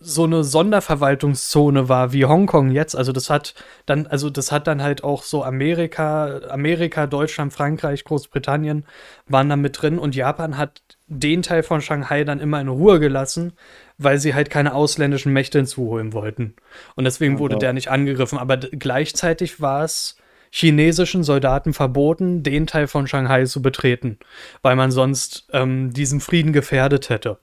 so 0.00 0.24
eine 0.24 0.44
Sonderverwaltungszone 0.44 1.88
war 1.88 2.12
wie 2.12 2.26
Hongkong 2.26 2.70
jetzt. 2.70 2.94
Also 2.94 3.12
das 3.12 3.28
hat 3.28 3.54
dann, 3.86 4.06
also 4.06 4.30
das 4.30 4.52
hat 4.52 4.66
dann 4.66 4.82
halt 4.82 5.02
auch 5.02 5.22
so 5.24 5.42
Amerika, 5.42 6.40
Amerika, 6.48 7.06
Deutschland, 7.06 7.52
Frankreich, 7.52 8.04
Großbritannien 8.04 8.84
waren 9.26 9.48
da 9.48 9.56
mit 9.56 9.80
drin 9.80 9.98
und 9.98 10.14
Japan 10.14 10.56
hat 10.56 10.80
den 11.08 11.42
Teil 11.42 11.62
von 11.62 11.80
Shanghai 11.80 12.24
dann 12.24 12.40
immer 12.40 12.60
in 12.60 12.68
Ruhe 12.68 13.00
gelassen, 13.00 13.52
weil 13.98 14.18
sie 14.18 14.34
halt 14.34 14.50
keine 14.50 14.74
ausländischen 14.74 15.32
Mächte 15.32 15.58
hinzuholen 15.58 16.12
wollten. 16.12 16.54
Und 16.94 17.04
deswegen 17.04 17.38
wurde 17.38 17.56
der 17.56 17.72
nicht 17.72 17.88
angegriffen. 17.88 18.38
Aber 18.38 18.56
gleichzeitig 18.56 19.60
war 19.60 19.84
es 19.84 20.16
chinesischen 20.50 21.22
Soldaten 21.22 21.72
verboten, 21.72 22.42
den 22.42 22.66
Teil 22.66 22.86
von 22.86 23.06
Shanghai 23.06 23.44
zu 23.44 23.62
betreten, 23.62 24.18
weil 24.62 24.76
man 24.76 24.90
sonst 24.90 25.48
ähm, 25.52 25.92
diesen 25.92 26.20
Frieden 26.20 26.52
gefährdet 26.52 27.08
hätte. 27.08 27.38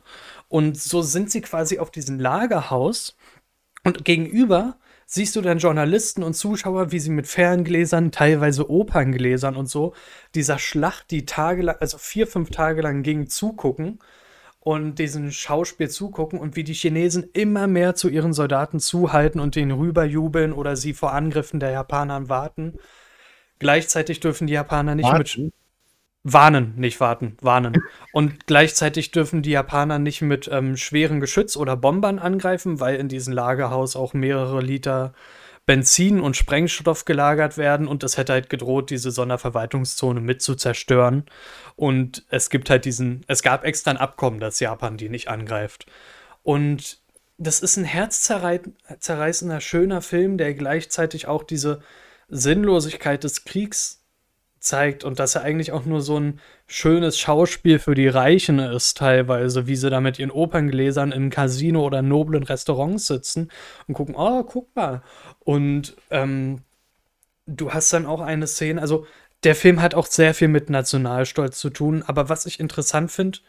Und 0.47 0.79
so 0.79 1.01
sind 1.01 1.31
sie 1.31 1.41
quasi 1.41 1.79
auf 1.79 1.91
diesem 1.91 2.19
Lagerhaus 2.19 3.17
und 3.83 4.05
gegenüber 4.05 4.77
siehst 5.05 5.35
du 5.35 5.41
dann 5.41 5.59
Journalisten 5.59 6.23
und 6.23 6.33
Zuschauer, 6.33 6.91
wie 6.91 6.99
sie 6.99 7.09
mit 7.09 7.27
Ferngläsern, 7.27 8.11
teilweise 8.11 8.69
Operngläsern 8.69 9.55
und 9.55 9.67
so, 9.69 9.93
dieser 10.33 10.57
Schlacht, 10.57 11.11
die 11.11 11.25
tagelang, 11.25 11.75
also 11.79 11.97
vier, 11.97 12.25
fünf 12.25 12.49
Tage 12.49 12.81
lang 12.81 13.03
ging, 13.03 13.27
zugucken 13.27 13.99
und 14.63 14.97
diesen 14.97 15.33
Schauspiel 15.33 15.89
zugucken 15.89 16.39
und 16.39 16.55
wie 16.55 16.63
die 16.63 16.73
Chinesen 16.73 17.29
immer 17.33 17.67
mehr 17.67 17.95
zu 17.95 18.07
ihren 18.07 18.31
Soldaten 18.31 18.79
zuhalten 18.79 19.41
und 19.41 19.57
denen 19.57 19.71
rüberjubeln 19.71 20.53
oder 20.53 20.77
sie 20.77 20.93
vor 20.93 21.11
Angriffen 21.11 21.59
der 21.59 21.71
Japaner 21.71 22.29
warten. 22.29 22.75
Gleichzeitig 23.59 24.21
dürfen 24.21 24.47
die 24.47 24.53
Japaner 24.53 24.95
nicht 24.95 25.05
warten. 25.05 25.43
mit 25.43 25.53
Warnen, 26.23 26.75
nicht 26.77 27.01
warten, 27.01 27.35
warnen. 27.41 27.83
Und 28.13 28.47
gleichzeitig 28.47 29.11
dürfen 29.11 29.41
die 29.41 29.51
Japaner 29.51 29.99
nicht 29.99 30.21
mit 30.21 30.49
ähm, 30.49 30.77
schweren 30.77 31.19
Geschütz 31.19 31.57
oder 31.57 31.75
Bombern 31.75 32.17
angreifen, 32.17 32.79
weil 32.79 32.95
in 32.95 33.09
diesem 33.09 33.33
Lagerhaus 33.33 33.97
auch 33.97 34.13
mehrere 34.13 34.61
Liter 34.61 35.13
Benzin 35.65 36.19
und 36.19 36.35
Sprengstoff 36.35 37.05
gelagert 37.05 37.57
werden 37.57 37.87
und 37.87 38.03
es 38.03 38.17
hätte 38.17 38.33
halt 38.33 38.49
gedroht, 38.49 38.89
diese 38.89 39.11
Sonderverwaltungszone 39.11 40.19
mit 40.19 40.41
zu 40.41 40.55
zerstören. 40.55 41.25
Und 41.75 42.25
es 42.29 42.49
gibt 42.49 42.69
halt 42.69 42.83
diesen, 42.85 43.23
es 43.27 43.43
gab 43.43 43.63
extra 43.63 43.91
ein 43.91 43.97
Abkommen, 43.97 44.41
dass 44.41 44.59
Japan 44.59 44.97
die 44.97 45.07
nicht 45.09 45.29
angreift. 45.29 45.85
Und 46.43 46.99
das 47.37 47.61
ist 47.61 47.77
ein 47.77 47.85
herzzerreißender, 47.85 49.61
schöner 49.61 50.01
Film, 50.01 50.37
der 50.37 50.53
gleichzeitig 50.53 51.27
auch 51.27 51.43
diese 51.43 51.81
Sinnlosigkeit 52.27 53.23
des 53.23 53.45
Kriegs 53.45 54.02
zeigt 54.63 55.03
und 55.03 55.19
dass 55.19 55.35
er 55.35 55.43
eigentlich 55.43 55.71
auch 55.71 55.85
nur 55.85 56.01
so 56.01 56.19
ein 56.19 56.39
schönes 56.67 57.19
Schauspiel 57.19 57.79
für 57.79 57.95
die 57.95 58.07
Reichen 58.07 58.59
ist, 58.59 58.97
teilweise, 58.97 59.67
wie 59.67 59.75
sie 59.75 59.89
da 59.89 60.01
mit 60.01 60.19
ihren 60.19 60.31
Operngläsern 60.31 61.11
im 61.11 61.29
Casino 61.29 61.85
oder 61.85 62.01
noblen 62.01 62.43
Restaurants 62.43 63.07
sitzen 63.07 63.51
und 63.87 63.93
gucken, 63.93 64.15
oh, 64.15 64.43
guck 64.43 64.75
mal. 64.75 65.03
Und 65.39 65.95
ähm, 66.09 66.61
du 67.45 67.73
hast 67.73 67.91
dann 67.93 68.05
auch 68.05 68.21
eine 68.21 68.47
Szene, 68.47 68.81
also 68.81 69.05
der 69.43 69.55
Film 69.55 69.81
hat 69.81 69.93
auch 69.93 70.05
sehr 70.05 70.33
viel 70.33 70.47
mit 70.47 70.69
Nationalstolz 70.69 71.59
zu 71.59 71.69
tun, 71.69 72.03
aber 72.03 72.29
was 72.29 72.45
ich 72.45 72.59
interessant 72.59 73.11
finde, 73.11 73.39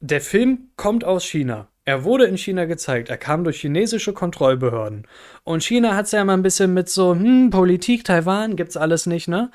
der 0.00 0.20
Film 0.20 0.68
kommt 0.76 1.04
aus 1.04 1.24
China. 1.24 1.68
Er 1.86 2.04
wurde 2.04 2.24
in 2.24 2.38
China 2.38 2.64
gezeigt, 2.64 3.10
er 3.10 3.18
kam 3.18 3.44
durch 3.44 3.60
chinesische 3.60 4.14
Kontrollbehörden. 4.14 5.06
Und 5.42 5.62
China 5.62 5.94
hat 5.94 6.06
es 6.06 6.12
ja 6.12 6.22
immer 6.22 6.32
ein 6.32 6.42
bisschen 6.42 6.72
mit 6.72 6.88
so, 6.88 7.14
hm, 7.14 7.50
Politik, 7.50 8.04
Taiwan, 8.04 8.56
gibt's 8.56 8.76
alles 8.76 9.04
nicht, 9.06 9.28
ne? 9.28 9.50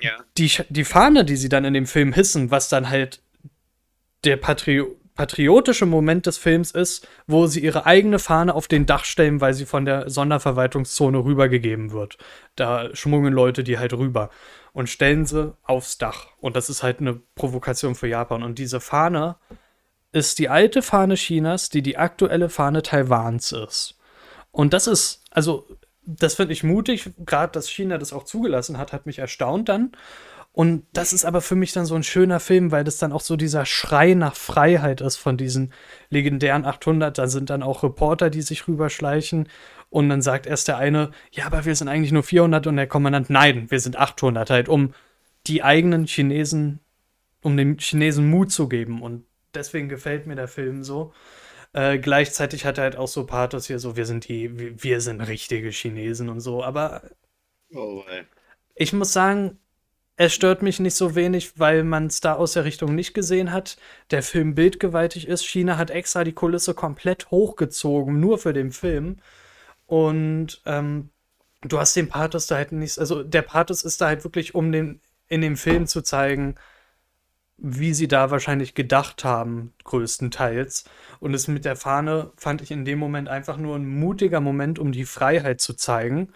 Ja. 0.00 0.12
Die, 0.36 0.50
die 0.68 0.84
Fahne, 0.84 1.24
die 1.24 1.36
sie 1.36 1.48
dann 1.48 1.64
in 1.64 1.74
dem 1.74 1.86
Film 1.86 2.12
hissen, 2.12 2.50
was 2.50 2.68
dann 2.68 2.90
halt 2.90 3.20
der 4.24 4.36
Patri 4.36 4.84
patriotische 5.20 5.84
Moment 5.84 6.24
des 6.24 6.38
Films 6.38 6.70
ist, 6.70 7.06
wo 7.26 7.46
sie 7.46 7.60
ihre 7.60 7.84
eigene 7.84 8.18
Fahne 8.18 8.54
auf 8.54 8.68
den 8.68 8.86
Dach 8.86 9.04
stellen, 9.04 9.42
weil 9.42 9.52
sie 9.52 9.66
von 9.66 9.84
der 9.84 10.08
Sonderverwaltungszone 10.08 11.18
rübergegeben 11.18 11.92
wird. 11.92 12.16
Da 12.56 12.88
schmuggeln 12.94 13.34
Leute 13.34 13.62
die 13.62 13.78
halt 13.78 13.92
rüber 13.92 14.30
und 14.72 14.88
stellen 14.88 15.26
sie 15.26 15.52
aufs 15.62 15.98
Dach. 15.98 16.28
Und 16.38 16.56
das 16.56 16.70
ist 16.70 16.82
halt 16.82 17.00
eine 17.00 17.20
Provokation 17.34 17.96
für 17.96 18.06
Japan. 18.06 18.42
Und 18.42 18.58
diese 18.58 18.80
Fahne 18.80 19.36
ist 20.12 20.38
die 20.38 20.48
alte 20.48 20.82
Fahne 20.82 21.14
Chinas, 21.14 21.68
die 21.68 21.82
die 21.82 21.96
aktuelle 21.96 22.48
Fahne 22.48 22.82
Taiwans 22.82 23.52
ist. 23.52 23.98
Und 24.50 24.72
das 24.72 24.86
ist, 24.86 25.22
also, 25.30 25.66
das 26.04 26.34
finde 26.34 26.52
ich 26.52 26.64
mutig, 26.64 27.10
gerade 27.24 27.52
dass 27.52 27.68
China 27.68 27.98
das 27.98 28.12
auch 28.12 28.24
zugelassen 28.24 28.78
hat, 28.78 28.92
hat 28.92 29.06
mich 29.06 29.18
erstaunt 29.18 29.68
dann. 29.68 29.92
Und 30.52 30.84
das 30.92 31.12
ist 31.12 31.24
aber 31.24 31.40
für 31.40 31.54
mich 31.54 31.72
dann 31.72 31.86
so 31.86 31.94
ein 31.94 32.02
schöner 32.02 32.40
Film, 32.40 32.72
weil 32.72 32.82
das 32.82 32.98
dann 32.98 33.12
auch 33.12 33.20
so 33.20 33.36
dieser 33.36 33.64
Schrei 33.64 34.14
nach 34.14 34.34
Freiheit 34.34 35.00
ist 35.00 35.16
von 35.16 35.36
diesen 35.36 35.72
legendären 36.08 36.64
800. 36.64 37.16
Da 37.16 37.28
sind 37.28 37.50
dann 37.50 37.62
auch 37.62 37.84
Reporter, 37.84 38.30
die 38.30 38.42
sich 38.42 38.66
rüberschleichen. 38.66 39.48
Und 39.90 40.08
dann 40.08 40.22
sagt 40.22 40.46
erst 40.46 40.66
der 40.66 40.78
eine, 40.78 41.12
ja, 41.30 41.46
aber 41.46 41.64
wir 41.64 41.76
sind 41.76 41.88
eigentlich 41.88 42.10
nur 42.10 42.24
400. 42.24 42.66
Und 42.66 42.76
der 42.76 42.88
Kommandant, 42.88 43.30
nein, 43.30 43.70
wir 43.70 43.78
sind 43.78 43.96
800 43.96 44.50
halt, 44.50 44.68
um 44.68 44.92
die 45.46 45.62
eigenen 45.62 46.06
Chinesen, 46.06 46.80
um 47.42 47.56
den 47.56 47.78
Chinesen 47.78 48.28
Mut 48.28 48.50
zu 48.50 48.68
geben. 48.68 49.02
Und 49.02 49.24
deswegen 49.54 49.88
gefällt 49.88 50.26
mir 50.26 50.36
der 50.36 50.48
Film 50.48 50.82
so. 50.84 51.12
Äh, 51.72 51.98
gleichzeitig 51.98 52.64
hat 52.64 52.78
er 52.78 52.84
halt 52.84 52.96
auch 52.96 53.08
so 53.08 53.26
Pathos 53.26 53.66
hier, 53.66 53.78
so 53.78 53.96
wir 53.96 54.06
sind 54.06 54.28
die, 54.28 54.82
wir 54.82 55.00
sind 55.00 55.20
richtige 55.20 55.70
Chinesen 55.70 56.28
und 56.28 56.40
so. 56.40 56.64
Aber 56.64 57.02
oh, 57.72 58.02
ich 58.74 58.92
muss 58.92 59.12
sagen, 59.12 59.58
es 60.16 60.34
stört 60.34 60.62
mich 60.62 60.80
nicht 60.80 60.96
so 60.96 61.14
wenig, 61.14 61.58
weil 61.58 61.82
man 61.84 62.06
es 62.06 62.20
da 62.20 62.34
aus 62.34 62.52
der 62.52 62.64
Richtung 62.64 62.94
nicht 62.94 63.14
gesehen 63.14 63.52
hat. 63.52 63.78
Der 64.10 64.22
Film 64.22 64.54
bildgewaltig 64.54 65.26
ist. 65.26 65.46
China 65.46 65.78
hat 65.78 65.90
extra 65.90 66.24
die 66.24 66.34
Kulisse 66.34 66.74
komplett 66.74 67.30
hochgezogen, 67.30 68.20
nur 68.20 68.38
für 68.38 68.52
den 68.52 68.70
Film. 68.70 69.16
Und 69.86 70.60
ähm, 70.66 71.10
du 71.62 71.78
hast 71.78 71.96
den 71.96 72.08
Pathos 72.08 72.46
da 72.46 72.56
halt 72.56 72.72
nicht. 72.72 72.98
Also 72.98 73.22
der 73.22 73.42
Pathos 73.42 73.82
ist 73.82 74.00
da 74.00 74.08
halt 74.08 74.24
wirklich, 74.24 74.54
um 74.54 74.72
den 74.72 75.00
in 75.28 75.40
dem 75.40 75.56
Film 75.56 75.86
zu 75.86 76.02
zeigen, 76.02 76.56
wie 77.62 77.94
sie 77.94 78.08
da 78.08 78.30
wahrscheinlich 78.30 78.74
gedacht 78.74 79.24
haben, 79.24 79.72
größtenteils. 79.84 80.84
Und 81.20 81.34
es 81.34 81.46
mit 81.48 81.64
der 81.64 81.76
Fahne 81.76 82.32
fand 82.36 82.62
ich 82.62 82.70
in 82.70 82.84
dem 82.84 82.98
Moment 82.98 83.28
einfach 83.28 83.58
nur 83.58 83.76
ein 83.76 83.86
mutiger 83.86 84.40
Moment, 84.40 84.78
um 84.78 84.92
die 84.92 85.04
Freiheit 85.04 85.60
zu 85.60 85.74
zeigen. 85.74 86.32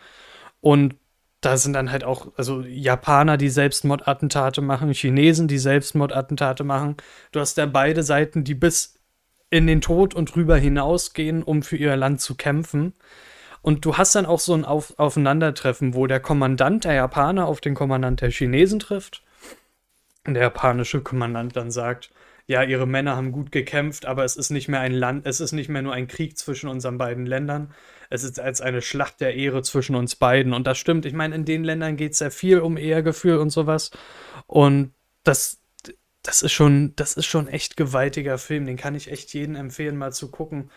Und 0.61 0.97
da 1.41 1.57
sind 1.57 1.75
dann 1.75 1.91
halt 1.91 2.05
auch, 2.05 2.33
also 2.37 2.63
Japaner, 2.63 3.37
die 3.37 3.51
Selbstmordattentate 3.51 4.61
machen, 4.61 4.93
Chinesen, 4.93 5.49
die 5.49 5.59
Selbstmordattentate 5.59 6.65
machen. 6.65 6.97
Du 7.33 7.41
hast 7.41 7.57
ja 7.57 7.67
beide 7.67 8.03
Seiten, 8.03 8.45
die 8.45 8.55
bis 8.55 8.99
in 9.51 9.67
den 9.67 9.81
Tod 9.81 10.15
und 10.15 10.35
drüber 10.35 10.57
hinausgehen, 10.57 11.43
um 11.43 11.63
für 11.63 11.77
ihr 11.77 11.97
Land 11.97 12.21
zu 12.21 12.35
kämpfen. 12.35 12.95
Und 13.63 13.85
du 13.85 13.97
hast 13.97 14.15
dann 14.15 14.27
auch 14.27 14.41
so 14.41 14.55
ein 14.55 14.65
auf 14.65 14.99
Aufeinandertreffen, 14.99 15.95
wo 15.95 16.07
der 16.07 16.21
Kommandant 16.21 16.85
der 16.85 16.95
Japaner 16.95 17.47
auf 17.47 17.61
den 17.61 17.75
Kommandant 17.75 18.21
der 18.21 18.31
Chinesen 18.31 18.79
trifft. 18.79 19.23
Der 20.27 20.43
japanische 20.43 21.03
Kommandant 21.03 21.57
dann 21.57 21.71
sagt, 21.71 22.11
ja, 22.47 22.63
ihre 22.63 22.87
Männer 22.87 23.17
haben 23.17 23.33
gut 23.33 23.53
gekämpft, 23.53 24.05
aber 24.05 24.25
es 24.25 24.37
ist 24.37 24.51
nicht 24.51 24.69
mehr 24.69 24.81
ein 24.81 24.93
Land, 24.93 25.27
es 25.27 25.41
ist 25.41 25.53
nicht 25.53 25.71
mehr 25.71 25.83
nur 25.83 25.95
ein 25.95 26.09
Krieg 26.09 26.37
zwischen 26.37 26.69
unseren 26.69 26.99
beiden 26.99 27.25
Ländern. 27.25 27.73
Es 28.11 28.23
ist 28.23 28.39
als 28.39 28.61
eine 28.61 28.83
Schlacht 28.83 29.21
der 29.21 29.35
Ehre 29.35 29.63
zwischen 29.63 29.97
uns 29.97 30.15
beiden. 30.15 30.53
Und 30.53 30.67
das 30.67 30.79
stimmt. 30.79 31.07
Ich 31.07 31.15
meine, 31.15 31.35
in 31.35 31.47
den 31.47 31.65
Ländern 31.65 31.97
geht 31.97 32.13
es 32.13 32.19
sehr 32.19 32.31
viel 32.31 32.61
um 32.61 32.77
Ehrgefühl 32.77 33.39
und 33.39 33.51
sowas. 33.51 33.91
Und 34.47 34.93
das, 35.23 35.61
das 36.23 36.43
ist 36.43 36.53
schon, 36.53 36.95
das 36.97 37.15
ist 37.15 37.27
schon 37.27 37.49
echt 37.49 37.77
gewaltiger 37.79 38.37
Film. 38.37 38.67
Den 38.67 38.77
kann 38.77 38.95
ich 38.95 39.11
echt 39.11 39.33
jedem 39.33 39.57
empfehlen, 39.57 39.97
mal 39.97 40.13
zu 40.13 40.31
gucken. 40.31 40.71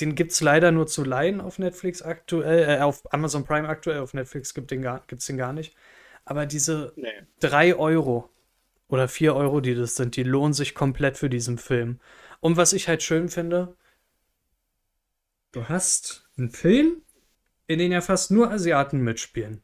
Den 0.00 0.14
gibt 0.14 0.32
es 0.32 0.40
leider 0.42 0.72
nur 0.72 0.86
zu 0.86 1.04
leihen 1.04 1.40
auf 1.40 1.58
Netflix 1.58 2.02
aktuell, 2.02 2.78
äh, 2.78 2.80
auf 2.82 3.12
Amazon 3.12 3.44
Prime 3.44 3.68
aktuell, 3.68 4.00
auf 4.00 4.14
Netflix 4.14 4.54
gibt 4.54 4.70
es 4.70 4.78
den, 4.78 4.82
den 4.82 5.36
gar 5.38 5.52
nicht. 5.52 5.74
Aber 6.24 6.44
diese 6.44 6.92
nee. 6.96 7.08
3 7.40 7.74
Euro, 7.76 8.28
oder 8.88 9.08
4 9.08 9.34
Euro, 9.34 9.60
die 9.60 9.74
das 9.74 9.94
sind, 9.96 10.16
die 10.16 10.22
lohnen 10.22 10.54
sich 10.54 10.74
komplett 10.74 11.16
für 11.16 11.30
diesen 11.30 11.58
Film. 11.58 12.00
Und 12.40 12.56
was 12.56 12.72
ich 12.72 12.88
halt 12.88 13.02
schön 13.02 13.28
finde, 13.28 13.76
du 15.52 15.68
hast 15.68 16.28
einen 16.36 16.50
Film, 16.50 17.02
in 17.66 17.78
dem 17.78 17.92
ja 17.92 18.00
fast 18.00 18.30
nur 18.30 18.50
Asiaten 18.50 19.00
mitspielen. 19.00 19.62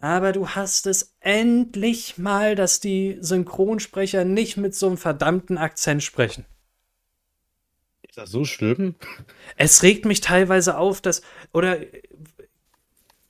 Aber 0.00 0.32
du 0.32 0.50
hast 0.50 0.86
es 0.86 1.16
endlich 1.20 2.18
mal, 2.18 2.54
dass 2.54 2.78
die 2.78 3.18
Synchronsprecher 3.20 4.24
nicht 4.24 4.56
mit 4.56 4.74
so 4.74 4.86
einem 4.86 4.96
verdammten 4.96 5.58
Akzent 5.58 6.02
sprechen. 6.02 6.44
Ist 8.02 8.16
das 8.16 8.30
so 8.30 8.44
schlimm? 8.44 8.94
Es 9.56 9.82
regt 9.82 10.04
mich 10.04 10.20
teilweise 10.20 10.78
auf, 10.78 11.00
dass. 11.00 11.22
Oder 11.52 11.78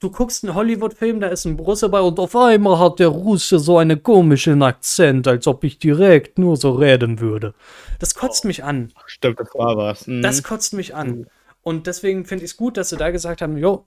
du 0.00 0.10
guckst 0.10 0.44
einen 0.44 0.54
Hollywood-Film, 0.54 1.20
da 1.20 1.28
ist 1.28 1.44
ein 1.44 1.58
Russe 1.58 1.88
bei 1.88 2.00
und 2.00 2.18
auf 2.18 2.36
einmal 2.36 2.78
hat 2.78 2.98
der 2.98 3.08
Russe 3.08 3.58
so 3.58 3.78
einen 3.78 4.02
komischen 4.02 4.62
Akzent, 4.62 5.26
als 5.26 5.46
ob 5.46 5.64
ich 5.64 5.78
direkt 5.78 6.38
nur 6.38 6.56
so 6.56 6.72
reden 6.72 7.20
würde. 7.20 7.54
Das 7.98 8.14
kotzt 8.14 8.44
oh. 8.44 8.48
mich 8.48 8.64
an. 8.64 8.92
Stimmt, 9.06 9.40
das 9.40 9.48
war 9.54 9.76
was. 9.76 10.06
Mhm. 10.06 10.22
Das 10.22 10.42
kotzt 10.42 10.72
mich 10.74 10.94
an. 10.94 11.26
Und 11.62 11.86
deswegen 11.86 12.24
finde 12.24 12.44
ich 12.44 12.52
es 12.52 12.56
gut, 12.56 12.76
dass 12.76 12.90
sie 12.90 12.96
da 12.96 13.10
gesagt 13.10 13.42
haben, 13.42 13.56
jo, 13.58 13.86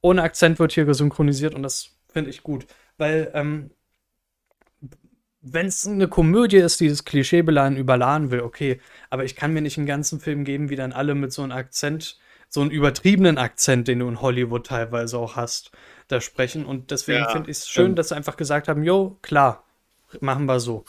ohne 0.00 0.22
Akzent 0.22 0.58
wird 0.58 0.72
hier 0.72 0.84
gesynchronisiert 0.84 1.54
und 1.54 1.62
das 1.62 1.90
finde 2.08 2.30
ich 2.30 2.42
gut. 2.42 2.66
Weil, 2.98 3.30
ähm, 3.34 3.70
wenn 5.40 5.66
es 5.66 5.86
eine 5.86 6.06
Komödie 6.06 6.58
ist, 6.58 6.78
die 6.78 6.88
das 6.88 7.04
Klischee 7.04 7.42
beladen, 7.42 7.76
überladen 7.76 8.30
will, 8.30 8.42
okay. 8.42 8.80
Aber 9.10 9.24
ich 9.24 9.34
kann 9.34 9.52
mir 9.52 9.60
nicht 9.60 9.76
einen 9.76 9.88
ganzen 9.88 10.20
Film 10.20 10.44
geben, 10.44 10.70
wie 10.70 10.76
dann 10.76 10.92
alle 10.92 11.16
mit 11.16 11.32
so 11.32 11.42
einem 11.42 11.50
Akzent 11.50 12.16
so 12.52 12.60
einen 12.60 12.70
übertriebenen 12.70 13.38
Akzent, 13.38 13.88
den 13.88 14.00
du 14.00 14.08
in 14.08 14.20
Hollywood 14.20 14.66
teilweise 14.66 15.18
auch 15.18 15.36
hast, 15.36 15.70
da 16.08 16.20
sprechen. 16.20 16.66
Und 16.66 16.90
deswegen 16.90 17.20
ja, 17.20 17.30
finde 17.30 17.50
ich 17.50 17.56
es 17.56 17.68
schön, 17.68 17.96
dass 17.96 18.10
sie 18.10 18.14
einfach 18.14 18.36
gesagt 18.36 18.68
haben, 18.68 18.84
jo, 18.84 19.16
klar, 19.22 19.64
machen 20.20 20.44
wir 20.44 20.60
so. 20.60 20.84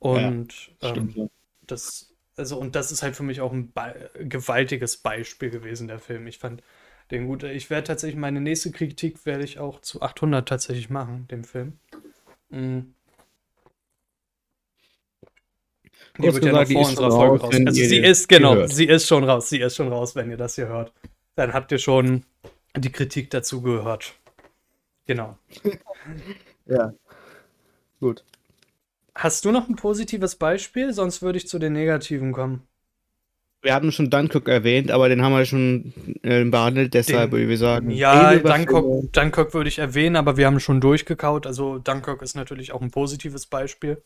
Und 0.00 0.72
ja, 0.82 0.96
ähm, 0.96 1.12
ja. 1.14 1.26
das, 1.68 2.12
also, 2.36 2.58
und 2.58 2.74
das 2.74 2.90
ist 2.90 3.04
halt 3.04 3.14
für 3.14 3.22
mich 3.22 3.40
auch 3.40 3.52
ein 3.52 3.70
Be 3.70 4.10
gewaltiges 4.18 4.96
Beispiel 4.96 5.50
gewesen, 5.50 5.86
der 5.86 6.00
Film. 6.00 6.26
Ich 6.26 6.38
fand 6.38 6.60
den 7.12 7.28
gut. 7.28 7.44
Ich 7.44 7.70
werde 7.70 7.86
tatsächlich, 7.86 8.18
meine 8.18 8.40
nächste 8.40 8.72
Kritik 8.72 9.26
werde 9.26 9.44
ich 9.44 9.60
auch 9.60 9.80
zu 9.80 10.02
800 10.02 10.48
tatsächlich 10.48 10.90
machen, 10.90 11.28
dem 11.28 11.44
Film. 11.44 11.78
Mhm. 12.48 12.95
Die 16.18 16.32
wird 16.32 16.44
ja 16.44 16.52
noch 16.52 16.66
vor 16.66 16.88
unserer 16.88 17.10
Folge 17.10 17.44
raus. 17.44 17.54
Also 17.54 17.70
sie 17.70 17.98
ist, 17.98 18.28
genau, 18.28 18.66
sie 18.66 18.86
ist 18.86 19.06
schon 19.06 19.24
raus. 19.24 19.48
Sie 19.48 19.60
ist 19.60 19.76
schon 19.76 19.88
raus, 19.88 20.14
wenn 20.16 20.30
ihr 20.30 20.36
das 20.36 20.54
hier 20.54 20.68
hört. 20.68 20.92
Dann 21.34 21.52
habt 21.52 21.72
ihr 21.72 21.78
schon 21.78 22.24
die 22.76 22.92
Kritik 22.92 23.30
dazu 23.30 23.62
gehört. 23.62 24.14
Genau. 25.06 25.36
ja. 26.66 26.92
Gut. 28.00 28.24
Hast 29.14 29.44
du 29.44 29.52
noch 29.52 29.68
ein 29.68 29.76
positives 29.76 30.36
Beispiel? 30.36 30.92
Sonst 30.92 31.22
würde 31.22 31.38
ich 31.38 31.48
zu 31.48 31.58
den 31.58 31.72
negativen 31.72 32.32
kommen. 32.32 32.62
Wir 33.62 33.74
hatten 33.74 33.90
schon 33.90 34.10
Dunkirk 34.10 34.46
erwähnt, 34.46 34.90
aber 34.90 35.08
den 35.08 35.22
haben 35.22 35.32
wir 35.32 35.44
schon 35.44 35.92
äh, 36.22 36.44
behandelt, 36.44 36.94
deshalb 36.94 37.32
würde 37.32 37.52
ich 37.52 37.58
sagen. 37.58 37.90
Ja, 37.90 38.36
Dunkirk, 38.36 39.12
Dunkirk 39.12 39.54
würde 39.54 39.68
ich 39.68 39.78
erwähnen, 39.78 40.14
aber 40.14 40.36
wir 40.36 40.46
haben 40.46 40.60
schon 40.60 40.80
durchgekaut. 40.80 41.46
Also 41.46 41.78
Dunkirk 41.78 42.22
ist 42.22 42.36
natürlich 42.36 42.72
auch 42.72 42.80
ein 42.80 42.90
positives 42.90 43.46
Beispiel. 43.46 44.02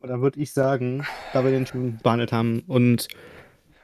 Oder 0.00 0.20
würde 0.20 0.40
ich 0.40 0.52
sagen, 0.52 1.04
da 1.32 1.44
wir 1.44 1.50
den 1.50 1.66
schon 1.66 1.98
behandelt 2.02 2.32
haben 2.32 2.60
und 2.66 3.08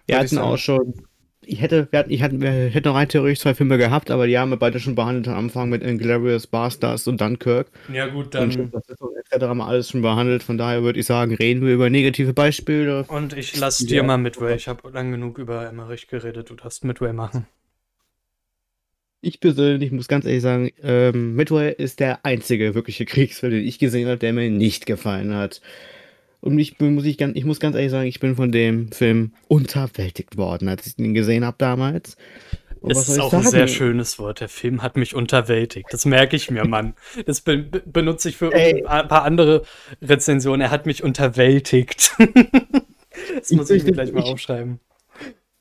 wir 0.07 0.19
hatten 0.19 0.39
auch 0.39 0.59
schon. 0.59 1.07
Ich 1.45 1.61
hätte, 1.61 1.89
wir 1.91 1.99
hatten, 1.99 2.11
ich 2.13 2.23
hatten, 2.23 2.41
wir 2.41 2.51
hätten 2.51 2.87
noch 2.87 2.95
rein 2.95 3.09
theoretisch 3.09 3.41
zwei 3.41 3.55
Filme 3.55 3.77
gehabt, 3.77 4.13
aber 4.13 4.29
die 4.29 4.39
haben 4.39 4.51
wir 4.51 4.57
beide 4.57 4.79
schon 4.79 4.95
behandelt 4.95 5.27
am 5.27 5.37
Anfang 5.37 5.71
mit 5.71 5.83
Inglourious 5.83 6.47
Bastards 6.47 7.09
und 7.09 7.21
Dunkirk. 7.21 7.67
Ja, 7.93 8.07
gut, 8.07 8.33
dann. 8.33 8.55
Und 8.55 8.73
das 8.73 8.85
etc. 8.89 9.47
haben 9.47 9.59
wir 9.59 9.67
alles 9.67 9.91
schon 9.91 10.03
behandelt. 10.03 10.45
Von 10.45 10.57
daher 10.57 10.85
würde 10.85 11.01
ich 11.01 11.07
sagen, 11.07 11.35
reden 11.35 11.67
wir 11.67 11.75
über 11.75 11.91
negative 11.91 12.33
Beispiele. 12.33 13.05
Und 13.09 13.33
ich 13.33 13.57
lasse 13.59 13.85
dir 13.87 14.05
mal 14.05 14.19
Midway. 14.19 14.55
Ich 14.55 14.69
habe 14.69 14.89
lang 14.91 15.11
genug 15.11 15.39
über 15.39 15.67
Emmerich 15.67 16.07
geredet. 16.07 16.49
Du 16.49 16.55
darfst 16.55 16.85
Midway 16.85 17.13
machen. 17.13 17.47
Ich 19.21 19.41
persönlich 19.41 19.91
muss 19.91 20.09
ganz 20.09 20.25
ehrlich 20.25 20.43
sagen, 20.43 20.71
ähm, 20.83 21.35
Midway 21.35 21.73
ist 21.73 21.99
der 21.99 22.25
einzige 22.25 22.75
wirkliche 22.75 23.05
Kriegsfilm, 23.05 23.53
den 23.53 23.65
ich 23.65 23.79
gesehen 23.81 24.09
habe, 24.09 24.19
der 24.19 24.33
mir 24.33 24.49
nicht 24.51 24.87
gefallen 24.87 25.35
hat. 25.35 25.61
Und 26.43 26.59
ich, 26.59 26.81
muss 26.81 27.05
ich, 27.05 27.19
ganz, 27.19 27.37
ich 27.37 27.45
muss 27.45 27.61
ganz 27.61 27.77
ehrlich 27.77 27.93
sagen, 27.93 28.09
ich 28.09 28.19
bin 28.19 28.35
von 28.35 28.51
dem 28.51 28.91
Film 28.91 29.31
unterwältigt 29.47 30.37
worden, 30.37 30.69
als 30.69 30.87
ich 30.89 30.99
ihn 30.99 31.15
gesehen 31.15 31.45
habe 31.45 31.55
damals. 31.57 32.17
Und 32.81 32.91
das 32.91 33.09
ist 33.09 33.21
auch 33.21 33.33
ein 33.33 33.45
sehr 33.45 33.69
schönes 33.69 34.19
Wort. 34.19 34.41
Der 34.41 34.49
Film 34.49 34.83
hat 34.83 34.97
mich 34.97 35.15
unterwältigt. 35.15 35.87
Das 35.93 36.05
merke 36.05 36.35
ich 36.35 36.51
mir, 36.51 36.65
Mann. 36.67 36.95
Das 37.27 37.43
be 37.43 37.59
benutze 37.59 38.29
ich 38.29 38.37
für 38.37 38.53
Ey. 38.53 38.85
ein 38.85 39.07
paar 39.07 39.23
andere 39.23 39.63
Rezensionen. 40.03 40.63
Er 40.63 40.73
hat 40.73 40.85
mich 40.85 41.05
unterwältigt. 41.05 42.11
das 43.39 43.53
muss 43.53 43.71
ich, 43.71 43.77
ich 43.77 43.85
mir 43.85 43.93
gleich 43.93 44.11
mal 44.11 44.25
aufschreiben. 44.25 44.81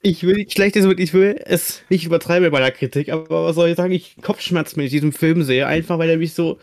Ich 0.02 0.24
will 0.24 0.34
nicht 0.34 0.54
schlechtes 0.54 0.84
ich 0.98 1.14
will 1.14 1.40
es 1.46 1.84
nicht 1.90 2.06
übertreiben 2.06 2.50
bei 2.50 2.60
der 2.60 2.72
Kritik, 2.72 3.10
aber 3.10 3.46
was 3.46 3.56
soll 3.56 3.70
ich 3.70 3.78
sagen, 3.78 3.94
ich 3.94 4.16
Kopfschmerz, 4.20 4.76
wenn 4.76 4.86
ich 4.86 4.92
diesen 4.92 5.12
Film 5.12 5.44
sehe, 5.44 5.68
einfach 5.68 6.00
weil 6.00 6.10
er 6.10 6.18
mich 6.18 6.34
so 6.34 6.58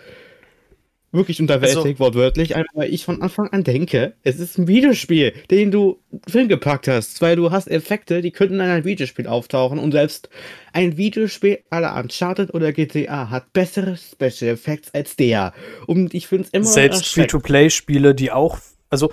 wirklich 1.12 1.40
unterwältigt, 1.40 1.86
also, 1.86 1.98
wortwörtlich, 1.98 2.54
einfach 2.54 2.74
weil 2.74 2.92
ich 2.92 3.04
von 3.04 3.22
Anfang 3.22 3.48
an 3.48 3.64
denke, 3.64 4.14
es 4.24 4.38
ist 4.38 4.58
ein 4.58 4.68
Videospiel, 4.68 5.32
den 5.50 5.70
du 5.70 5.98
Film 6.28 6.48
gepackt 6.48 6.88
hast, 6.88 7.22
weil 7.22 7.36
du 7.36 7.50
hast 7.50 7.66
Effekte, 7.68 8.20
die 8.20 8.30
könnten 8.30 8.56
in 8.56 8.60
einem 8.60 8.84
Videospiel 8.84 9.26
auftauchen 9.26 9.78
und 9.78 9.92
selbst 9.92 10.28
ein 10.72 10.96
Videospiel 10.96 11.60
aller 11.70 11.96
Uncharted 11.96 12.52
oder 12.52 12.72
GTA 12.72 13.30
hat 13.30 13.52
bessere 13.52 13.96
Special 13.96 14.52
Effects 14.52 14.92
als 14.92 15.16
der. 15.16 15.54
Und 15.86 16.12
ich 16.12 16.26
finde 16.26 16.44
es 16.44 16.50
immer 16.50 16.64
Selbst 16.64 17.06
Free-to-Play-Spiele, 17.06 18.14
die 18.14 18.30
auch, 18.30 18.58
also 18.90 19.10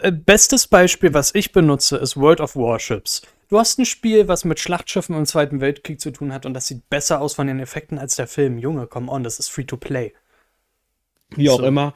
äh, 0.00 0.12
bestes 0.12 0.66
Beispiel, 0.66 1.12
was 1.12 1.34
ich 1.34 1.52
benutze, 1.52 1.96
ist 1.98 2.16
World 2.16 2.40
of 2.40 2.56
Warships. 2.56 3.22
Du 3.50 3.58
hast 3.58 3.78
ein 3.78 3.84
Spiel, 3.84 4.26
was 4.28 4.44
mit 4.44 4.58
Schlachtschiffen 4.58 5.14
im 5.14 5.26
Zweiten 5.26 5.60
Weltkrieg 5.60 6.00
zu 6.00 6.10
tun 6.10 6.32
hat 6.32 6.46
und 6.46 6.54
das 6.54 6.66
sieht 6.66 6.88
besser 6.88 7.20
aus 7.20 7.34
von 7.34 7.46
den 7.46 7.60
Effekten 7.60 7.98
als 7.98 8.16
der 8.16 8.26
Film. 8.26 8.58
Junge, 8.58 8.86
come 8.86 9.10
on, 9.10 9.22
das 9.22 9.38
ist 9.38 9.50
Free-to-Play. 9.50 10.14
Wie 11.36 11.50
auch 11.50 11.60
So. 11.60 11.66
immer. 11.66 11.94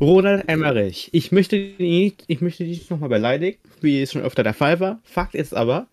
Ronald 0.00 0.48
Emmerich. 0.48 1.08
Ich 1.12 1.30
möchte 1.30 1.56
nicht, 1.78 2.24
ich 2.26 2.40
möchte 2.40 2.64
dich 2.64 2.90
nochmal 2.90 3.08
beleidigen, 3.08 3.58
wie 3.80 4.02
es 4.02 4.12
schon 4.12 4.22
öfter 4.22 4.42
der 4.42 4.54
Fall 4.54 4.80
war. 4.80 5.00
Fakt 5.04 5.34
ist 5.36 5.54
aber, 5.54 5.86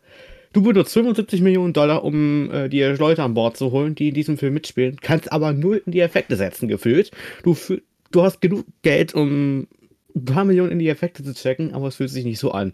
du 0.53 0.63
benutzt 0.63 0.93
75 0.93 1.41
Millionen 1.41 1.73
Dollar, 1.73 2.03
um 2.03 2.49
äh, 2.51 2.67
dir 2.67 2.97
Leute 2.97 3.21
an 3.23 3.35
Bord 3.35 3.57
zu 3.57 3.71
holen, 3.71 3.93
die 3.93 4.09
in 4.09 4.15
diesem 4.15 4.37
Film 4.37 4.55
mitspielen, 4.55 4.97
kannst 5.01 5.31
aber 5.31 5.53
null 5.53 5.83
in 5.85 5.91
die 5.91 5.99
Effekte 5.99 6.35
setzen, 6.35 6.67
gefühlt. 6.67 7.11
Du, 7.43 7.55
du 8.11 8.21
hast 8.23 8.41
genug 8.41 8.65
Geld, 8.81 9.13
um 9.13 9.67
ein 10.15 10.25
paar 10.25 10.45
Millionen 10.45 10.71
in 10.71 10.79
die 10.79 10.89
Effekte 10.89 11.23
zu 11.23 11.33
checken, 11.35 11.73
aber 11.73 11.87
es 11.87 11.97
fühlt 11.97 12.09
sich 12.09 12.25
nicht 12.25 12.39
so 12.39 12.51
an. 12.51 12.73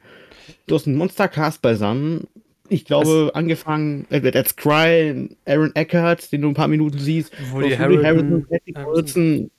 Du 0.66 0.76
hast 0.76 0.88
einen 0.88 0.96
Monstercast 0.98 1.62
beisammen. 1.62 2.28
Ich 2.70 2.86
glaube, 2.86 3.32
angefangen 3.34 4.06
äh, 4.10 4.22
mit 4.22 4.36
Ed 4.36 4.56
Cry, 4.58 5.30
Aaron 5.46 5.76
Eckhart, 5.76 6.32
den 6.32 6.42
du 6.42 6.48
ein 6.50 6.54
paar 6.54 6.68
Minuten 6.70 7.00
siehst, 7.00 7.32
Woody 7.52 7.72
hast 7.72 7.80
Woody 7.82 8.04
Harrelson, 8.04 8.46
Patrick 8.50 8.78
Harrison. 8.78 9.52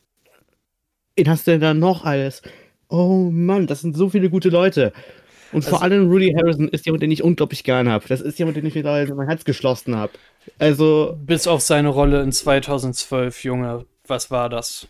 Wen 1.19 1.29
hast 1.29 1.47
du 1.49 1.51
denn 1.51 1.61
da 1.61 1.75
noch 1.75 2.05
alles? 2.05 2.43
Oh 2.89 3.29
Mann, 3.33 3.67
das 3.67 3.81
sind 3.81 3.97
so 3.97 4.09
viele 4.09 4.31
gute 4.31 4.51
Leute. 4.51 4.93
Und 5.51 5.65
vor 5.65 5.75
Also- 5.83 5.85
allem 5.85 6.09
Rudy 6.11 6.33
Harrison 6.37 6.69
ist 6.69 6.87
jemand, 6.87 7.03
den 7.03 7.11
ich 7.11 7.23
unglaublich 7.25 7.65
gern 7.65 7.89
habe. 7.89 8.05
Das 8.07 8.21
ist 8.21 8.39
jemand, 8.39 8.57
den 8.57 8.65
ich 8.67 8.75
mittlerweile 8.75 9.09
in 9.11 9.17
mein 9.17 9.27
Herz 9.27 9.45
geschlossen 9.45 9.97
habe. 9.97 10.13
Also, 10.59 11.19
Bis 11.21 11.47
auf 11.49 11.61
seine 11.61 11.89
Rolle 11.89 12.23
in 12.23 12.31
2012, 12.33 13.43
Junge. 13.45 13.85
Was 14.07 14.31
war 14.31 14.49
das? 14.49 14.87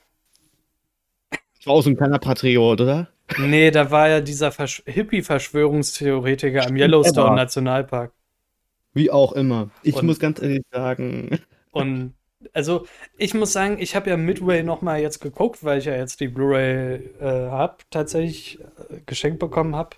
draußen 1.65 1.97
keiner 1.97 2.19
Patriot, 2.19 2.81
oder? 2.81 3.09
Nee, 3.39 3.71
da 3.71 3.91
war 3.91 4.09
ja 4.09 4.21
dieser 4.21 4.53
Versch 4.53 4.83
Hippie-Verschwörungstheoretiker 4.87 6.67
am 6.67 6.77
Yellowstone 6.77 7.27
aber. 7.27 7.37
Nationalpark. 7.37 8.13
Wie 8.95 9.11
auch 9.11 9.33
immer. 9.33 9.71
Ich 9.83 9.95
Und- 9.97 10.07
muss 10.07 10.19
ganz 10.19 10.41
ehrlich 10.41 10.63
sagen, 10.73 11.39
Und 11.73 12.15
also, 12.53 12.87
ich 13.17 13.35
muss 13.35 13.53
sagen, 13.53 13.79
ich 13.81 13.95
habe 13.97 14.11
ja 14.11 14.17
Midway 14.17 14.63
nochmal 14.63 15.01
jetzt 15.01 15.21
geguckt, 15.21 15.65
weil 15.65 15.79
ich 15.79 15.87
ja 15.87 15.97
jetzt 15.97 16.21
die 16.21 16.29
Blu-ray 16.29 16.97
äh, 17.21 17.51
habe, 17.51 17.79
tatsächlich 17.91 18.61
äh, 18.91 19.01
geschenkt 19.07 19.39
bekommen 19.39 19.77
habe. 19.77 19.97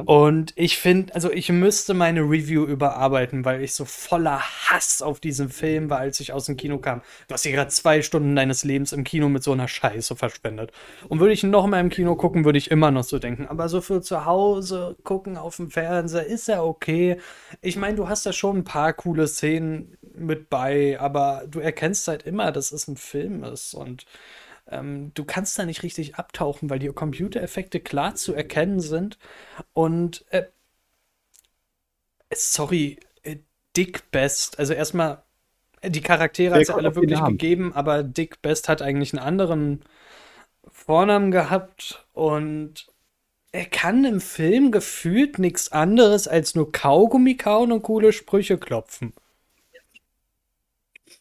Und 0.00 0.52
ich 0.56 0.78
finde, 0.78 1.14
also 1.14 1.30
ich 1.30 1.50
müsste 1.50 1.94
meine 1.94 2.20
Review 2.20 2.64
überarbeiten, 2.64 3.44
weil 3.44 3.62
ich 3.62 3.74
so 3.74 3.84
voller 3.84 4.40
Hass 4.40 5.02
auf 5.02 5.20
diesen 5.20 5.48
Film 5.48 5.90
war, 5.90 5.98
als 5.98 6.20
ich 6.20 6.32
aus 6.32 6.46
dem 6.46 6.56
Kino 6.56 6.78
kam. 6.78 7.02
Du 7.26 7.34
hast 7.34 7.42
hier 7.42 7.52
gerade 7.52 7.70
zwei 7.70 8.02
Stunden 8.02 8.34
deines 8.34 8.64
Lebens 8.64 8.92
im 8.92 9.04
Kino 9.04 9.28
mit 9.28 9.42
so 9.42 9.52
einer 9.52 9.68
Scheiße 9.68 10.16
verschwendet. 10.16 10.72
Und 11.08 11.20
würde 11.20 11.32
ich 11.32 11.42
noch 11.42 11.66
mal 11.66 11.80
im 11.80 11.90
Kino 11.90 12.16
gucken, 12.16 12.44
würde 12.44 12.58
ich 12.58 12.70
immer 12.70 12.90
noch 12.90 13.04
so 13.04 13.18
denken. 13.18 13.46
Aber 13.46 13.68
so 13.68 13.80
für 13.80 14.00
zu 14.00 14.24
Hause 14.24 14.96
gucken 15.04 15.36
auf 15.36 15.56
dem 15.56 15.70
Fernseher 15.70 16.26
ist 16.26 16.48
ja 16.48 16.62
okay. 16.62 17.18
Ich 17.60 17.76
meine, 17.76 17.96
du 17.96 18.08
hast 18.08 18.26
da 18.26 18.32
schon 18.32 18.58
ein 18.58 18.64
paar 18.64 18.92
coole 18.92 19.26
Szenen 19.26 19.96
mit 20.14 20.50
bei, 20.50 20.98
aber 21.00 21.44
du 21.48 21.60
erkennst 21.60 22.08
halt 22.08 22.24
immer, 22.24 22.52
dass 22.52 22.72
es 22.72 22.88
ein 22.88 22.96
Film 22.96 23.44
ist 23.44 23.74
und 23.74 24.04
ähm, 24.70 25.12
du 25.14 25.24
kannst 25.24 25.58
da 25.58 25.64
nicht 25.64 25.82
richtig 25.82 26.16
abtauchen, 26.16 26.70
weil 26.70 26.78
die 26.78 26.88
Computereffekte 26.88 27.80
klar 27.80 28.14
zu 28.14 28.34
erkennen 28.34 28.80
sind. 28.80 29.18
Und 29.72 30.24
äh, 30.30 30.44
sorry, 32.34 32.98
äh, 33.22 33.36
Dick 33.76 34.10
Best, 34.10 34.58
also 34.58 34.74
erstmal, 34.74 35.22
äh, 35.80 35.90
die 35.90 36.00
Charaktere 36.00 36.54
hat 36.54 36.62
es 36.62 36.70
alle 36.70 36.94
wirklich 36.94 37.22
gegeben, 37.24 37.72
aber 37.74 38.02
Dick 38.02 38.42
Best 38.42 38.68
hat 38.68 38.82
eigentlich 38.82 39.12
einen 39.12 39.24
anderen 39.24 39.84
Vornamen 40.70 41.30
gehabt 41.30 42.06
und 42.12 42.88
er 43.52 43.64
kann 43.64 44.04
im 44.04 44.20
Film 44.20 44.70
gefühlt 44.70 45.38
nichts 45.38 45.72
anderes 45.72 46.28
als 46.28 46.54
nur 46.54 46.70
Kaugummi 46.70 47.36
kauen 47.36 47.72
und 47.72 47.82
coole 47.82 48.12
Sprüche 48.12 48.58
klopfen. 48.58 49.14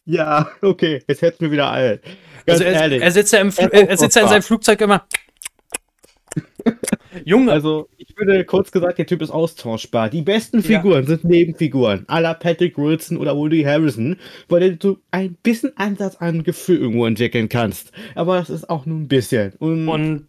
Ja, 0.05 0.49
okay, 0.61 1.01
jetzt 1.07 1.21
hätten 1.21 1.41
wir 1.41 1.51
wieder 1.51 1.69
alt. 1.71 2.01
Ganz 2.45 2.61
Also 2.61 2.63
er, 2.63 2.73
ehrlich. 2.73 3.01
er 3.01 3.11
sitzt 3.11 3.33
ja 3.33 3.39
im 3.39 3.51
Fl 3.51 3.69
Er 3.71 3.89
er 3.89 3.97
sitzt 3.97 4.15
ja 4.15 4.23
in 4.23 4.29
seinem 4.29 4.41
Flugzeug 4.41 4.81
immer. 4.81 5.05
Junge, 7.25 7.51
Also, 7.51 7.89
ich 7.97 8.15
würde 8.17 8.43
kurz 8.45 8.71
gesagt, 8.71 8.97
der 8.99 9.05
Typ 9.05 9.21
ist 9.21 9.31
austauschbar. 9.31 10.09
Die 10.09 10.21
besten 10.21 10.57
Ja. 10.59 10.63
Figuren 10.63 11.05
sind 11.05 11.23
Nebenfiguren. 11.23 12.05
à 12.07 12.19
la 12.19 12.33
Patrick 12.33 12.77
Wilson 12.77 13.17
oder 13.17 13.35
Woody 13.35 13.63
Harrison, 13.63 14.17
bei 14.47 14.59
denen 14.59 14.79
du 14.79 14.97
ein 15.11 15.35
bisschen 15.41 15.75
Ansatz 15.77 16.15
an 16.17 16.43
Gefühl 16.43 16.77
irgendwo 16.79 17.05
entwickeln 17.05 17.49
kannst. 17.49 17.91
Aber 18.15 18.37
das 18.37 18.49
ist 18.49 18.69
auch 18.69 18.85
nur 18.85 18.97
ein 18.99 19.07
bisschen. 19.07 19.53
Und, 19.59 19.87
Und 19.87 20.27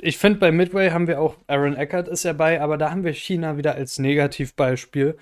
ich 0.00 0.18
finde, 0.18 0.38
bei 0.40 0.52
Midway 0.52 0.90
haben 0.90 1.06
wir 1.06 1.20
auch, 1.20 1.36
Aaron 1.46 1.74
Eckert 1.76 2.08
ist 2.08 2.24
ja 2.24 2.32
bei, 2.34 2.60
aber 2.60 2.76
da 2.76 2.90
haben 2.90 3.04
wir 3.04 3.14
China 3.14 3.56
wieder 3.56 3.74
als 3.74 3.98
Negativbeispiel. 3.98 5.16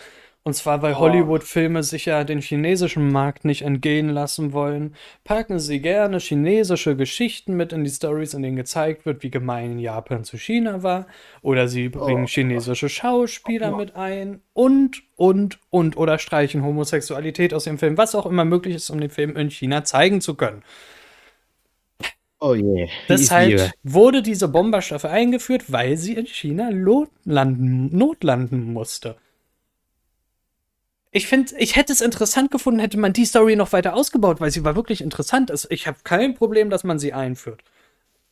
Und 0.46 0.52
zwar, 0.54 0.82
weil 0.82 0.92
Oh. 0.94 0.98
Hollywood-Filme 0.98 1.82
sich 1.82 2.04
ja 2.04 2.22
den 2.22 2.42
chinesischen 2.42 3.10
Markt 3.10 3.46
nicht 3.46 3.62
entgehen 3.62 4.10
lassen 4.10 4.52
wollen, 4.52 4.94
packen 5.24 5.58
sie 5.58 5.80
gerne 5.80 6.18
chinesische 6.18 6.96
Geschichten 6.96 7.56
mit 7.56 7.72
in 7.72 7.82
die 7.82 7.88
Stories, 7.90 8.34
in 8.34 8.42
denen 8.42 8.56
gezeigt 8.56 9.06
wird, 9.06 9.22
wie 9.22 9.30
gemein 9.30 9.78
Japan 9.78 10.22
zu 10.22 10.36
China 10.36 10.82
war. 10.82 11.06
Oder 11.40 11.66
sie 11.66 11.88
bringen 11.88 12.24
Oh. 12.24 12.28
chinesische 12.28 12.90
Schauspieler 12.90 13.70
mit 13.72 13.96
ein 13.96 14.42
und, 14.52 15.02
und, 15.16 15.58
und. 15.70 15.96
Oder 15.96 16.18
streichen 16.18 16.62
Homosexualität 16.62 17.54
aus 17.54 17.64
dem 17.64 17.78
Film, 17.78 17.96
was 17.96 18.14
auch 18.14 18.26
immer 18.26 18.44
möglich 18.44 18.74
ist, 18.76 18.90
um 18.90 19.00
den 19.00 19.10
Film 19.10 19.36
in 19.36 19.50
China 19.50 19.82
zeigen 19.84 20.20
zu 20.20 20.34
können. 20.34 20.62
oh 22.40 22.54
je. 22.54 22.88
Deshalb 23.08 23.72
wurde 23.82 24.22
diese 24.22 24.48
Bomberstaffel 24.48 25.08
eingeführt, 25.10 25.72
weil 25.72 25.96
sie 25.96 26.14
in 26.14 26.26
China 26.26 26.70
notlanden, 26.70 27.96
notlanden 27.96 28.72
musste. 28.72 29.16
Ich 31.16 31.28
finde, 31.28 31.54
ich 31.58 31.76
hätte 31.76 31.92
es 31.92 32.00
interessant 32.00 32.50
gefunden, 32.50 32.80
hätte 32.80 32.98
man 32.98 33.12
die 33.12 33.24
Story 33.24 33.54
noch 33.54 33.72
weiter 33.72 33.94
ausgebaut, 33.94 34.40
weil 34.40 34.50
sie 34.50 34.64
war 34.64 34.74
wirklich 34.74 35.00
interessant. 35.00 35.48
Also 35.48 35.68
ich 35.70 35.86
habe 35.86 35.98
kein 36.02 36.34
Problem, 36.34 36.70
dass 36.70 36.82
man 36.82 36.98
sie 36.98 37.12
einführt. 37.12 37.62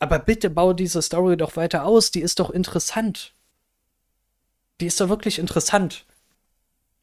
Aber 0.01 0.19
bitte 0.19 0.51
bau 0.51 0.73
diese 0.73 1.01
Story 1.01 1.37
doch 1.37 1.55
weiter 1.55 1.85
aus, 1.85 2.11
die 2.11 2.23
ist 2.23 2.41
doch 2.41 2.51
interessant. 2.51 3.35
Die 4.81 4.87
ist 4.87 5.01
doch 5.01 5.09
wirklich 5.09 5.39
interessant. 5.39 6.07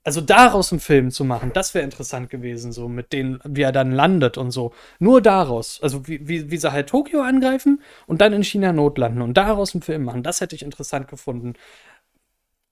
Also 0.03 0.19
daraus 0.19 0.73
einen 0.73 0.81
Film 0.81 1.11
zu 1.11 1.23
machen, 1.23 1.51
das 1.53 1.73
wäre 1.73 1.85
interessant 1.85 2.29
gewesen, 2.29 2.73
so 2.73 2.89
mit 2.89 3.13
denen, 3.13 3.39
wie 3.45 3.61
er 3.61 3.71
dann 3.71 3.93
landet 3.93 4.37
und 4.37 4.51
so. 4.51 4.73
Nur 4.99 5.21
daraus. 5.21 5.79
Also 5.81 6.09
wie, 6.09 6.27
wie, 6.27 6.51
wie 6.51 6.57
sie 6.57 6.73
halt 6.73 6.89
Tokio 6.89 7.21
angreifen 7.21 7.81
und 8.05 8.19
dann 8.19 8.33
in 8.33 8.43
China 8.43 8.73
notlanden 8.73 9.21
und 9.21 9.35
daraus 9.37 9.73
einen 9.73 9.81
Film 9.81 10.03
machen. 10.03 10.23
Das 10.23 10.41
hätte 10.41 10.55
ich 10.55 10.61
interessant 10.61 11.07
gefunden. 11.07 11.53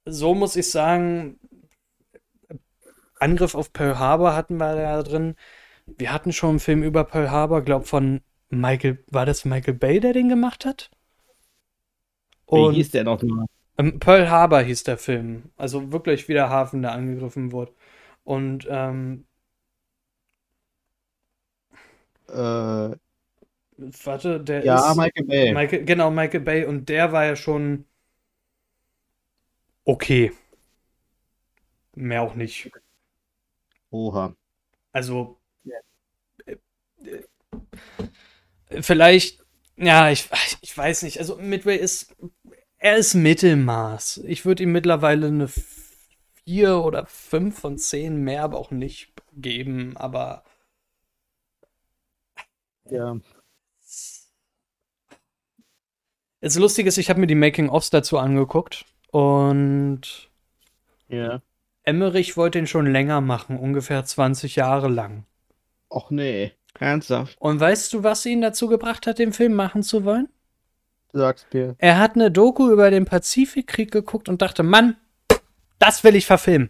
So 0.04 0.34
muss 0.36 0.58
ich 0.58 0.70
sagen, 0.70 1.40
Angriff 3.20 3.56
auf 3.56 3.74
Pearl 3.74 4.00
Harbor 4.00 4.36
hatten 4.36 4.58
wir 4.58 4.76
da 4.76 5.04
drin. 5.04 5.36
Wir 5.86 6.14
hatten 6.14 6.34
schon 6.34 6.52
einen 6.52 6.60
Film 6.60 6.84
über 6.84 7.04
Pearl 7.04 7.32
Harbor, 7.32 7.62
glaub 7.62 7.88
von 7.88 8.22
Michael, 8.50 9.04
war 9.08 9.26
das 9.26 9.46
Michael 9.46 9.74
Bay, 9.76 10.00
der 10.00 10.14
den 10.14 10.30
gemacht 10.30 10.66
hat? 10.66 10.90
Wie 12.50 12.76
hieß 12.76 12.92
der 12.92 13.04
noch 13.04 13.22
mal? 13.24 13.46
Ähm, 13.78 14.00
Pearl 14.00 14.30
Harbor 14.30 14.62
hieß 14.62 14.84
der 14.84 14.98
Film. 14.98 15.52
Also 15.58 15.92
wirklich 15.92 16.28
wie 16.28 16.34
der 16.34 16.50
Hafen, 16.50 16.82
der 16.82 16.94
angegriffen 16.94 17.52
wurde. 17.52 17.74
Und 18.24 18.68
ähm, 18.70 19.26
Äh, 22.30 22.96
warte, 23.78 24.40
der 24.44 24.66
ja, 24.66 24.92
ist. 24.92 24.98
Michael 24.98 25.26
Bay. 25.26 25.54
Michael, 25.54 25.86
genau, 25.86 26.12
Michael 26.12 26.42
Bay. 26.42 26.66
Und 26.66 26.90
der 26.90 27.12
war 27.12 27.26
ja 27.26 27.36
schon 27.36 27.86
okay. 29.86 30.32
Mehr 31.96 32.22
auch 32.22 32.36
nicht. 32.36 32.72
Oha. 33.92 34.36
Also. 34.92 35.40
äh, 36.46 36.58
äh, 38.70 38.82
Vielleicht. 38.82 39.46
Ja, 39.78 40.10
ich, 40.10 40.30
ich 40.62 40.76
weiß 40.78 41.04
nicht. 41.04 41.20
Also 41.20 41.38
Midway 41.38 41.78
ist. 41.78 42.16
Er 42.80 42.98
ist 42.98 43.14
Mittelmaß. 43.14 44.22
Ich 44.26 44.46
würde 44.46 44.64
ihm 44.64 44.72
mittlerweile 44.72 45.28
eine 45.28 45.48
4 46.46 46.78
oder 46.84 47.06
5 47.06 47.60
von 47.60 47.78
10 47.78 48.18
mehr, 48.24 48.44
aber 48.44 48.58
auch 48.58 48.72
nicht 48.72 49.14
geben. 49.34 49.96
Aber 49.98 50.44
Ja. 52.90 53.18
das 56.42 56.56
Lustige 56.56 56.88
ist, 56.90 56.98
ich 56.98 57.10
habe 57.10 57.20
mir 57.20 57.28
die 57.28 57.36
Making-ofs 57.36 57.90
dazu 57.90 58.18
angeguckt. 58.18 58.86
Und 59.12 60.30
Ja. 61.10 61.42
Emmerich 61.88 62.36
wollte 62.36 62.60
ihn 62.60 62.68
schon 62.68 62.86
länger 62.86 63.22
machen, 63.22 63.58
ungefähr 63.58 64.04
20 64.04 64.58
Jahre 64.58 64.90
lang. 64.90 65.24
Och 65.90 66.12
nee. 66.12 66.52
Ernsthaft? 66.80 67.38
Und 67.40 67.62
weißt 67.62 67.94
du, 67.94 68.04
was 68.04 68.26
ihn 68.26 68.42
dazu 68.42 68.68
gebracht 68.68 69.08
hat, 69.08 69.20
den 69.20 69.32
Film 69.32 69.54
machen 69.54 69.84
zu 69.84 70.04
wollen? 70.04 70.28
Sag's 71.14 71.48
mir. 71.54 71.76
Er 71.78 71.98
hat 71.98 72.16
eine 72.16 72.30
Doku 72.30 72.70
über 72.70 72.92
den 72.92 73.06
Pazifikkrieg 73.06 73.90
geguckt 73.90 74.28
und 74.28 74.42
dachte, 74.42 74.64
Mann, 74.64 74.98
das 75.80 76.04
will 76.04 76.18
ich 76.18 76.26
verfilmen. 76.26 76.70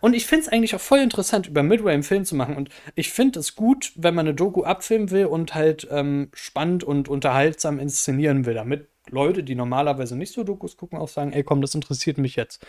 Und 0.00 0.14
ich 0.14 0.26
finde 0.26 0.46
es 0.46 0.48
eigentlich 0.48 0.74
auch 0.74 0.80
voll 0.80 0.98
interessant, 0.98 1.46
über 1.46 1.62
Midway 1.62 1.92
einen 1.92 2.02
Film 2.02 2.24
zu 2.24 2.34
machen. 2.34 2.56
Und 2.56 2.70
ich 2.96 3.12
finde 3.12 3.38
es 3.38 3.54
gut, 3.54 3.92
wenn 3.94 4.16
man 4.16 4.26
eine 4.26 4.34
Doku 4.34 4.64
abfilmen 4.64 5.12
will 5.12 5.26
und 5.26 5.54
halt 5.54 5.86
ähm, 5.92 6.28
spannend 6.34 6.82
und 6.82 7.08
unterhaltsam 7.08 7.78
inszenieren 7.78 8.46
will, 8.46 8.54
damit 8.54 8.88
Leute, 9.10 9.44
die 9.44 9.54
normalerweise 9.54 10.16
nicht 10.16 10.32
so 10.32 10.42
Dokus 10.42 10.76
gucken, 10.76 10.98
auch 10.98 11.08
sagen, 11.08 11.32
ey 11.32 11.44
komm, 11.44 11.60
das 11.60 11.74
interessiert 11.76 12.18
mich 12.18 12.34
jetzt. 12.34 12.66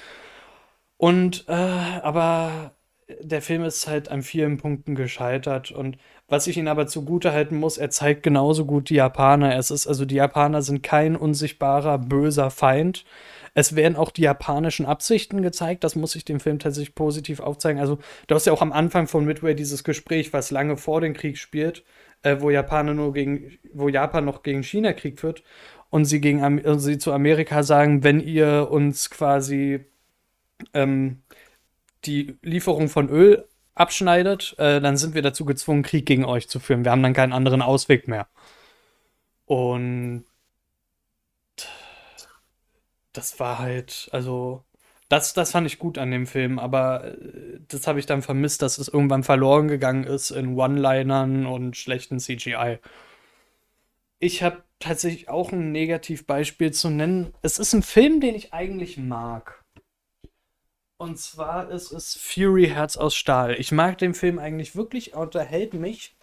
Und, 0.97 1.45
äh, 1.47 1.53
aber 1.53 2.75
der 3.21 3.41
Film 3.41 3.63
ist 3.63 3.87
halt 3.87 4.09
an 4.09 4.23
vielen 4.23 4.57
Punkten 4.57 4.95
gescheitert. 4.95 5.71
Und 5.71 5.97
Was 6.27 6.47
ich 6.47 6.57
ihn 6.57 6.67
aber 6.67 6.87
zugute 6.87 7.31
halten 7.33 7.57
muss, 7.57 7.77
er 7.77 7.91
zeigt 7.91 8.23
genauso 8.23 8.65
gut 8.65 8.89
die 8.89 8.95
Japaner. 8.95 9.55
Es 9.55 9.69
ist 9.69 9.85
also 9.87 10.05
die 10.05 10.15
Japaner 10.15 10.61
sind 10.61 10.81
kein 10.81 11.15
unsichtbarer 11.15 11.99
böser 11.99 12.49
Feind. 12.49 13.05
Es 13.53 13.75
werden 13.75 13.95
auch 13.95 14.11
die 14.11 14.23
japanischen 14.23 14.85
Absichten 14.85 15.41
gezeigt. 15.41 15.83
Das 15.83 15.95
muss 15.95 16.15
ich 16.15 16.25
dem 16.25 16.39
Film 16.39 16.59
tatsächlich 16.59 16.95
positiv 16.95 17.39
aufzeigen. 17.39 17.79
Also 17.79 17.99
du 18.27 18.35
hast 18.35 18.45
ja 18.45 18.53
auch 18.53 18.61
am 18.61 18.73
Anfang 18.73 19.07
von 19.07 19.23
Midway 19.25 19.53
dieses 19.55 19.83
Gespräch, 19.83 20.33
was 20.33 20.51
lange 20.51 20.75
vor 20.75 20.99
dem 20.99 21.13
Krieg 21.13 21.37
spielt, 21.37 21.83
äh, 22.23 22.37
wo 22.39 22.49
Japaner 22.49 22.93
nur 22.93 23.13
gegen, 23.13 23.57
wo 23.73 23.87
Japan 23.87 24.25
noch 24.25 24.43
gegen 24.43 24.63
China 24.63 24.93
Krieg 24.93 25.19
führt 25.19 25.43
und 25.89 26.05
sie 26.05 26.19
gegen 26.19 26.43
also 26.65 26.79
sie 26.79 26.97
zu 26.97 27.13
Amerika 27.13 27.63
sagen, 27.63 28.03
wenn 28.03 28.19
ihr 28.19 28.67
uns 28.71 29.09
quasi 29.09 29.85
ähm, 30.73 31.23
die 32.05 32.37
Lieferung 32.41 32.89
von 32.89 33.09
Öl 33.09 33.47
abschneidet, 33.73 34.55
äh, 34.57 34.79
dann 34.81 34.97
sind 34.97 35.15
wir 35.15 35.21
dazu 35.21 35.45
gezwungen, 35.45 35.83
Krieg 35.83 36.05
gegen 36.05 36.25
euch 36.25 36.47
zu 36.49 36.59
führen. 36.59 36.85
Wir 36.85 36.91
haben 36.91 37.03
dann 37.03 37.13
keinen 37.13 37.33
anderen 37.33 37.61
Ausweg 37.61 38.07
mehr. 38.07 38.27
Und 39.45 40.25
das 43.13 43.39
war 43.39 43.59
halt, 43.59 44.09
also, 44.11 44.63
das, 45.09 45.33
das 45.33 45.51
fand 45.51 45.67
ich 45.67 45.79
gut 45.79 45.97
an 45.97 46.11
dem 46.11 46.27
Film, 46.27 46.59
aber 46.59 47.05
äh, 47.05 47.59
das 47.67 47.87
habe 47.87 47.99
ich 47.99 48.05
dann 48.05 48.21
vermisst, 48.21 48.61
dass 48.61 48.77
es 48.77 48.87
irgendwann 48.87 49.23
verloren 49.23 49.67
gegangen 49.67 50.03
ist 50.03 50.31
in 50.31 50.55
One-Linern 50.57 51.45
und 51.45 51.77
schlechten 51.77 52.19
CGI. 52.19 52.79
Ich 54.19 54.41
habe 54.41 54.63
tatsächlich 54.79 55.29
auch 55.29 55.51
ein 55.51 55.71
Negativbeispiel 55.71 56.71
zu 56.71 56.89
nennen. 56.89 57.33
Es 57.41 57.59
ist 57.59 57.73
ein 57.73 57.83
Film, 57.83 58.21
den 58.21 58.35
ich 58.35 58.53
eigentlich 58.53 58.97
mag. 58.97 59.64
Und 60.97 61.17
zwar 61.17 61.69
ist 61.69 61.91
es 61.91 62.15
Fury 62.15 62.67
Herz 62.67 62.95
aus 62.97 63.15
Stahl. 63.15 63.55
Ich 63.59 63.71
mag 63.71 63.97
den 63.97 64.13
Film 64.13 64.39
eigentlich 64.39 64.75
wirklich, 64.75 65.13
er 65.13 65.19
unterhält 65.19 65.73
mich. 65.73 66.15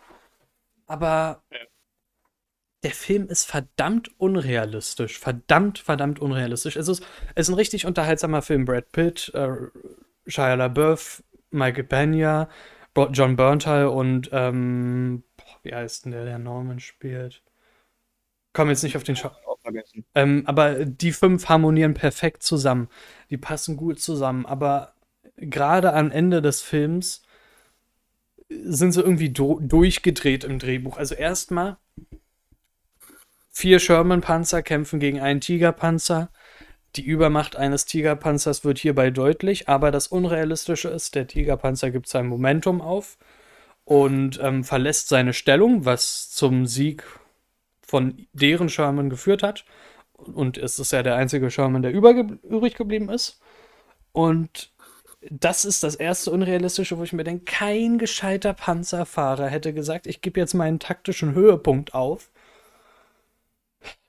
Aber 0.87 1.43
ja. 1.51 1.59
der 2.83 2.93
Film 2.93 3.29
ist 3.29 3.45
verdammt 3.45 4.11
unrealistisch. 4.19 5.19
Verdammt, 5.19 5.79
verdammt 5.79 6.21
unrealistisch. 6.21 6.77
Es 6.77 6.89
ist, 6.89 7.05
es 7.35 7.49
ist 7.49 7.51
ein 7.51 7.57
richtig 7.57 7.87
unterhaltsamer 7.87 8.43
Film. 8.43 8.65
Brad 8.65 8.91
Pitt, 8.93 9.31
äh, 9.35 9.51
Shia 10.27 10.55
LaBeouf, 10.55 11.23
Michael 11.51 11.85
Pena, 11.85 12.49
John 13.13 13.37
Berntal 13.37 13.87
und 13.87 14.31
ähm, 14.33 15.25
wie 15.63 15.75
heißt 15.75 16.05
denn 16.05 16.13
der, 16.13 16.25
der 16.25 16.39
Norman 16.39 16.81
spielt? 16.81 17.43
Komm 18.53 18.69
jetzt 18.69 18.83
nicht 18.83 18.97
auf 18.97 19.05
den 19.05 19.17
Schau. 19.17 19.52
Ähm, 20.15 20.43
aber 20.47 20.85
die 20.85 21.13
fünf 21.13 21.49
harmonieren 21.49 21.95
perfekt 21.95 22.43
zusammen. 22.43 22.89
Die 23.31 23.37
passen 23.37 23.77
gut 23.77 24.01
zusammen. 24.01 24.47
Aber 24.47 24.95
gerade 25.37 25.93
am 25.93 26.11
Ende 26.11 26.43
des 26.43 26.63
Films 26.63 27.23
sind 28.49 28.93
sie 28.93 29.01
irgendwie 29.01 29.31
do 29.31 29.61
durchgedreht 29.61 30.45
im 30.45 30.59
Drehbuch. 30.59 30.97
Also 30.97 31.15
erstmal 31.15 31.79
vier 33.51 33.79
Sherman-Panzer 33.79 34.63
kämpfen 34.63 35.01
gegen 35.01 35.21
einen 35.21 35.41
Tigerpanzer. 35.41 36.31
Die 36.97 37.05
Übermacht 37.05 37.57
eines 37.57 37.87
Tigerpanzers 37.87 38.65
wird 38.65 38.79
hierbei 38.79 39.11
deutlich, 39.11 39.69
aber 39.69 39.91
das 39.91 40.09
Unrealistische 40.09 40.89
ist, 40.89 41.15
der 41.15 41.27
Tigerpanzer 41.27 41.91
gibt 41.91 42.07
sein 42.07 42.27
Momentum 42.27 42.83
auf 42.83 43.17
und 43.85 44.39
ähm, 44.43 44.63
verlässt 44.63 45.09
seine 45.09 45.33
Stellung, 45.33 45.87
was 45.87 46.31
zum 46.31 46.67
Sieg 46.67 47.05
von 47.93 48.27
deren 48.33 48.71
Sherman 48.71 49.11
geführt 49.11 49.43
hat. 49.43 49.67
Und 50.15 50.57
es 50.57 50.79
ist 50.79 50.93
ja 50.93 51.03
der 51.03 51.17
einzige 51.17 51.51
Sherman, 51.51 51.83
der 51.83 51.93
übrig 51.93 52.75
geblieben 52.75 53.11
ist. 53.11 53.39
Und 54.13 54.73
das 55.29 55.67
ist 55.67 55.83
das 55.83 55.95
erste 55.95 56.31
Unrealistische, 56.31 56.97
wo 56.97 57.03
ich 57.03 57.13
mir 57.13 57.25
denke, 57.25 57.45
kein 57.45 57.99
gescheiter 57.99 58.55
Panzerfahrer 58.55 59.47
hätte 59.47 59.75
gesagt, 59.75 60.07
ich 60.07 60.23
gebe 60.23 60.41
jetzt 60.41 60.55
meinen 60.55 60.79
taktischen 60.79 61.35
Höhepunkt 61.35 61.93
auf. 61.93 62.31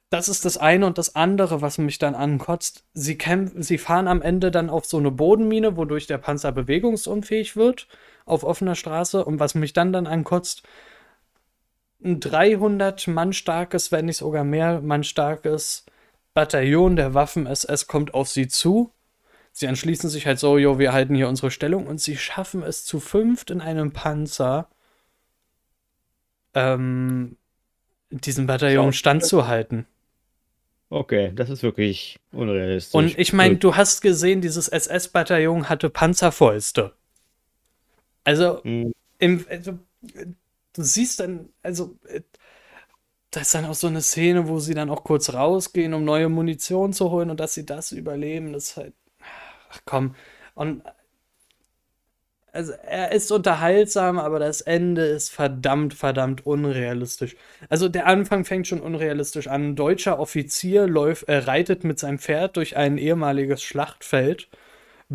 Das 0.10 0.30
ist 0.30 0.46
das 0.46 0.58
eine 0.58 0.86
und 0.86 0.98
das 0.98 1.18
andere, 1.18 1.62
was 1.62 1.78
mich 1.78 1.98
dann 1.98 2.16
ankotzt. 2.16 2.86
Sie, 2.94 3.18
sie 3.58 3.78
fahren 3.78 4.08
am 4.08 4.22
Ende 4.22 4.50
dann 4.50 4.70
auf 4.70 4.86
so 4.86 4.98
eine 4.98 5.12
Bodenmine, 5.12 5.76
wodurch 5.76 6.08
der 6.08 6.20
Panzer 6.20 6.54
bewegungsunfähig 6.54 7.58
wird, 7.58 7.90
auf 8.26 8.46
offener 8.46 8.76
Straße. 8.76 9.26
Und 9.26 9.42
was 9.42 9.56
mich 9.56 9.74
dann 9.74 9.92
dann 9.92 10.08
ankotzt, 10.08 10.64
ein 12.04 12.20
300 12.20 13.08
Mann 13.08 13.34
starkes, 13.34 13.92
wenn 13.92 14.06
nicht 14.06 14.18
sogar 14.18 14.44
mehr 14.44 14.82
Mann 14.82 15.04
starkes 15.04 15.86
Bataillon 16.34 16.96
der 16.96 17.14
Waffen-SS 17.14 17.88
kommt 17.88 18.14
auf 18.14 18.28
sie 18.30 18.48
zu. 18.48 18.92
Sie 19.52 19.68
entschließen 19.68 20.10
sich 20.10 20.26
halt 20.26 20.40
so, 20.40 20.58
jo, 20.58 20.80
wir 20.80 20.94
halten 20.94 21.14
hier 21.14 21.30
unsere 21.30 21.52
Stellung 21.52 21.86
und 21.86 22.02
sie 22.02 22.18
schaffen 22.18 22.64
es 22.64 22.86
zu 22.86 23.00
fünft 23.00 23.52
in 23.52 23.62
einem 23.62 23.92
Panzer, 23.92 24.68
ähm, 26.56 27.38
diesem 28.10 28.48
Bataillon 28.48 28.94
standzuhalten. 28.94 29.86
Okay, 30.90 31.32
das 31.36 31.50
ist 31.50 31.64
wirklich 31.64 32.20
unrealistisch. 32.32 32.94
Und 32.94 33.18
ich 33.18 33.34
meine, 33.34 33.58
du 33.58 33.76
hast 33.76 34.02
gesehen, 34.02 34.42
dieses 34.42 34.68
SS-Bataillon 34.68 35.70
hatte 35.70 35.90
Panzerfäuste. 35.90 36.94
Also, 38.24 38.64
hm. 38.64 38.94
im, 39.18 39.46
also, 39.50 39.80
du 40.74 40.84
siehst 40.84 41.20
dann, 41.20 41.50
also, 41.64 41.98
äh, 42.08 42.22
da 43.32 43.42
ist 43.42 43.56
dann 43.56 43.66
auch 43.66 43.74
so 43.74 43.88
eine 43.88 44.02
Szene, 44.02 44.48
wo 44.48 44.60
sie 44.60 44.76
dann 44.76 44.90
auch 44.90 45.04
kurz 45.04 45.34
rausgehen, 45.34 45.94
um 45.94 46.04
neue 46.06 46.30
Munition 46.30 46.94
zu 46.94 47.10
holen 47.12 47.32
und 47.32 47.40
dass 47.40 47.56
sie 47.56 47.66
das 47.66 47.92
überleben, 47.92 48.54
das 48.54 48.66
ist 48.66 48.78
halt, 48.78 48.94
ach 49.72 49.82
komm. 49.86 50.16
Und 50.56 50.84
also 52.54 52.72
er 52.72 53.12
ist 53.12 53.32
unterhaltsam, 53.32 54.20
aber 54.20 54.38
das 54.38 54.62
Ende 54.62 55.06
ist 55.06 55.30
verdammt, 55.32 55.96
verdammt 55.96 56.46
unrealistisch. 56.46 57.36
Also 57.68 57.90
der 57.90 58.06
Anfang 58.06 58.46
fängt 58.46 58.68
schon 58.68 58.80
unrealistisch 58.80 59.48
an. 59.48 59.70
Ein 59.70 59.76
deutscher 59.76 60.20
Offizier 60.20 60.86
läuft, 60.86 61.28
äh, 61.28 61.38
reitet 61.38 61.84
mit 61.84 61.98
seinem 61.98 62.20
Pferd 62.20 62.56
durch 62.58 62.78
ein 62.78 63.00
ehemaliges 63.00 63.64
Schlachtfeld 63.64 64.50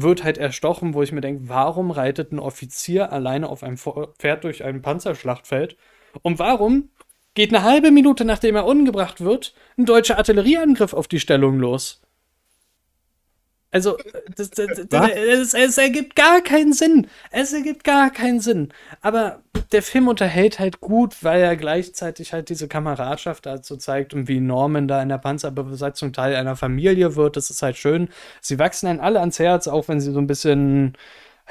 wird 0.03 0.25
halt 0.25 0.39
erstochen, 0.39 0.95
wo 0.95 1.03
ich 1.03 1.13
mir 1.13 1.21
denke, 1.21 1.49
warum 1.49 1.91
reitet 1.91 2.33
ein 2.33 2.39
Offizier 2.39 3.13
alleine 3.13 3.49
auf 3.49 3.63
einem 3.63 3.77
Pferd 3.77 4.45
durch 4.45 4.65
ein 4.65 4.83
Panzerschlachtfeld? 4.83 5.77
Und 6.23 6.39
warum 6.39 6.91
geht 7.35 7.55
eine 7.55 7.65
halbe 7.65 7.91
Minute 7.91 8.25
nachdem 8.25 8.57
er 8.57 8.67
umgebracht 8.67 9.21
wird 9.21 9.55
ein 9.77 9.85
deutscher 9.85 10.19
Artillerieangriff 10.19 10.93
auf 10.93 11.09
die 11.09 11.21
Stellung 11.21 11.59
los? 11.59 12.03
Also, 13.79 13.97
das, 14.35 14.51
das, 14.51 14.89
das, 14.89 15.11
es, 15.12 15.55
es, 15.55 15.79
ergibt 15.79 16.16
gar 16.16 16.41
keinen 16.41 16.72
Sinn. 16.72 17.07
Es 17.31 17.53
ergibt 17.53 17.85
gar 17.85 18.11
keinen 18.11 18.41
Sinn. 18.41 18.72
Aber 19.03 19.41
der 19.70 19.85
Film 19.85 20.09
unterhält 20.09 20.59
halt 20.59 20.81
gut, 20.81 21.22
weil 21.22 21.41
er 21.41 21.57
gleichzeitig 21.57 22.33
halt 22.33 22.49
diese 22.49 22.66
Kameradschaft 22.66 23.47
dazu 23.47 23.76
zeigt 23.76 24.14
und 24.14 24.26
wie 24.26 24.41
Norman 24.41 24.89
da 24.89 25.01
in 25.01 25.11
der 25.11 25.18
Panzerbesatzung 25.18 26.12
Teil 26.12 26.35
einer 26.35 26.57
Familie 26.57 27.14
wird. 27.14 27.37
Das 27.37 27.51
ist 27.51 27.62
halt 27.62 27.76
schön. 27.76 28.09
Sie 28.41 28.59
wachsen 28.59 28.87
dann 28.87 28.99
alle 28.99 29.20
ans 29.20 29.39
Herz, 29.39 29.68
auch 29.68 29.87
wenn 29.87 30.01
sie 30.01 30.11
so 30.11 30.18
ein 30.18 30.26
bisschen, 30.26 30.99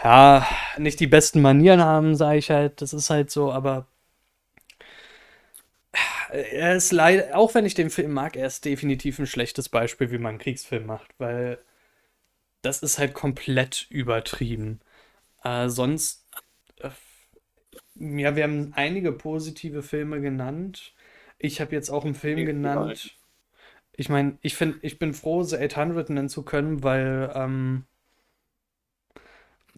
ja, 0.03 0.45
nicht 0.77 0.99
die 0.99 1.07
besten 1.07 1.41
Manieren 1.41 1.81
haben, 1.81 2.15
sage 2.17 2.39
ich 2.39 2.51
halt. 2.51 2.81
Das 2.81 2.91
ist 2.91 3.09
halt 3.09 3.31
so, 3.31 3.53
aber 3.53 3.87
er 6.29 6.75
ist 6.75 6.91
leider, 6.91 7.37
auch 7.37 7.55
wenn 7.55 7.65
ich 7.65 7.73
den 7.73 7.89
Film 7.89 8.11
mag, 8.11 8.35
er 8.35 8.47
ist 8.47 8.65
definitiv 8.65 9.19
ein 9.19 9.27
schlechtes 9.27 9.69
Beispiel, 9.69 10.11
wie 10.11 10.17
man 10.17 10.31
einen 10.31 10.39
Kriegsfilm 10.39 10.85
macht, 10.85 11.07
weil 11.19 11.59
das 12.61 12.83
ist 12.83 12.97
halt 12.97 13.13
komplett 13.13 13.87
übertrieben. 13.89 14.79
Äh, 15.43 15.69
sonst, 15.69 16.25
äh, 16.79 16.89
ja, 17.95 18.35
wir 18.35 18.43
haben 18.43 18.73
einige 18.75 19.11
positive 19.11 19.83
Filme 19.83 20.21
genannt. 20.21 20.93
Ich 21.39 21.61
habe 21.61 21.75
jetzt 21.75 21.89
auch 21.89 22.05
einen 22.05 22.15
Film 22.15 22.45
genannt. 22.45 23.15
Ich 23.93 24.09
meine, 24.09 24.37
ich 24.41 24.55
finde, 24.55 24.77
ich 24.81 24.99
bin 24.99 25.13
froh, 25.13 25.43
The 25.43 25.57
800 25.57 26.09
nennen 26.09 26.29
zu 26.29 26.43
können, 26.43 26.83
weil 26.83 27.31
ähm, 27.33 27.85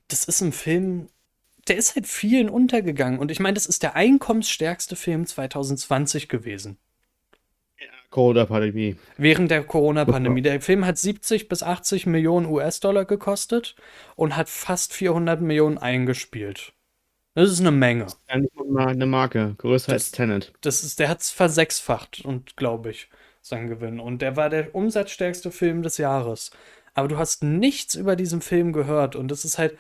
das 0.10 0.26
ist 0.26 0.42
ein 0.42 0.52
Film, 0.52 1.08
der 1.68 1.78
ist 1.78 1.96
halt 1.96 2.08
vielen 2.08 2.50
untergegangen. 2.50 3.20
Und 3.20 3.32
ich 3.32 3.40
meine, 3.40 3.54
das 3.54 3.66
ist 3.66 3.84
der 3.84 3.96
einkommensstärkste 3.96 4.96
Film 4.96 5.26
2020 5.26 6.28
gewesen. 6.28 6.78
Corona-Pandemie. 8.10 8.96
Während 9.18 9.52
der 9.52 9.64
Corona-Pandemie. 9.64 10.42
Der 10.42 10.62
Film 10.62 10.86
hat 10.86 10.98
70 10.98 11.48
bis 11.48 11.64
80 11.64 12.08
Millionen 12.08 12.48
US-Dollar 12.48 13.06
gekostet 13.06 13.76
und 14.16 14.36
hat 14.36 14.50
fast 14.50 14.94
400 14.94 15.42
Millionen 15.42 15.78
eingespielt. 15.78 16.74
Das 17.36 17.52
ist 17.52 17.60
eine 17.60 17.72
Menge. 17.72 18.06
Das 18.06 18.14
ist 18.14 18.78
eine 18.78 19.06
Marke, 19.06 19.56
größer 19.58 19.92
das, 19.92 19.94
als 19.94 20.12
Tenet. 20.12 20.54
Das 20.62 20.84
ist, 20.84 21.00
der 21.00 21.10
hat 21.10 21.22
es 21.22 21.30
versechsfacht 21.30 22.26
und 22.26 22.58
glaube 22.58 22.90
ich, 22.90 23.10
sein 23.42 23.68
Gewinn. 23.68 24.00
Und 24.00 24.22
der 24.22 24.36
war 24.36 24.50
der 24.50 24.74
umsatzstärkste 24.74 25.52
Film 25.52 25.84
des 25.84 25.98
Jahres. 25.98 26.52
Aber 26.96 27.08
du 27.08 27.18
hast 27.18 27.44
nichts 27.44 27.96
über 27.96 28.16
diesen 28.16 28.42
Film 28.42 28.74
gehört 28.74 29.16
und 29.16 29.30
das 29.30 29.46
ist 29.46 29.58
halt 29.58 29.78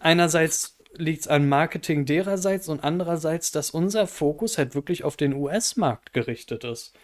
einerseits 0.00 0.78
liegt 0.94 1.20
es 1.20 1.28
an 1.28 1.48
Marketing 1.48 2.06
dererseits 2.06 2.68
und 2.68 2.82
andererseits, 2.82 3.52
dass 3.52 3.70
unser 3.70 4.06
Fokus 4.06 4.58
halt 4.58 4.74
wirklich 4.74 5.04
auf 5.04 5.16
den 5.16 5.34
US-Markt 5.34 6.12
gerichtet 6.12 6.64
ist. 6.64 6.94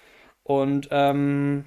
Und 0.44 0.88
ähm, 0.90 1.64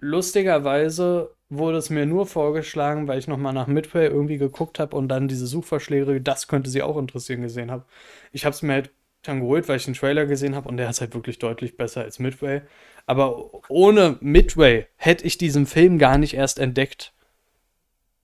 lustigerweise 0.00 1.34
wurde 1.50 1.78
es 1.78 1.90
mir 1.90 2.06
nur 2.06 2.26
vorgeschlagen, 2.26 3.08
weil 3.08 3.18
ich 3.18 3.26
nochmal 3.26 3.54
nach 3.54 3.66
Midway 3.66 4.06
irgendwie 4.06 4.38
geguckt 4.38 4.78
habe 4.78 4.94
und 4.94 5.08
dann 5.08 5.28
diese 5.28 5.46
Suchvorschläge, 5.46 6.20
das 6.20 6.46
könnte 6.46 6.70
sie 6.70 6.82
auch 6.82 6.98
interessieren, 6.98 7.42
gesehen 7.42 7.70
habe. 7.70 7.84
Ich 8.32 8.44
habe 8.44 8.54
es 8.54 8.62
mir 8.62 8.74
halt 8.74 8.90
dann 9.22 9.40
geholt, 9.40 9.68
weil 9.68 9.76
ich 9.76 9.84
den 9.86 9.94
Trailer 9.94 10.26
gesehen 10.26 10.54
habe 10.54 10.68
und 10.68 10.76
der 10.76 10.90
ist 10.90 11.00
halt 11.00 11.14
wirklich 11.14 11.38
deutlich 11.38 11.76
besser 11.76 12.02
als 12.02 12.18
Midway. 12.18 12.62
Aber 13.06 13.50
ohne 13.68 14.18
Midway 14.20 14.86
hätte 14.96 15.24
ich 15.24 15.38
diesen 15.38 15.66
Film 15.66 15.98
gar 15.98 16.18
nicht 16.18 16.34
erst 16.34 16.58
entdeckt. 16.58 17.12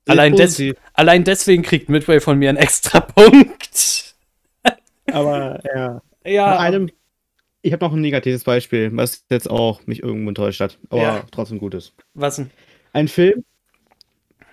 Allein, 0.07 0.37
des 0.37 0.63
allein, 0.93 1.25
deswegen 1.25 1.63
kriegt 1.63 1.89
Midway 1.89 2.21
von 2.21 2.39
mir 2.39 2.51
einen 2.51 2.59
extra 2.59 3.01
Punkt. 3.01 4.15
Aber 5.11 5.61
ja. 5.75 6.03
ja. 6.25 6.59
Einem, 6.59 6.91
ich 7.65 7.73
habe 7.73 7.83
noch 7.83 7.95
ein 7.95 8.01
negatives 8.03 8.45
Beispiel, 8.45 8.91
was 8.93 9.25
jetzt 9.31 9.51
auch 9.51 9.87
mich 9.87 10.03
irgendwo 10.03 10.29
enttäuscht 10.29 10.61
hat, 10.61 10.79
aber 10.91 11.03
ja. 11.03 11.25
trotzdem 11.31 11.59
gut 11.59 11.73
ist. 11.73 11.95
Was 12.13 12.37
denn? 12.37 12.51
Ein 12.93 13.09
Film. 13.09 13.43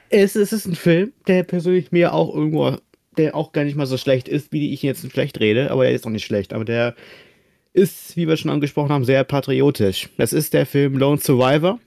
Es, 0.09 0.37
es 0.37 0.53
ist 0.53 0.65
ein 0.65 0.75
Film, 0.75 1.11
der 1.27 1.43
persönlich 1.43 1.91
mir 1.91 2.13
auch 2.13 2.33
irgendwo, 2.33 2.77
der 3.17 3.35
auch 3.35 3.51
gar 3.51 3.65
nicht 3.65 3.75
mal 3.75 3.85
so 3.85 3.97
schlecht 3.97 4.29
ist, 4.29 4.53
wie 4.53 4.73
ich 4.73 4.81
jetzt 4.81 5.09
schlecht 5.11 5.41
rede, 5.41 5.71
aber 5.71 5.85
er 5.85 5.91
ist 5.91 6.07
auch 6.07 6.11
nicht 6.11 6.23
schlecht. 6.23 6.53
Aber 6.53 6.63
der 6.63 6.95
ist, 7.73 8.15
wie 8.15 8.29
wir 8.29 8.37
schon 8.37 8.49
angesprochen 8.49 8.91
haben, 8.91 9.03
sehr 9.03 9.25
patriotisch. 9.25 10.09
Das 10.17 10.31
ist 10.31 10.53
der 10.53 10.65
Film 10.65 10.97
Lone 10.97 11.19
Survivor, 11.19 11.79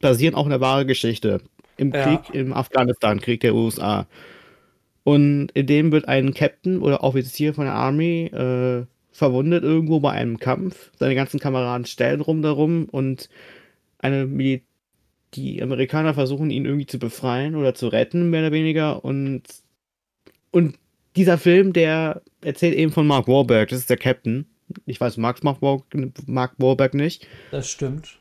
basierend 0.00 0.36
auch 0.36 0.46
in 0.46 0.50
der 0.50 0.60
wahren 0.60 0.88
Geschichte. 0.88 1.42
Im 1.76 1.92
Krieg, 1.92 2.20
ja. 2.32 2.40
im 2.40 2.52
Afghanistan-Krieg 2.52 3.40
der 3.40 3.54
USA. 3.54 4.08
Und 5.04 5.50
in 5.54 5.66
dem 5.68 5.92
wird 5.92 6.08
ein 6.08 6.34
Captain 6.34 6.80
oder 6.80 7.04
Offizier 7.04 7.54
von 7.54 7.66
der 7.66 7.74
Army 7.74 8.26
äh, 8.26 8.84
verwundet 9.12 9.62
irgendwo 9.62 10.00
bei 10.00 10.10
einem 10.12 10.38
Kampf. 10.38 10.90
Seine 10.98 11.14
ganzen 11.14 11.38
Kameraden 11.38 11.86
stellen 11.86 12.20
rum 12.20 12.42
darum 12.42 12.86
und 12.86 13.28
eine 13.98 14.26
Mil 14.26 14.62
die 15.34 15.62
Amerikaner 15.62 16.12
versuchen 16.12 16.50
ihn 16.50 16.66
irgendwie 16.66 16.84
zu 16.84 16.98
befreien 16.98 17.56
oder 17.56 17.74
zu 17.74 17.88
retten, 17.88 18.28
mehr 18.28 18.42
oder 18.42 18.52
weniger. 18.52 19.02
Und, 19.02 19.44
und 20.50 20.78
dieser 21.16 21.38
Film, 21.38 21.72
der 21.72 22.20
erzählt 22.42 22.74
eben 22.74 22.92
von 22.92 23.06
Mark 23.06 23.28
Wahlberg, 23.28 23.70
das 23.70 23.78
ist 23.78 23.88
der 23.88 23.96
Captain 23.96 24.44
ich 24.86 25.00
weiß, 25.00 25.16
Mark, 25.16 25.42
Mark 25.42 25.62
Wahlberg 25.62 26.94
nicht. 26.94 27.26
Das 27.50 27.68
stimmt. 27.70 28.18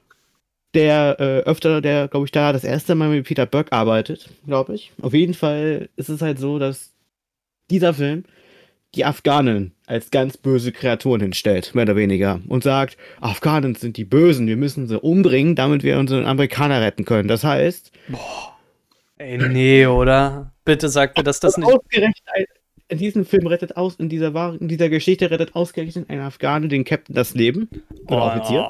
Der 0.74 1.18
äh, 1.20 1.50
öfter, 1.50 1.82
der, 1.82 2.08
glaube 2.08 2.26
ich, 2.26 2.32
da 2.32 2.54
das 2.54 2.64
erste 2.64 2.96
Mal 2.96 3.10
mit 3.10 3.26
Peter 3.26 3.46
Buck 3.46 3.68
arbeitet, 3.72 4.30
glaube 4.46 4.76
ich. 4.76 4.92
Auf 5.02 5.14
jeden 5.14 5.34
Fall 5.34 5.90
ist 5.98 6.10
es 6.10 6.22
halt 6.22 6.40
so, 6.40 6.60
dass 6.60 6.94
dieser 7.70 7.94
Film 7.94 8.24
die 8.96 9.06
Afghanen 9.06 9.74
als 9.86 10.12
ganz 10.12 10.38
böse 10.38 10.72
Kreaturen 10.72 11.22
hinstellt, 11.22 11.74
mehr 11.76 11.84
oder 11.84 11.96
weniger. 11.96 12.42
Und 12.48 12.64
sagt, 12.64 12.98
Afghanen 13.20 13.76
sind 13.76 13.98
die 13.98 14.06
Bösen, 14.06 14.48
wir 14.48 14.58
müssen 14.58 14.88
sie 14.88 15.00
umbringen, 15.00 15.56
damit 15.56 15.84
wir 15.84 15.98
unseren 15.98 16.26
Amerikaner 16.26 16.82
retten 16.82 17.06
können. 17.06 17.28
Das 17.28 17.44
heißt. 17.44 17.92
Boah. 18.10 18.58
Ey, 19.18 19.38
nee, 19.38 19.86
oder? 19.86 20.52
Bitte 20.66 20.90
sag 20.90 21.16
mir, 21.16 21.24
dass 21.24 21.40
das 21.40 21.58
nicht. 21.58 21.68
Ausgerechnet 21.68 22.18
in 22.92 22.98
diesem 22.98 23.26
Film 23.26 23.48
rettet 23.48 23.78
aus, 23.78 23.96
in 23.96 24.10
dieser, 24.10 24.58
in 24.60 24.68
dieser 24.68 24.90
Geschichte 24.90 25.32
rettet 25.32 25.56
ausgerechnet 25.56 26.10
ein 26.10 26.20
Afghane 26.20 26.68
den 26.68 26.84
Captain 26.84 27.16
das 27.16 27.34
Leben. 27.34 27.70
Oder 28.08 28.18
oh. 28.18 28.40
Offizier. 28.40 28.68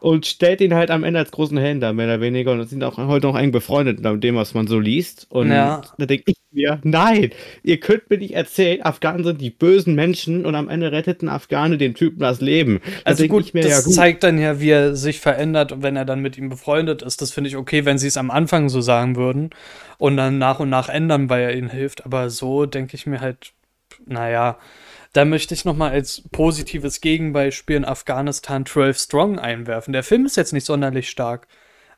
Und 0.00 0.26
stellt 0.26 0.60
ihn 0.60 0.74
halt 0.74 0.90
am 0.90 1.04
Ende 1.04 1.20
als 1.20 1.30
großen 1.30 1.80
da, 1.80 1.92
mehr 1.92 2.06
oder 2.06 2.20
weniger. 2.20 2.52
Und 2.52 2.68
sind 2.68 2.84
auch 2.84 2.96
heute 2.96 3.26
noch 3.26 3.38
eng 3.38 3.52
befreundet 3.52 4.00
mit 4.00 4.24
dem, 4.24 4.36
was 4.36 4.54
man 4.54 4.66
so 4.66 4.78
liest. 4.78 5.26
Und 5.30 5.50
ja. 5.50 5.82
da 5.98 6.06
denke 6.06 6.32
ich 6.32 6.36
mir, 6.50 6.80
nein, 6.82 7.30
ihr 7.62 7.78
könnt 7.78 8.08
mir 8.10 8.18
nicht 8.18 8.34
erzählen, 8.34 8.82
Afghanen 8.82 9.24
sind 9.24 9.40
die 9.40 9.50
bösen 9.50 9.94
Menschen 9.94 10.46
und 10.46 10.54
am 10.54 10.68
Ende 10.68 10.92
rettet 10.92 11.22
ein 11.22 11.28
Afghane 11.28 11.78
den 11.78 11.94
Typen 11.94 12.20
das 12.20 12.40
Leben. 12.40 12.80
Da 13.04 13.10
also 13.10 13.26
gut, 13.26 13.54
mir, 13.54 13.62
das 13.62 13.70
ja, 13.70 13.80
gut, 13.82 13.94
zeigt 13.94 14.22
dann 14.22 14.38
ja, 14.38 14.60
wie 14.60 14.70
er 14.70 14.96
sich 14.96 15.20
verändert, 15.20 15.82
wenn 15.82 15.96
er 15.96 16.04
dann 16.04 16.20
mit 16.20 16.38
ihm 16.38 16.48
befreundet 16.48 17.02
ist. 17.02 17.20
Das 17.20 17.30
finde 17.30 17.48
ich 17.48 17.56
okay, 17.56 17.84
wenn 17.84 17.98
sie 17.98 18.08
es 18.08 18.16
am 18.16 18.30
Anfang 18.30 18.68
so 18.68 18.80
sagen 18.80 19.16
würden 19.16 19.50
und 19.98 20.16
dann 20.16 20.38
nach 20.38 20.60
und 20.60 20.70
nach 20.70 20.88
ändern, 20.88 21.28
weil 21.28 21.42
er 21.42 21.56
ihnen 21.56 21.70
hilft. 21.70 22.04
Aber 22.04 22.30
so 22.30 22.66
denke 22.66 22.96
ich 22.96 23.06
mir 23.06 23.20
halt, 23.20 23.52
naja, 24.06 24.58
da 25.18 25.24
möchte 25.24 25.52
ich 25.52 25.64
nochmal 25.64 25.90
als 25.90 26.22
positives 26.30 27.00
Gegenbeispiel 27.00 27.74
in 27.74 27.84
Afghanistan 27.84 28.64
12 28.64 28.98
Strong 28.98 29.38
einwerfen. 29.40 29.92
Der 29.92 30.04
Film 30.04 30.24
ist 30.24 30.36
jetzt 30.36 30.52
nicht 30.52 30.64
sonderlich 30.64 31.10
stark, 31.10 31.48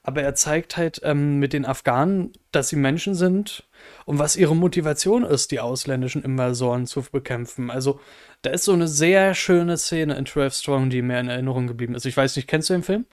aber 0.03 0.23
er 0.23 0.35
zeigt 0.35 0.79
halt 0.79 1.03
ähm, 1.05 1.39
mit 1.39 1.53
den 1.53 1.67
Afghanen, 1.67 2.33
dass 2.51 2.71
sie 2.71 2.77
Menschen 2.77 3.15
sind 3.15 3.69
und 4.07 4.19
was 4.19 4.37
ihre 4.37 4.57
Motivation 4.57 5.23
ist, 5.23 5.51
die 5.51 5.61
ausländischen 5.61 6.25
Invasoren 6.25 6.87
zu 6.87 7.03
bekämpfen. 7.13 7.71
Also, 7.71 8.01
da 8.41 8.53
ist 8.53 8.65
so 8.65 8.73
eine 8.73 8.89
sehr 8.89 9.35
schöne 9.35 9.77
Szene 9.77 10.17
in 10.17 10.25
12 10.25 10.55
Strong, 10.55 10.89
die 10.89 11.03
mir 11.03 11.21
in 11.21 11.29
Erinnerung 11.29 11.67
geblieben 11.67 11.95
ist. 11.95 12.07
Ich 12.07 12.17
weiß 12.17 12.37
nicht, 12.37 12.49
kennst 12.49 12.71
du 12.71 12.73
den 12.73 12.83
Film? 12.83 13.05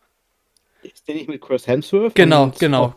Ist 0.84 1.06
der 1.06 1.16
nicht 1.16 1.28
mit 1.28 1.42
Chris 1.42 1.68
Hemsworth? 1.68 2.16
Genau, 2.16 2.54
genau. 2.58 2.96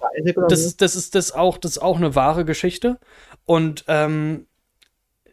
Das, 0.49 0.77
das, 0.77 0.95
ist, 0.95 1.17
das, 1.17 1.33
auch, 1.33 1.59
das 1.59 1.73
ist 1.73 1.79
auch 1.79 1.97
eine 1.97 2.15
wahre 2.15 2.45
Geschichte. 2.45 3.01
Und 3.47 3.85
ähm, 3.89 4.47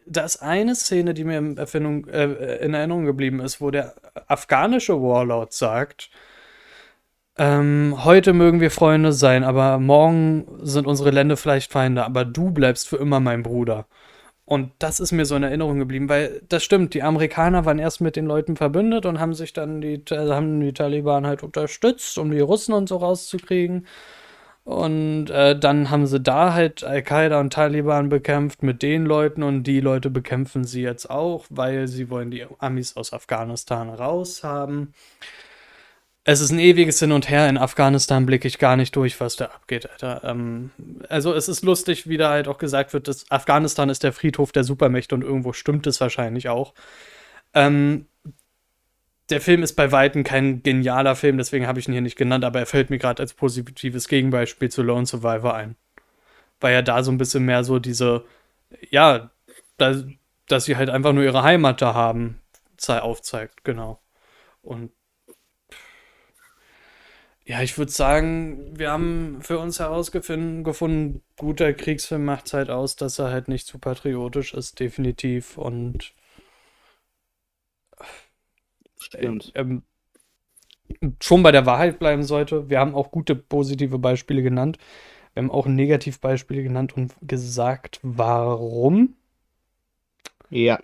da 0.08 0.24
ist 0.24 0.38
eine 0.38 0.74
Szene, 0.74 1.14
die 1.14 1.24
mir 1.24 1.38
in, 1.38 1.56
Erfindung, 1.56 2.06
äh, 2.08 2.56
in 2.64 2.74
Erinnerung 2.74 3.04
geblieben 3.04 3.40
ist, 3.40 3.60
wo 3.60 3.70
der 3.70 3.94
afghanische 4.26 5.00
Warlord 5.00 5.52
sagt, 5.52 6.10
ähm, 7.36 8.04
heute 8.04 8.32
mögen 8.32 8.60
wir 8.60 8.70
Freunde 8.70 9.12
sein, 9.12 9.44
aber 9.44 9.78
morgen 9.78 10.46
sind 10.62 10.86
unsere 10.86 11.10
Länder 11.10 11.36
vielleicht 11.36 11.72
Feinde, 11.72 12.04
aber 12.04 12.24
du 12.24 12.50
bleibst 12.50 12.88
für 12.88 12.96
immer 12.96 13.20
mein 13.20 13.44
Bruder. 13.44 13.86
Und 14.44 14.72
das 14.78 14.98
ist 14.98 15.12
mir 15.12 15.26
so 15.26 15.36
in 15.36 15.42
Erinnerung 15.42 15.78
geblieben, 15.78 16.08
weil 16.08 16.40
das 16.48 16.64
stimmt, 16.64 16.94
die 16.94 17.02
Amerikaner 17.02 17.66
waren 17.66 17.78
erst 17.78 18.00
mit 18.00 18.16
den 18.16 18.26
Leuten 18.26 18.56
verbündet 18.56 19.04
und 19.06 19.20
haben 19.20 19.34
sich 19.34 19.52
dann 19.52 19.80
die, 19.82 20.02
haben 20.10 20.60
die 20.60 20.72
Taliban 20.72 21.26
halt 21.26 21.42
unterstützt, 21.42 22.16
um 22.18 22.30
die 22.30 22.40
Russen 22.40 22.72
und 22.72 22.88
so 22.88 22.96
rauszukriegen. 22.96 23.86
Und 24.68 25.30
äh, 25.30 25.58
dann 25.58 25.88
haben 25.88 26.06
sie 26.06 26.20
da 26.20 26.52
halt 26.52 26.84
Al-Qaida 26.84 27.40
und 27.40 27.54
Taliban 27.54 28.10
bekämpft 28.10 28.62
mit 28.62 28.82
den 28.82 29.06
Leuten 29.06 29.42
und 29.42 29.62
die 29.62 29.80
Leute 29.80 30.10
bekämpfen 30.10 30.64
sie 30.64 30.82
jetzt 30.82 31.08
auch, 31.08 31.46
weil 31.48 31.88
sie 31.88 32.10
wollen 32.10 32.30
die 32.30 32.44
Amis 32.58 32.94
aus 32.94 33.14
Afghanistan 33.14 33.88
raushaben. 33.88 34.92
Es 36.24 36.42
ist 36.42 36.50
ein 36.50 36.58
ewiges 36.58 36.98
Hin 36.98 37.12
und 37.12 37.30
Her. 37.30 37.48
In 37.48 37.56
Afghanistan 37.56 38.26
blicke 38.26 38.46
ich 38.46 38.58
gar 38.58 38.76
nicht 38.76 38.94
durch, 38.94 39.18
was 39.22 39.36
da 39.36 39.46
abgeht, 39.46 39.88
Alter. 39.90 40.20
Ähm, 40.24 40.70
also 41.08 41.32
es 41.32 41.48
ist 41.48 41.64
lustig, 41.64 42.06
wie 42.06 42.18
da 42.18 42.28
halt 42.28 42.46
auch 42.46 42.58
gesagt 42.58 42.92
wird, 42.92 43.08
dass 43.08 43.30
Afghanistan 43.30 43.88
ist 43.88 44.02
der 44.02 44.12
Friedhof 44.12 44.52
der 44.52 44.64
Supermächte 44.64 45.14
und 45.14 45.22
irgendwo 45.22 45.54
stimmt 45.54 45.86
es 45.86 45.98
wahrscheinlich 45.98 46.50
auch. 46.50 46.74
Ähm, 47.54 48.04
der 49.30 49.40
Film 49.40 49.62
ist 49.62 49.74
bei 49.74 49.92
Weitem 49.92 50.24
kein 50.24 50.62
genialer 50.62 51.14
Film, 51.16 51.38
deswegen 51.38 51.66
habe 51.66 51.78
ich 51.78 51.88
ihn 51.88 51.92
hier 51.92 52.00
nicht 52.00 52.16
genannt, 52.16 52.44
aber 52.44 52.60
er 52.60 52.66
fällt 52.66 52.90
mir 52.90 52.98
gerade 52.98 53.22
als 53.22 53.34
positives 53.34 54.08
Gegenbeispiel 54.08 54.70
zu 54.70 54.82
Lone 54.82 55.06
Survivor 55.06 55.54
ein. 55.54 55.76
Weil 56.60 56.74
er 56.74 56.82
da 56.82 57.02
so 57.02 57.10
ein 57.12 57.18
bisschen 57.18 57.44
mehr 57.44 57.64
so 57.64 57.78
diese, 57.78 58.24
ja, 58.90 59.30
da, 59.76 60.02
dass 60.46 60.64
sie 60.64 60.76
halt 60.76 60.90
einfach 60.90 61.12
nur 61.12 61.24
ihre 61.24 61.42
Heimat 61.42 61.82
da 61.82 61.94
haben, 61.94 62.40
aufzeigt, 63.02 63.64
genau. 63.64 64.00
Und 64.62 64.92
ja, 67.44 67.62
ich 67.62 67.78
würde 67.78 67.90
sagen, 67.90 68.78
wir 68.78 68.90
haben 68.90 69.38
für 69.40 69.58
uns 69.58 69.80
herausgefunden, 69.80 70.64
guter 71.36 71.72
Kriegsfilm 71.72 72.24
macht 72.24 72.52
halt 72.52 72.68
aus, 72.70 72.94
dass 72.96 73.18
er 73.18 73.30
halt 73.30 73.48
nicht 73.48 73.66
zu 73.66 73.78
patriotisch 73.78 74.52
ist, 74.52 74.80
definitiv. 74.80 75.56
Und 75.56 76.12
Stimmt. 78.98 79.52
Ähm, 79.54 79.82
schon 81.20 81.42
bei 81.42 81.52
der 81.52 81.66
Wahrheit 81.66 81.98
bleiben 81.98 82.22
sollte. 82.22 82.70
Wir 82.70 82.80
haben 82.80 82.94
auch 82.94 83.10
gute 83.10 83.34
positive 83.34 83.98
Beispiele 83.98 84.42
genannt. 84.42 84.78
Wir 85.34 85.42
haben 85.42 85.50
auch 85.50 85.66
Negativbeispiele 85.66 86.62
genannt 86.62 86.96
und 86.96 87.14
gesagt, 87.22 88.00
warum. 88.02 89.14
Ja. 90.50 90.80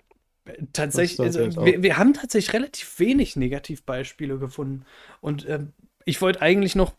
Tatsächlich, 0.73 1.19
also, 1.19 1.65
wir, 1.65 1.81
wir, 1.81 1.97
haben 1.97 2.13
tatsächlich 2.13 2.53
relativ 2.53 2.99
wenig 2.99 3.35
Negativbeispiele 3.35 4.37
gefunden. 4.37 4.85
Und 5.19 5.45
äh, 5.45 5.65
ich 6.05 6.21
wollte 6.21 6.41
eigentlich 6.41 6.75
noch, 6.75 6.93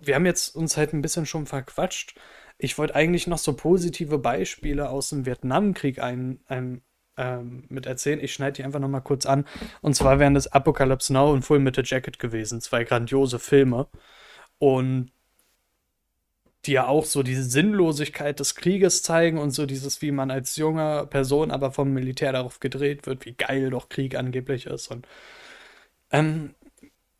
wir 0.00 0.14
haben 0.14 0.24
jetzt 0.24 0.56
uns 0.56 0.78
halt 0.78 0.94
ein 0.94 1.02
bisschen 1.02 1.26
schon 1.26 1.44
verquatscht. 1.44 2.18
Ich 2.56 2.78
wollte 2.78 2.94
eigentlich 2.94 3.26
noch 3.26 3.38
so 3.38 3.52
positive 3.52 4.18
Beispiele 4.18 4.88
aus 4.88 5.10
dem 5.10 5.26
Vietnamkrieg 5.26 6.00
ein, 6.00 6.40
ein, 6.46 6.80
ähm, 7.18 7.64
mit 7.68 7.86
erzählen. 7.86 8.20
Ich 8.22 8.32
schneide 8.32 8.54
die 8.54 8.64
einfach 8.64 8.80
noch 8.80 8.88
mal 8.88 9.00
kurz 9.00 9.26
an. 9.26 9.44
Und 9.82 9.94
zwar 9.94 10.18
wären 10.18 10.34
das 10.34 10.46
Apocalypse 10.46 11.12
Now 11.12 11.32
und 11.32 11.42
Full 11.42 11.58
Metal 11.58 11.84
Jacket 11.84 12.18
gewesen. 12.18 12.60
Zwei 12.60 12.84
grandiose 12.84 13.38
Filme. 13.38 13.88
Und 14.58 15.10
die 16.64 16.72
ja 16.72 16.86
auch 16.86 17.04
so 17.04 17.22
diese 17.22 17.44
Sinnlosigkeit 17.44 18.40
des 18.40 18.54
Krieges 18.54 19.02
zeigen 19.02 19.38
und 19.38 19.52
so 19.52 19.66
dieses, 19.66 20.02
wie 20.02 20.10
man 20.10 20.30
als 20.30 20.56
junge 20.56 21.06
Person 21.06 21.50
aber 21.50 21.72
vom 21.72 21.92
Militär 21.92 22.32
darauf 22.32 22.60
gedreht 22.60 23.06
wird, 23.06 23.24
wie 23.26 23.34
geil 23.34 23.70
doch 23.70 23.88
Krieg 23.88 24.16
angeblich 24.16 24.66
ist. 24.66 24.88
Und 24.88 25.06
ähm, 26.10 26.54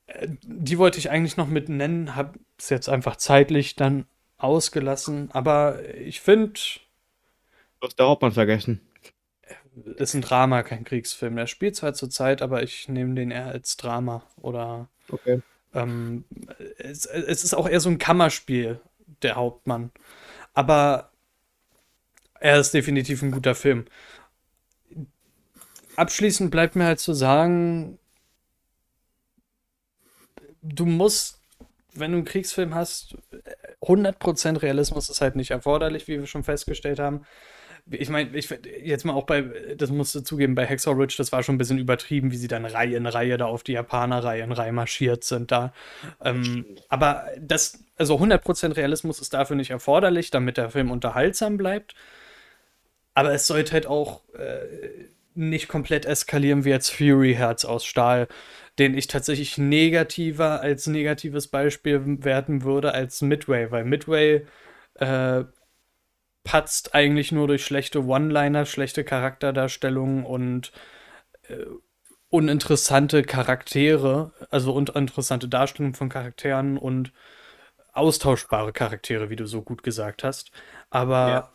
äh, 0.06 0.28
die 0.42 0.78
wollte 0.78 0.98
ich 0.98 1.10
eigentlich 1.10 1.36
noch 1.36 1.48
mit 1.48 1.68
nennen, 1.68 2.16
habe 2.16 2.38
es 2.58 2.68
jetzt 2.70 2.88
einfach 2.88 3.16
zeitlich 3.16 3.76
dann 3.76 4.06
ausgelassen. 4.38 5.30
Aber 5.32 5.80
ich 5.96 6.20
finde. 6.20 6.60
Du 7.80 7.86
hast 7.86 8.00
Hauptmann 8.00 8.32
vergessen 8.32 8.87
ist 9.96 10.14
ein 10.14 10.22
Drama, 10.22 10.62
kein 10.62 10.84
Kriegsfilm. 10.84 11.36
Der 11.36 11.46
spielt 11.46 11.76
zwar 11.76 11.94
zur 11.94 12.10
Zeit, 12.10 12.42
aber 12.42 12.62
ich 12.62 12.88
nehme 12.88 13.14
den 13.14 13.30
eher 13.30 13.46
als 13.46 13.76
Drama 13.76 14.22
oder 14.40 14.88
okay. 15.10 15.42
Ähm, 15.74 16.24
es, 16.78 17.06
es 17.06 17.44
ist 17.44 17.54
auch 17.54 17.68
eher 17.68 17.80
so 17.80 17.90
ein 17.90 17.98
Kammerspiel, 17.98 18.80
der 19.22 19.36
Hauptmann. 19.36 19.90
Aber 20.54 21.10
er 22.40 22.58
ist 22.58 22.74
definitiv 22.74 23.22
ein 23.22 23.30
guter 23.30 23.54
Film. 23.54 23.86
Abschließend 25.96 26.50
bleibt 26.50 26.76
mir 26.76 26.84
halt 26.84 27.00
zu 27.00 27.12
sagen, 27.12 27.98
du 30.62 30.86
musst, 30.86 31.40
wenn 31.94 32.12
du 32.12 32.18
einen 32.18 32.26
Kriegsfilm 32.26 32.74
hast, 32.74 33.16
100% 33.82 34.62
Realismus 34.62 35.10
ist 35.10 35.20
halt 35.20 35.36
nicht 35.36 35.50
erforderlich, 35.50 36.06
wie 36.06 36.20
wir 36.20 36.26
schon 36.26 36.44
festgestellt 36.44 36.98
haben. 36.98 37.24
Ich 37.90 38.10
meine, 38.10 38.36
ich 38.36 38.52
jetzt 38.82 39.04
mal 39.04 39.14
auch 39.14 39.24
bei, 39.24 39.42
das 39.76 39.90
musst 39.90 40.14
du 40.14 40.20
zugeben, 40.20 40.54
bei 40.54 40.66
Hexor 40.66 40.98
Ridge, 40.98 41.14
das 41.16 41.32
war 41.32 41.42
schon 41.42 41.54
ein 41.54 41.58
bisschen 41.58 41.78
übertrieben, 41.78 42.30
wie 42.30 42.36
sie 42.36 42.48
dann 42.48 42.64
Reihe 42.64 42.96
in 42.96 43.06
Reihe 43.06 43.36
da 43.38 43.46
auf 43.46 43.62
die 43.62 43.72
Japaner 43.72 44.22
Reihe 44.22 44.42
in 44.42 44.52
Reihe 44.52 44.72
marschiert 44.72 45.24
sind 45.24 45.50
da. 45.50 45.72
Ähm, 46.22 46.66
aber 46.88 47.24
das, 47.40 47.82
also 47.96 48.16
100% 48.16 48.76
Realismus 48.76 49.20
ist 49.20 49.34
dafür 49.34 49.56
nicht 49.56 49.70
erforderlich, 49.70 50.30
damit 50.30 50.56
der 50.56 50.70
Film 50.70 50.90
unterhaltsam 50.90 51.56
bleibt. 51.56 51.94
Aber 53.14 53.32
es 53.32 53.46
sollte 53.46 53.72
halt 53.72 53.86
auch 53.86 54.22
äh, 54.34 55.08
nicht 55.34 55.68
komplett 55.68 56.04
eskalieren 56.04 56.64
wie 56.64 56.70
jetzt 56.70 56.90
Fury 56.90 57.34
Herz 57.34 57.64
aus 57.64 57.84
Stahl, 57.84 58.28
den 58.78 58.96
ich 58.96 59.06
tatsächlich 59.06 59.56
negativer 59.56 60.60
als 60.60 60.86
negatives 60.86 61.48
Beispiel 61.48 62.00
werten 62.24 62.62
würde 62.62 62.92
als 62.92 63.22
Midway, 63.22 63.70
weil 63.70 63.84
Midway 63.84 64.46
äh, 64.94 65.44
patzt 66.48 66.94
eigentlich 66.94 67.30
nur 67.30 67.46
durch 67.46 67.62
schlechte 67.62 68.06
One-Liner, 68.06 68.64
schlechte 68.64 69.04
Charakterdarstellungen 69.04 70.24
und 70.24 70.72
äh, 71.42 71.66
uninteressante 72.30 73.22
Charaktere, 73.22 74.32
also 74.48 74.72
uninteressante 74.72 75.46
Darstellungen 75.46 75.94
von 75.94 76.08
Charakteren 76.08 76.78
und 76.78 77.12
austauschbare 77.92 78.72
Charaktere, 78.72 79.28
wie 79.28 79.36
du 79.36 79.44
so 79.44 79.60
gut 79.60 79.82
gesagt 79.82 80.24
hast. 80.24 80.50
Aber 80.88 81.28
ja. 81.28 81.52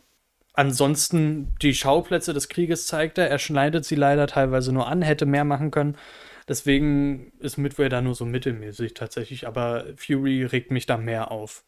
ansonsten 0.52 1.56
die 1.60 1.74
Schauplätze 1.74 2.32
des 2.32 2.48
Krieges 2.48 2.86
zeigt 2.86 3.18
er, 3.18 3.28
er 3.28 3.40
schneidet 3.40 3.84
sie 3.84 3.96
leider 3.96 4.28
teilweise 4.28 4.72
nur 4.72 4.86
an, 4.86 5.02
hätte 5.02 5.26
mehr 5.26 5.44
machen 5.44 5.72
können. 5.72 5.98
Deswegen 6.46 7.32
ist 7.40 7.56
Midway 7.56 7.88
da 7.88 8.00
nur 8.00 8.14
so 8.14 8.26
mittelmäßig 8.26 8.94
tatsächlich, 8.94 9.48
aber 9.48 9.86
Fury 9.96 10.44
regt 10.44 10.70
mich 10.70 10.86
da 10.86 10.98
mehr 10.98 11.32
auf. 11.32 11.64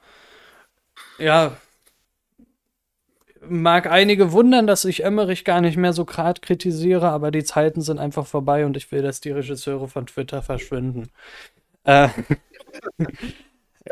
Ja, 1.18 1.56
mag 3.48 3.90
einige 3.90 4.32
wundern, 4.32 4.66
dass 4.66 4.84
ich 4.84 5.04
Emmerich 5.04 5.44
gar 5.44 5.60
nicht 5.60 5.76
mehr 5.76 5.92
so 5.92 6.04
grad 6.04 6.42
kritisiere, 6.42 7.08
aber 7.08 7.30
die 7.30 7.44
Zeiten 7.44 7.80
sind 7.80 7.98
einfach 7.98 8.26
vorbei 8.26 8.66
und 8.66 8.76
ich 8.76 8.90
will, 8.92 9.02
dass 9.02 9.20
die 9.20 9.30
Regisseure 9.30 9.88
von 9.88 10.06
Twitter 10.06 10.42
verschwinden. 10.42 11.10
Äh, 11.84 12.08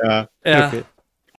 ja, 0.02 0.28
ja. 0.44 0.68
Okay. 0.68 0.82